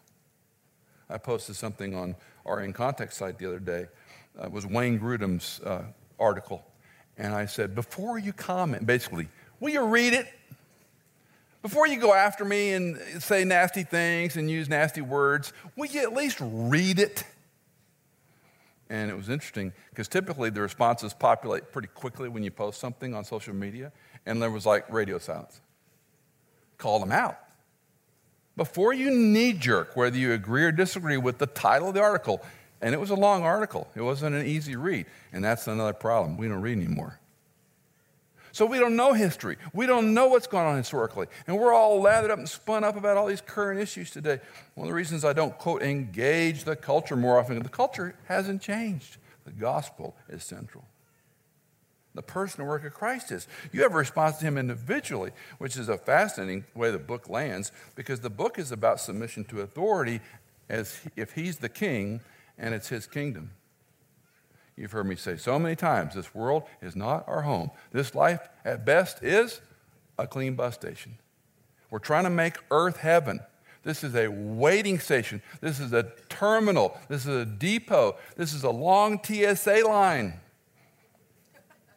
I 1.09 1.17
posted 1.17 1.55
something 1.55 1.95
on 1.95 2.15
our 2.45 2.61
In 2.61 2.73
Context 2.73 3.17
site 3.17 3.37
the 3.37 3.47
other 3.47 3.59
day. 3.59 3.87
Uh, 4.39 4.45
it 4.45 4.51
was 4.51 4.65
Wayne 4.65 4.99
Grudem's 4.99 5.59
uh, 5.65 5.83
article. 6.19 6.63
And 7.17 7.33
I 7.33 7.45
said, 7.45 7.75
before 7.75 8.17
you 8.17 8.33
comment, 8.33 8.85
basically, 8.85 9.27
will 9.61 9.69
you 9.69 9.85
read 9.85 10.11
it? 10.11 10.27
Before 11.61 11.87
you 11.87 11.97
go 11.97 12.13
after 12.13 12.43
me 12.43 12.73
and 12.73 12.97
say 13.19 13.45
nasty 13.45 13.83
things 13.83 14.35
and 14.35 14.49
use 14.49 14.67
nasty 14.67 15.01
words, 15.01 15.53
will 15.77 15.85
you 15.85 16.01
at 16.01 16.11
least 16.11 16.39
read 16.41 16.99
it? 16.99 17.23
And 18.89 19.09
it 19.09 19.15
was 19.15 19.29
interesting 19.29 19.71
because 19.91 20.09
typically 20.09 20.49
the 20.49 20.59
responses 20.59 21.13
populate 21.13 21.71
pretty 21.71 21.87
quickly 21.87 22.27
when 22.27 22.43
you 22.43 22.51
post 22.51 22.81
something 22.81 23.13
on 23.13 23.23
social 23.23 23.53
media, 23.53 23.93
and 24.25 24.41
there 24.41 24.51
was 24.51 24.65
like 24.65 24.91
radio 24.91 25.17
silence. 25.17 25.61
Call 26.77 26.99
them 26.99 27.11
out. 27.11 27.37
Before 28.57 28.91
you 28.91 29.11
knee 29.11 29.53
jerk, 29.53 29.95
whether 29.95 30.17
you 30.17 30.33
agree 30.33 30.65
or 30.65 30.71
disagree 30.73 31.15
with 31.15 31.37
the 31.37 31.45
title 31.45 31.89
of 31.89 31.93
the 31.93 32.01
article, 32.01 32.41
and 32.81 32.93
it 32.93 32.99
was 32.99 33.11
a 33.11 33.15
long 33.15 33.43
article, 33.43 33.87
it 33.95 34.01
wasn't 34.01 34.35
an 34.35 34.45
easy 34.45 34.75
read, 34.75 35.05
and 35.31 35.43
that's 35.43 35.67
another 35.67 35.93
problem. 35.93 36.35
We 36.35 36.47
don't 36.47 36.61
read 36.61 36.77
anymore. 36.77 37.20
So 38.51 38.65
we 38.65 38.79
don't 38.79 38.95
know 38.95 39.13
history. 39.13 39.57
We 39.73 39.85
don't 39.85 40.13
know 40.13 40.27
what's 40.27 40.47
going 40.47 40.65
on 40.65 40.77
historically. 40.77 41.27
And 41.47 41.57
we're 41.57 41.73
all 41.73 42.01
lathered 42.01 42.31
up 42.31 42.39
and 42.39 42.49
spun 42.49 42.83
up 42.83 42.95
about 42.95 43.17
all 43.17 43.27
these 43.27 43.41
current 43.41 43.79
issues 43.79 44.11
today. 44.11 44.39
One 44.75 44.87
of 44.87 44.91
the 44.91 44.95
reasons 44.95 45.23
I 45.23 45.33
don't, 45.33 45.57
quote, 45.57 45.81
engage 45.81 46.63
the 46.63 46.75
culture 46.75 47.15
more 47.15 47.39
often, 47.39 47.59
the 47.59 47.69
culture 47.69 48.15
hasn't 48.25 48.61
changed. 48.61 49.17
The 49.45 49.51
gospel 49.51 50.15
is 50.29 50.43
central. 50.43 50.85
The 52.13 52.21
personal 52.21 52.67
work 52.67 52.83
of 52.83 52.93
Christ 52.93 53.31
is. 53.31 53.47
You 53.71 53.83
have 53.83 53.93
a 53.93 53.97
response 53.97 54.37
to 54.37 54.45
Him 54.45 54.57
individually, 54.57 55.31
which 55.59 55.77
is 55.77 55.87
a 55.87 55.97
fascinating 55.97 56.65
way 56.75 56.91
the 56.91 56.99
book 56.99 57.29
lands 57.29 57.71
because 57.95 58.19
the 58.19 58.29
book 58.29 58.59
is 58.59 58.71
about 58.71 58.99
submission 58.99 59.45
to 59.45 59.61
authority 59.61 60.19
as 60.69 60.99
if 61.15 61.33
He's 61.33 61.57
the 61.57 61.69
king 61.69 62.19
and 62.57 62.73
it's 62.73 62.89
His 62.89 63.07
kingdom. 63.07 63.51
You've 64.75 64.91
heard 64.91 65.05
me 65.05 65.15
say 65.15 65.37
so 65.37 65.59
many 65.59 65.75
times 65.75 66.15
this 66.15 66.33
world 66.33 66.63
is 66.81 66.95
not 66.95 67.27
our 67.27 67.41
home. 67.41 67.71
This 67.91 68.15
life, 68.15 68.47
at 68.65 68.85
best, 68.85 69.23
is 69.23 69.61
a 70.17 70.27
clean 70.27 70.55
bus 70.55 70.75
station. 70.75 71.17
We're 71.89 71.99
trying 71.99 72.23
to 72.23 72.29
make 72.29 72.55
earth 72.71 72.97
heaven. 72.97 73.41
This 73.83 74.03
is 74.03 74.15
a 74.15 74.27
waiting 74.27 74.99
station. 74.99 75.41
This 75.59 75.79
is 75.79 75.91
a 75.91 76.11
terminal. 76.29 76.97
This 77.09 77.25
is 77.25 77.41
a 77.41 77.45
depot. 77.45 78.15
This 78.37 78.53
is 78.53 78.63
a 78.63 78.69
long 78.69 79.19
TSA 79.23 79.83
line. 79.85 80.39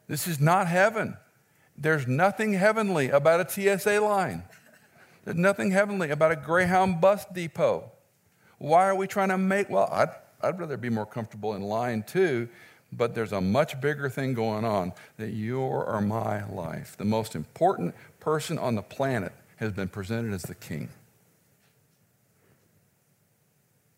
This 0.08 0.26
is 0.26 0.40
not 0.40 0.66
heaven. 0.66 1.16
There's 1.76 2.06
nothing 2.06 2.54
heavenly 2.54 3.10
about 3.10 3.40
a 3.40 3.78
TSA 3.78 4.00
line. 4.00 4.44
There's 5.24 5.36
nothing 5.36 5.70
heavenly 5.70 6.10
about 6.10 6.32
a 6.32 6.36
Greyhound 6.36 7.00
bus 7.00 7.24
depot. 7.32 7.90
Why 8.58 8.86
are 8.86 8.94
we 8.94 9.06
trying 9.06 9.30
to 9.30 9.38
make, 9.38 9.68
well, 9.68 9.88
I'd, 9.90 10.08
I'd 10.44 10.58
rather 10.58 10.76
be 10.76 10.90
more 10.90 11.06
comfortable 11.06 11.54
in 11.54 11.62
line 11.62 12.02
too, 12.02 12.48
but 12.92 13.14
there's 13.14 13.32
a 13.32 13.40
much 13.40 13.80
bigger 13.80 14.08
thing 14.08 14.34
going 14.34 14.64
on 14.64 14.92
that 15.16 15.30
your 15.30 15.84
or 15.84 16.00
my 16.00 16.46
life, 16.48 16.96
the 16.96 17.04
most 17.04 17.34
important 17.34 17.94
person 18.20 18.58
on 18.58 18.74
the 18.74 18.82
planet, 18.82 19.32
has 19.56 19.72
been 19.72 19.88
presented 19.88 20.32
as 20.32 20.42
the 20.42 20.54
king. 20.54 20.88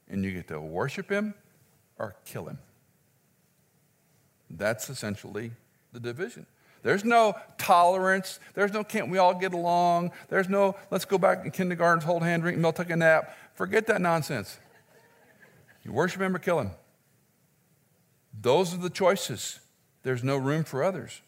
And 0.08 0.24
you 0.24 0.32
get 0.32 0.48
to 0.48 0.60
worship 0.60 1.10
him 1.10 1.34
or 1.98 2.14
kill 2.24 2.46
him. 2.46 2.58
That's 4.48 4.88
essentially 4.88 5.50
the 5.92 6.00
division. 6.00 6.46
There's 6.82 7.04
no 7.04 7.34
tolerance. 7.58 8.38
There's 8.54 8.72
no 8.72 8.84
can't 8.84 9.08
we 9.08 9.18
all 9.18 9.34
get 9.34 9.52
along. 9.52 10.12
There's 10.28 10.48
no 10.48 10.76
let's 10.90 11.04
go 11.04 11.18
back 11.18 11.44
in 11.44 11.50
kindergarten, 11.50 12.04
hold 12.04 12.22
hand, 12.22 12.42
drink 12.42 12.58
milk, 12.58 12.76
take 12.76 12.90
a 12.90 12.96
nap. 12.96 13.36
Forget 13.54 13.88
that 13.88 14.00
nonsense. 14.00 14.58
You 15.86 15.92
worship 15.92 16.20
him 16.20 16.34
or 16.34 16.40
kill 16.40 16.58
him. 16.58 16.72
Those 18.38 18.74
are 18.74 18.78
the 18.78 18.90
choices. 18.90 19.60
There's 20.02 20.24
no 20.24 20.36
room 20.36 20.64
for 20.64 20.82
others. 20.82 21.22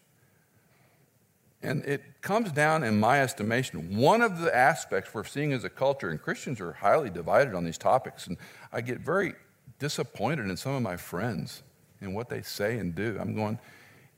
And 1.63 1.85
it 1.85 2.03
comes 2.21 2.51
down, 2.51 2.83
in 2.83 2.99
my 2.99 3.21
estimation, 3.21 3.97
one 3.97 4.21
of 4.21 4.41
the 4.41 4.55
aspects 4.55 5.15
we're 5.15 5.25
seeing 5.25 5.53
as 5.53 5.63
a 5.63 5.71
culture, 5.71 6.09
and 6.09 6.21
Christians 6.21 6.61
are 6.61 6.73
highly 6.73 7.09
divided 7.09 7.55
on 7.55 7.65
these 7.65 7.79
topics, 7.79 8.27
and 8.27 8.37
I 8.73 8.81
get 8.81 8.99
very 8.99 9.35
disappointed 9.79 10.49
in 10.49 10.57
some 10.57 10.75
of 10.75 10.83
my 10.83 10.97
friends 10.97 11.63
and 12.01 12.15
what 12.15 12.29
they 12.29 12.43
say 12.43 12.79
and 12.79 12.95
do. 12.95 13.17
I'm 13.21 13.35
going, 13.35 13.61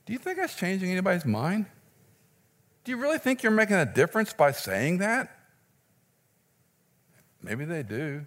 do 0.07 0.13
you 0.13 0.19
think 0.19 0.37
that's 0.37 0.55
changing 0.55 0.91
anybody's 0.91 1.25
mind? 1.25 1.67
Do 2.83 2.91
you 2.91 2.97
really 2.97 3.19
think 3.19 3.43
you're 3.43 3.51
making 3.51 3.75
a 3.75 3.85
difference 3.85 4.33
by 4.33 4.51
saying 4.51 4.97
that? 4.99 5.35
Maybe 7.43 7.63
they 7.63 7.83
do. 7.83 8.25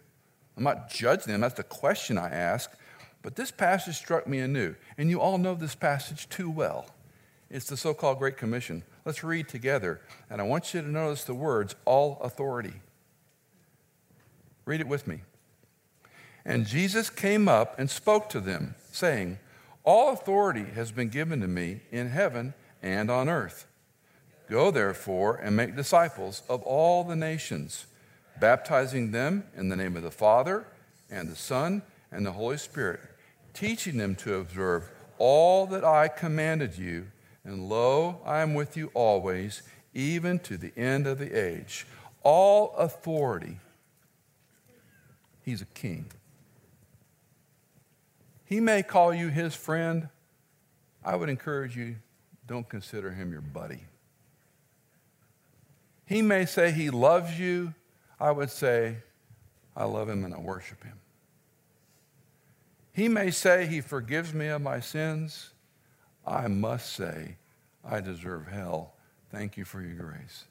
I'm 0.57 0.65
not 0.65 0.91
judging 0.91 1.33
them. 1.33 1.41
That's 1.41 1.55
the 1.55 1.63
question 1.63 2.19
I 2.19 2.29
ask. 2.31 2.71
But 3.23 3.37
this 3.37 3.51
passage 3.51 3.97
struck 3.97 4.27
me 4.27 4.39
anew, 4.39 4.75
and 4.99 5.09
you 5.09 5.21
all 5.21 5.39
know 5.39 5.55
this 5.55 5.75
passage 5.75 6.29
too 6.29 6.51
well. 6.51 6.87
It's 7.51 7.67
the 7.67 7.77
so 7.77 7.95
called 7.95 8.19
Great 8.19 8.37
Commission. 8.37 8.83
Let's 9.05 9.25
read 9.25 9.49
together, 9.49 10.01
and 10.29 10.41
I 10.41 10.45
want 10.45 10.75
you 10.75 10.83
to 10.83 10.89
notice 10.89 11.25
the 11.25 11.35
words 11.35 11.75
all 11.85 12.19
authority. 12.21 12.75
Read 14.67 14.81
it 14.81 14.89
with 14.89 15.07
me. 15.07 15.21
And 16.45 16.67
Jesus 16.67 17.09
came 17.09 17.49
up 17.49 17.79
and 17.79 17.91
spoke 17.91 18.29
to 18.31 18.41
them, 18.41 18.75
saying, 18.93 19.39
All 19.85 20.13
authority 20.13 20.65
has 20.75 20.93
been 20.93 21.09
given 21.09 21.41
to 21.41 21.49
me 21.49 21.81
in 21.91 22.11
heaven 22.11 22.53
and 22.83 23.11
on 23.11 23.29
earth. 23.29 23.67
Go 24.51 24.71
therefore 24.71 25.37
and 25.37 25.57
make 25.57 25.77
disciples 25.77 26.43
of 26.49 26.63
all 26.63 27.05
the 27.05 27.17
nations, 27.17 27.87
baptizing 28.41 29.11
them 29.11 29.45
in 29.57 29.68
the 29.68 29.76
name 29.76 29.97
of 29.97 30.03
the 30.03 30.11
Father 30.11 30.66
and 31.11 31.28
the 31.28 31.37
Son 31.37 31.82
and 32.11 32.24
the 32.24 32.32
Holy 32.32 32.57
Spirit 32.57 33.01
teaching 33.55 33.97
them 33.97 34.16
to 34.16 34.35
observe 34.35 34.91
all 35.16 35.66
that 35.66 35.85
I 35.85 36.09
commanded 36.09 36.76
you. 36.76 37.07
And 37.45 37.68
lo, 37.68 38.20
I 38.24 38.41
am 38.41 38.55
with 38.55 38.76
you 38.76 38.91
always, 38.95 39.62
even 39.95 40.39
to 40.41 40.57
the 40.57 40.76
end 40.76 41.07
of 41.07 41.18
the 41.18 41.32
age. 41.32 41.87
All 42.22 42.74
authority. 42.76 43.59
He's 45.43 45.62
a 45.62 45.66
king. 45.66 46.07
He 48.45 48.61
may 48.61 48.82
call 48.82 49.14
you 49.14 49.28
his 49.28 49.55
friend. 49.55 50.09
I 51.05 51.16
would 51.16 51.28
encourage 51.28 51.76
you, 51.76 51.97
don't 52.47 52.68
consider 52.68 53.11
him 53.11 53.30
your 53.30 53.41
buddy. 53.41 53.85
He 56.07 56.22
may 56.22 56.45
say 56.45 56.70
he 56.70 56.91
loves 56.91 57.39
you. 57.39 57.74
I 58.19 58.31
would 58.31 58.51
say, 58.51 58.97
I 59.77 59.85
love 59.85 60.09
him 60.09 60.25
and 60.25 60.35
I 60.35 60.39
worship 60.39 60.83
him. 60.85 61.01
He 62.93 63.09
may 63.09 63.31
say 63.31 63.67
he 63.67 63.81
forgives 63.81 64.33
me 64.33 64.47
of 64.47 64.62
my 64.62 64.81
sins. 64.81 65.51
I 66.25 66.47
must 66.47 66.93
say, 66.93 67.37
I 67.85 68.01
deserve 68.01 68.47
hell. 68.47 68.95
Thank 69.31 69.57
you 69.57 69.65
for 69.65 69.83
your 69.83 69.97
grace. 69.97 70.45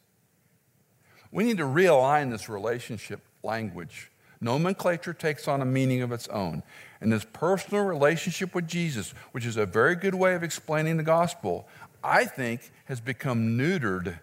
We 1.31 1.45
need 1.45 1.57
to 1.57 1.63
realign 1.63 2.31
this 2.31 2.49
relationship 2.49 3.21
language. 3.43 4.11
Nomenclature 4.41 5.13
takes 5.13 5.47
on 5.47 5.61
a 5.61 5.65
meaning 5.65 6.01
of 6.01 6.11
its 6.11 6.27
own. 6.27 6.63
And 6.99 7.11
this 7.11 7.25
personal 7.31 7.85
relationship 7.85 8.53
with 8.53 8.67
Jesus, 8.67 9.13
which 9.31 9.45
is 9.45 9.55
a 9.55 9.65
very 9.65 9.95
good 9.95 10.13
way 10.13 10.35
of 10.35 10.43
explaining 10.43 10.97
the 10.97 11.03
gospel, 11.03 11.67
I 12.03 12.25
think 12.25 12.71
has 12.85 12.99
become 12.99 13.57
neutered 13.57 14.19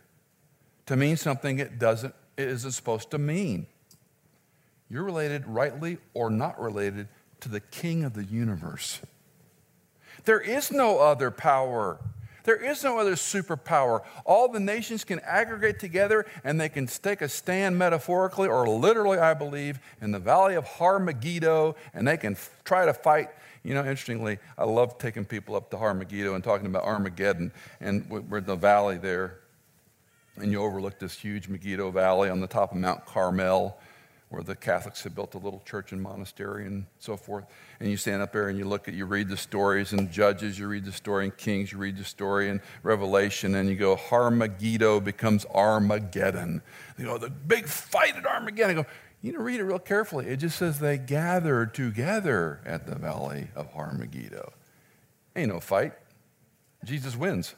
to 0.86 0.96
mean 0.96 1.16
something 1.16 1.58
it 1.58 1.78
doesn't 1.78 2.14
it 2.40 2.48
isn't 2.48 2.72
supposed 2.72 3.10
to 3.10 3.18
mean. 3.18 3.66
You're 4.88 5.04
related 5.04 5.46
rightly 5.46 5.98
or 6.14 6.30
not 6.30 6.60
related 6.60 7.08
to 7.40 7.48
the 7.48 7.60
King 7.60 8.04
of 8.04 8.14
the 8.14 8.24
universe. 8.24 9.00
There 10.24 10.40
is 10.40 10.72
no 10.72 10.98
other 10.98 11.30
power. 11.30 11.98
There 12.44 12.56
is 12.56 12.82
no 12.82 12.98
other 12.98 13.14
superpower. 13.14 14.02
All 14.24 14.48
the 14.48 14.60
nations 14.60 15.04
can 15.04 15.20
aggregate 15.20 15.78
together 15.78 16.26
and 16.42 16.60
they 16.60 16.68
can 16.68 16.86
take 16.86 17.20
a 17.20 17.28
stand 17.28 17.78
metaphorically 17.78 18.48
or 18.48 18.68
literally, 18.68 19.18
I 19.18 19.34
believe, 19.34 19.78
in 20.00 20.10
the 20.10 20.18
valley 20.18 20.54
of 20.54 20.64
Har 20.64 20.98
Megiddo 20.98 21.76
and 21.94 22.08
they 22.08 22.16
can 22.16 22.32
f- 22.32 22.50
try 22.64 22.86
to 22.86 22.94
fight. 22.94 23.28
You 23.62 23.74
know, 23.74 23.80
interestingly, 23.80 24.38
I 24.56 24.64
love 24.64 24.98
taking 24.98 25.24
people 25.24 25.54
up 25.54 25.70
to 25.70 25.76
Har 25.76 25.92
Megiddo 25.92 26.34
and 26.34 26.42
talking 26.42 26.66
about 26.66 26.84
Armageddon. 26.84 27.52
And 27.80 28.08
we're 28.08 28.38
in 28.38 28.46
the 28.46 28.56
valley 28.56 28.96
there. 28.96 29.39
And 30.42 30.52
you 30.52 30.62
overlook 30.62 30.98
this 30.98 31.14
huge 31.18 31.48
Megiddo 31.48 31.90
Valley 31.90 32.30
on 32.30 32.40
the 32.40 32.46
top 32.46 32.72
of 32.72 32.78
Mount 32.78 33.04
Carmel 33.06 33.78
where 34.30 34.44
the 34.44 34.54
Catholics 34.54 35.02
had 35.02 35.12
built 35.12 35.34
a 35.34 35.38
little 35.38 35.60
church 35.66 35.90
and 35.90 36.00
monastery 36.00 36.64
and 36.64 36.86
so 37.00 37.16
forth. 37.16 37.44
And 37.80 37.90
you 37.90 37.96
stand 37.96 38.22
up 38.22 38.32
there 38.32 38.48
and 38.48 38.56
you 38.56 38.64
look 38.64 38.86
at, 38.86 38.94
you 38.94 39.04
read 39.04 39.28
the 39.28 39.36
stories 39.36 39.92
and 39.92 40.10
Judges, 40.10 40.56
you 40.56 40.68
read 40.68 40.84
the 40.84 40.92
story 40.92 41.24
in 41.24 41.32
Kings, 41.32 41.72
you 41.72 41.78
read 41.78 41.96
the 41.96 42.04
story 42.04 42.48
in 42.48 42.62
Revelation, 42.84 43.56
and 43.56 43.68
you 43.68 43.74
go, 43.74 43.96
Harmageddo 43.96 45.02
becomes 45.02 45.44
Armageddon. 45.46 46.62
You 46.96 47.06
go, 47.06 47.18
the 47.18 47.28
big 47.28 47.66
fight 47.66 48.16
at 48.16 48.24
Armageddon. 48.24 48.78
I 48.78 48.82
go, 48.82 48.88
you 49.20 49.32
know, 49.32 49.40
read 49.40 49.58
it 49.58 49.64
real 49.64 49.80
carefully. 49.80 50.26
It 50.28 50.36
just 50.36 50.58
says 50.58 50.78
they 50.78 50.96
gathered 50.96 51.74
together 51.74 52.60
at 52.64 52.86
the 52.86 52.94
valley 52.94 53.48
of 53.56 53.74
Harmageddo. 53.74 54.52
Ain't 55.34 55.52
no 55.52 55.58
fight. 55.58 55.94
Jesus 56.84 57.16
wins. 57.16 57.56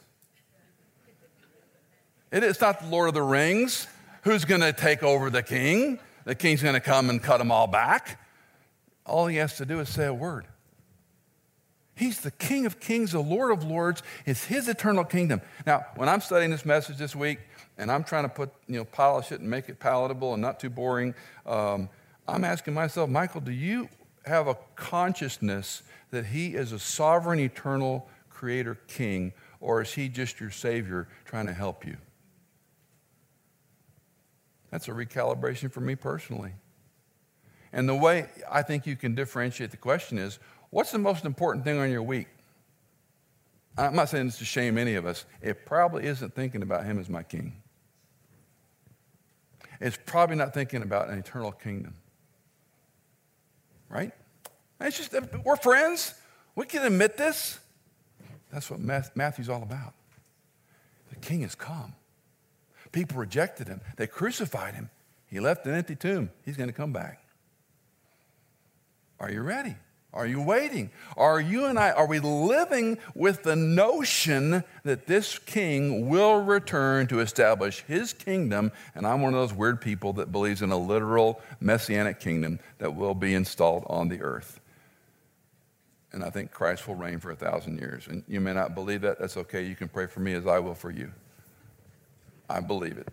It 2.33 2.43
is 2.43 2.59
not 2.59 2.81
the 2.81 2.87
Lord 2.87 3.07
of 3.07 3.13
the 3.13 3.21
Rings 3.21 3.87
who's 4.23 4.43
going 4.43 4.59
to 4.59 4.73
take 4.73 5.03
over 5.03 5.29
the 5.29 5.43
king 5.43 5.99
the 6.25 6.35
king's 6.35 6.61
going 6.61 6.75
to 6.75 6.81
come 6.81 7.09
and 7.09 7.21
cut 7.21 7.37
them 7.37 7.51
all 7.51 7.67
back. 7.67 8.19
All 9.05 9.27
he 9.27 9.37
has 9.37 9.57
to 9.57 9.65
do 9.65 9.79
is 9.79 9.89
say 9.89 10.05
a 10.05 10.13
word. 10.13 10.47
He's 11.95 12.21
the 12.21 12.31
King 12.31 12.65
of 12.65 12.79
Kings, 12.79 13.11
the 13.11 13.19
Lord 13.19 13.51
of 13.51 13.63
Lords. 13.63 14.01
It's 14.25 14.45
his 14.45 14.67
eternal 14.67 15.03
kingdom. 15.03 15.41
Now, 15.67 15.85
when 15.95 16.09
I'm 16.09 16.21
studying 16.21 16.49
this 16.49 16.65
message 16.65 16.97
this 16.97 17.15
week, 17.15 17.39
and 17.77 17.91
I'm 17.91 18.03
trying 18.03 18.23
to 18.23 18.29
put, 18.29 18.51
you 18.67 18.77
know, 18.77 18.85
polish 18.85 19.31
it 19.31 19.41
and 19.41 19.49
make 19.49 19.69
it 19.69 19.79
palatable 19.79 20.33
and 20.33 20.41
not 20.41 20.59
too 20.59 20.69
boring, 20.69 21.13
um, 21.45 21.89
I'm 22.27 22.43
asking 22.43 22.73
myself, 22.73 23.09
Michael, 23.09 23.41
do 23.41 23.51
you 23.51 23.89
have 24.25 24.47
a 24.47 24.57
consciousness 24.75 25.83
that 26.09 26.27
he 26.27 26.55
is 26.55 26.71
a 26.71 26.79
sovereign, 26.79 27.39
eternal 27.39 28.07
creator 28.29 28.75
king, 28.87 29.33
or 29.59 29.81
is 29.81 29.93
he 29.93 30.09
just 30.09 30.39
your 30.39 30.51
savior 30.51 31.07
trying 31.25 31.45
to 31.45 31.53
help 31.53 31.85
you? 31.85 31.97
That's 34.73 34.87
a 34.87 34.91
recalibration 34.91 35.71
for 35.71 35.81
me 35.81 35.93
personally. 35.93 36.51
And 37.71 37.87
the 37.87 37.93
way 37.93 38.25
I 38.49 38.63
think 38.63 38.87
you 38.87 38.95
can 38.95 39.13
differentiate 39.13 39.69
the 39.69 39.77
question 39.77 40.17
is 40.17 40.39
what's 40.71 40.91
the 40.91 40.97
most 40.97 41.25
important 41.25 41.63
thing 41.63 41.77
on 41.77 41.91
your 41.91 42.01
week? 42.01 42.25
I'm 43.77 43.95
not 43.95 44.09
saying 44.09 44.25
this 44.25 44.39
to 44.39 44.45
shame 44.45 44.79
any 44.79 44.95
of 44.95 45.05
us, 45.05 45.25
it 45.43 45.67
probably 45.67 46.07
isn't 46.07 46.33
thinking 46.33 46.63
about 46.63 46.85
him 46.85 46.97
as 46.97 47.07
my 47.07 47.21
king. 47.21 47.61
It's 49.79 49.99
probably 50.07 50.37
not 50.37 50.55
thinking 50.55 50.81
about 50.81 51.07
an 51.09 51.19
eternal 51.19 51.51
kingdom. 51.51 51.93
Right? 53.89 54.11
It's 54.81 54.97
just, 54.97 55.13
we're 55.45 55.55
friends. 55.55 56.15
We 56.55 56.65
can 56.65 56.81
admit 56.81 57.15
this. 57.15 57.59
That's 58.51 58.71
what 58.71 58.79
Matthew's 58.79 59.49
all 59.49 59.61
about. 59.61 59.93
The 61.11 61.17
king 61.17 61.43
has 61.43 61.53
come. 61.53 61.93
People 62.93 63.17
rejected 63.17 63.67
him, 63.67 63.81
they 63.97 64.07
crucified 64.07 64.75
him. 64.75 64.89
He 65.27 65.41
left 65.41 65.65
an 65.65 65.73
empty 65.73 65.95
tomb. 65.95 66.29
He's 66.45 66.55
going 66.55 66.69
to 66.69 66.73
come 66.73 66.93
back. 66.93 67.25
Are 69.19 69.31
you 69.31 69.41
ready? 69.41 69.75
Are 70.13 70.27
you 70.27 70.43
waiting? 70.43 70.91
Are 71.17 71.41
you 71.41 71.65
and 71.65 71.79
I, 71.79 71.89
are 71.89 72.05
we 72.05 72.19
living 72.19 72.99
with 73.15 73.41
the 73.41 73.55
notion 73.55 74.63
that 74.83 75.07
this 75.07 75.39
king 75.39 76.07
will 76.07 76.43
return 76.43 77.07
to 77.07 77.19
establish 77.19 77.83
his 77.87 78.13
kingdom? 78.13 78.71
And 78.93 79.07
I'm 79.07 79.23
one 79.23 79.33
of 79.33 79.39
those 79.39 79.57
weird 79.57 79.81
people 79.81 80.13
that 80.13 80.31
believes 80.31 80.61
in 80.61 80.71
a 80.71 80.77
literal 80.77 81.41
messianic 81.59 82.19
kingdom 82.19 82.59
that 82.77 82.93
will 82.93 83.15
be 83.15 83.33
installed 83.33 83.85
on 83.87 84.09
the 84.09 84.21
earth. 84.21 84.59
And 86.11 86.23
I 86.23 86.29
think 86.29 86.51
Christ 86.51 86.87
will 86.87 86.93
reign 86.93 87.19
for 87.19 87.31
a 87.31 87.35
thousand 87.35 87.79
years. 87.79 88.05
And 88.07 88.23
you 88.27 88.39
may 88.39 88.53
not 88.53 88.75
believe 88.75 89.01
that. 89.01 89.17
That's 89.17 89.35
okay. 89.35 89.65
You 89.65 89.75
can 89.75 89.87
pray 89.87 90.05
for 90.05 90.19
me 90.19 90.33
as 90.33 90.45
I 90.45 90.59
will 90.59 90.75
for 90.75 90.91
you. 90.91 91.11
I 92.49 92.59
believe 92.59 92.97
it. 92.97 93.07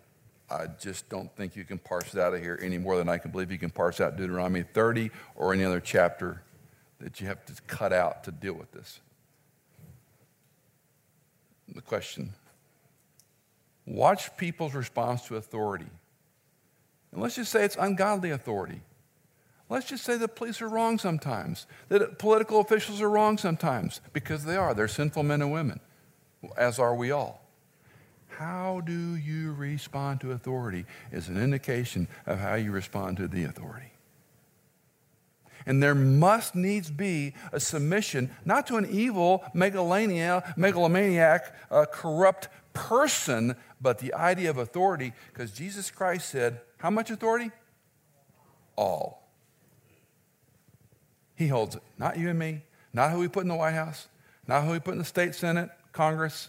I 0.50 0.66
just 0.80 1.08
don't 1.08 1.34
think 1.36 1.54
you 1.54 1.64
can 1.64 1.78
parse 1.78 2.12
it 2.12 2.20
out 2.20 2.34
of 2.34 2.40
here 2.40 2.58
any 2.60 2.76
more 2.76 2.96
than 2.96 3.08
I 3.08 3.18
can 3.18 3.30
believe 3.30 3.52
you 3.52 3.58
can 3.58 3.70
parse 3.70 4.00
out 4.00 4.16
Deuteronomy 4.16 4.62
30 4.62 5.10
or 5.36 5.52
any 5.52 5.64
other 5.64 5.80
chapter 5.80 6.42
that 6.98 7.20
you 7.20 7.28
have 7.28 7.44
to 7.46 7.54
cut 7.66 7.92
out 7.92 8.24
to 8.24 8.32
deal 8.32 8.54
with 8.54 8.72
this. 8.72 9.00
The 11.72 11.82
question 11.82 12.34
watch 13.86 14.36
people's 14.36 14.74
response 14.74 15.26
to 15.26 15.36
authority. 15.36 15.86
And 17.12 17.20
let's 17.20 17.36
just 17.36 17.50
say 17.50 17.64
it's 17.64 17.76
ungodly 17.76 18.30
authority. 18.30 18.82
Let's 19.68 19.86
just 19.86 20.04
say 20.04 20.16
the 20.16 20.28
police 20.28 20.60
are 20.60 20.68
wrong 20.68 20.98
sometimes, 20.98 21.66
that 21.88 22.18
political 22.18 22.60
officials 22.60 23.00
are 23.00 23.10
wrong 23.10 23.38
sometimes, 23.38 24.00
because 24.12 24.44
they 24.44 24.56
are. 24.56 24.74
They're 24.74 24.88
sinful 24.88 25.22
men 25.22 25.42
and 25.42 25.52
women, 25.52 25.80
as 26.56 26.80
are 26.80 26.94
we 26.94 27.12
all. 27.12 27.39
How 28.40 28.80
do 28.80 29.16
you 29.16 29.52
respond 29.52 30.22
to 30.22 30.32
authority 30.32 30.86
is 31.12 31.28
an 31.28 31.36
indication 31.36 32.08
of 32.24 32.38
how 32.38 32.54
you 32.54 32.72
respond 32.72 33.18
to 33.18 33.28
the 33.28 33.44
authority. 33.44 33.92
And 35.66 35.82
there 35.82 35.94
must 35.94 36.54
needs 36.54 36.90
be 36.90 37.34
a 37.52 37.60
submission, 37.60 38.30
not 38.46 38.66
to 38.68 38.76
an 38.76 38.88
evil, 38.90 39.44
megalomaniac, 39.52 40.56
megalomaniac 40.56 41.54
uh, 41.70 41.84
corrupt 41.84 42.48
person, 42.72 43.56
but 43.78 43.98
the 43.98 44.14
idea 44.14 44.48
of 44.48 44.56
authority, 44.56 45.12
because 45.30 45.52
Jesus 45.52 45.90
Christ 45.90 46.30
said, 46.30 46.62
How 46.78 46.88
much 46.88 47.10
authority? 47.10 47.50
All. 48.74 49.28
He 51.34 51.48
holds 51.48 51.76
it. 51.76 51.82
Not 51.98 52.18
you 52.18 52.30
and 52.30 52.38
me, 52.38 52.62
not 52.94 53.10
who 53.10 53.18
we 53.18 53.28
put 53.28 53.42
in 53.42 53.48
the 53.48 53.54
White 53.54 53.74
House, 53.74 54.08
not 54.48 54.64
who 54.64 54.70
we 54.70 54.78
put 54.78 54.92
in 54.92 54.98
the 54.98 55.04
state 55.04 55.34
senate, 55.34 55.68
Congress. 55.92 56.48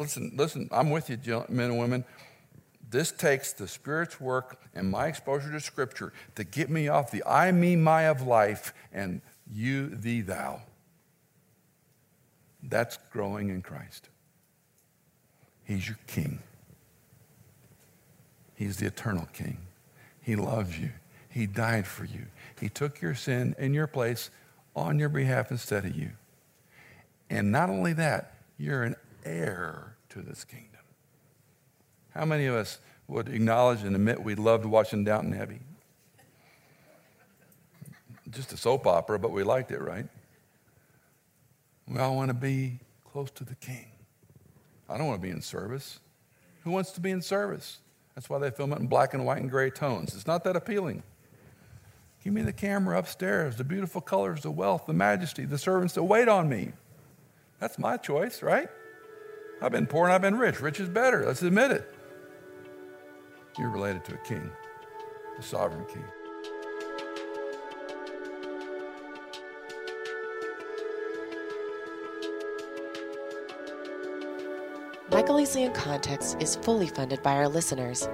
Listen, 0.00 0.32
listen, 0.34 0.66
I'm 0.72 0.88
with 0.88 1.10
you, 1.10 1.44
men 1.50 1.70
and 1.70 1.78
women. 1.78 2.06
This 2.88 3.12
takes 3.12 3.52
the 3.52 3.68
Spirit's 3.68 4.18
work 4.18 4.58
and 4.74 4.90
my 4.90 5.08
exposure 5.08 5.52
to 5.52 5.60
Scripture 5.60 6.14
to 6.36 6.42
get 6.42 6.70
me 6.70 6.88
off 6.88 7.10
the 7.10 7.22
I, 7.24 7.52
me, 7.52 7.76
my 7.76 8.04
of 8.04 8.22
life 8.22 8.72
and 8.94 9.20
you, 9.52 9.88
thee, 9.88 10.22
thou. 10.22 10.62
That's 12.62 12.98
growing 13.12 13.50
in 13.50 13.60
Christ. 13.60 14.08
He's 15.64 15.86
your 15.86 15.98
King. 16.06 16.40
He's 18.54 18.78
the 18.78 18.86
eternal 18.86 19.28
King. 19.34 19.58
He 20.22 20.34
loves 20.34 20.78
you. 20.78 20.92
He 21.28 21.46
died 21.46 21.86
for 21.86 22.06
you. 22.06 22.26
He 22.58 22.70
took 22.70 23.02
your 23.02 23.14
sin 23.14 23.54
in 23.58 23.74
your 23.74 23.86
place 23.86 24.30
on 24.74 24.98
your 24.98 25.10
behalf 25.10 25.50
instead 25.50 25.84
of 25.84 25.94
you. 25.94 26.10
And 27.28 27.52
not 27.52 27.68
only 27.68 27.92
that, 27.92 28.34
you're 28.56 28.82
an 28.82 28.96
heir 29.24 29.96
to 30.10 30.20
this 30.20 30.44
kingdom. 30.44 30.80
How 32.14 32.24
many 32.24 32.46
of 32.46 32.54
us 32.54 32.78
would 33.08 33.28
acknowledge 33.28 33.82
and 33.82 33.94
admit 33.94 34.22
we 34.22 34.34
loved 34.34 34.64
watching 34.64 35.04
Downton 35.04 35.34
Abbey? 35.34 35.60
Just 38.30 38.52
a 38.52 38.56
soap 38.56 38.86
opera, 38.86 39.18
but 39.18 39.32
we 39.32 39.42
liked 39.42 39.70
it, 39.70 39.80
right? 39.80 40.06
We 41.88 41.98
all 41.98 42.14
want 42.14 42.28
to 42.28 42.34
be 42.34 42.78
close 43.12 43.30
to 43.32 43.44
the 43.44 43.56
king. 43.56 43.86
I 44.88 44.96
don't 44.96 45.06
want 45.06 45.20
to 45.20 45.26
be 45.26 45.32
in 45.32 45.42
service. 45.42 45.98
Who 46.62 46.70
wants 46.70 46.92
to 46.92 47.00
be 47.00 47.10
in 47.10 47.22
service? 47.22 47.78
That's 48.14 48.28
why 48.28 48.38
they 48.38 48.50
film 48.50 48.72
it 48.72 48.78
in 48.78 48.86
black 48.86 49.14
and 49.14 49.24
white 49.24 49.38
and 49.38 49.50
gray 49.50 49.70
tones. 49.70 50.14
It's 50.14 50.26
not 50.26 50.44
that 50.44 50.54
appealing. 50.56 51.02
Give 52.22 52.32
me 52.32 52.42
the 52.42 52.52
camera 52.52 52.98
upstairs, 52.98 53.56
the 53.56 53.64
beautiful 53.64 54.00
colors, 54.00 54.42
the 54.42 54.50
wealth, 54.50 54.86
the 54.86 54.92
majesty, 54.92 55.44
the 55.44 55.58
servants 55.58 55.94
that 55.94 56.02
wait 56.02 56.28
on 56.28 56.48
me. 56.48 56.72
That's 57.60 57.78
my 57.78 57.96
choice, 57.96 58.42
right? 58.42 58.68
I've 59.62 59.72
been 59.72 59.86
poor 59.86 60.06
and 60.06 60.12
I've 60.12 60.22
been 60.22 60.38
rich. 60.38 60.60
Rich 60.60 60.80
is 60.80 60.88
better. 60.88 61.26
Let's 61.26 61.42
admit 61.42 61.70
it. 61.70 61.94
You're 63.58 63.68
related 63.68 64.04
to 64.06 64.14
a 64.14 64.18
king, 64.18 64.50
a 65.38 65.42
sovereign 65.42 65.84
king. 65.86 66.04
Michael 75.10 75.36
Easley 75.36 75.66
in 75.66 75.72
Context 75.72 76.36
is 76.40 76.56
fully 76.56 76.86
funded 76.86 77.22
by 77.22 77.34
our 77.34 77.48
listeners. 77.48 78.08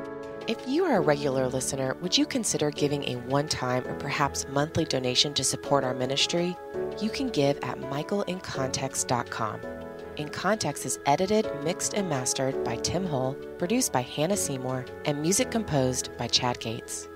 If 0.48 0.56
you 0.66 0.84
are 0.84 0.96
a 0.96 1.00
regular 1.00 1.46
listener, 1.46 1.94
would 2.00 2.16
you 2.16 2.24
consider 2.24 2.70
giving 2.70 3.04
a 3.04 3.16
one 3.28 3.48
time 3.48 3.86
or 3.86 3.94
perhaps 3.94 4.48
monthly 4.48 4.84
donation 4.84 5.34
to 5.34 5.44
support 5.44 5.84
our 5.84 5.94
ministry? 5.94 6.56
You 7.00 7.10
can 7.10 7.28
give 7.28 7.58
at 7.62 7.78
michaelincontext.com. 7.80 9.85
In 10.16 10.30
Context 10.30 10.86
is 10.86 10.98
edited, 11.04 11.46
mixed, 11.62 11.92
and 11.92 12.08
mastered 12.08 12.64
by 12.64 12.76
Tim 12.76 13.04
Hull, 13.04 13.34
produced 13.58 13.92
by 13.92 14.00
Hannah 14.00 14.36
Seymour, 14.36 14.86
and 15.04 15.20
music 15.20 15.50
composed 15.50 16.08
by 16.16 16.26
Chad 16.26 16.58
Gates. 16.58 17.06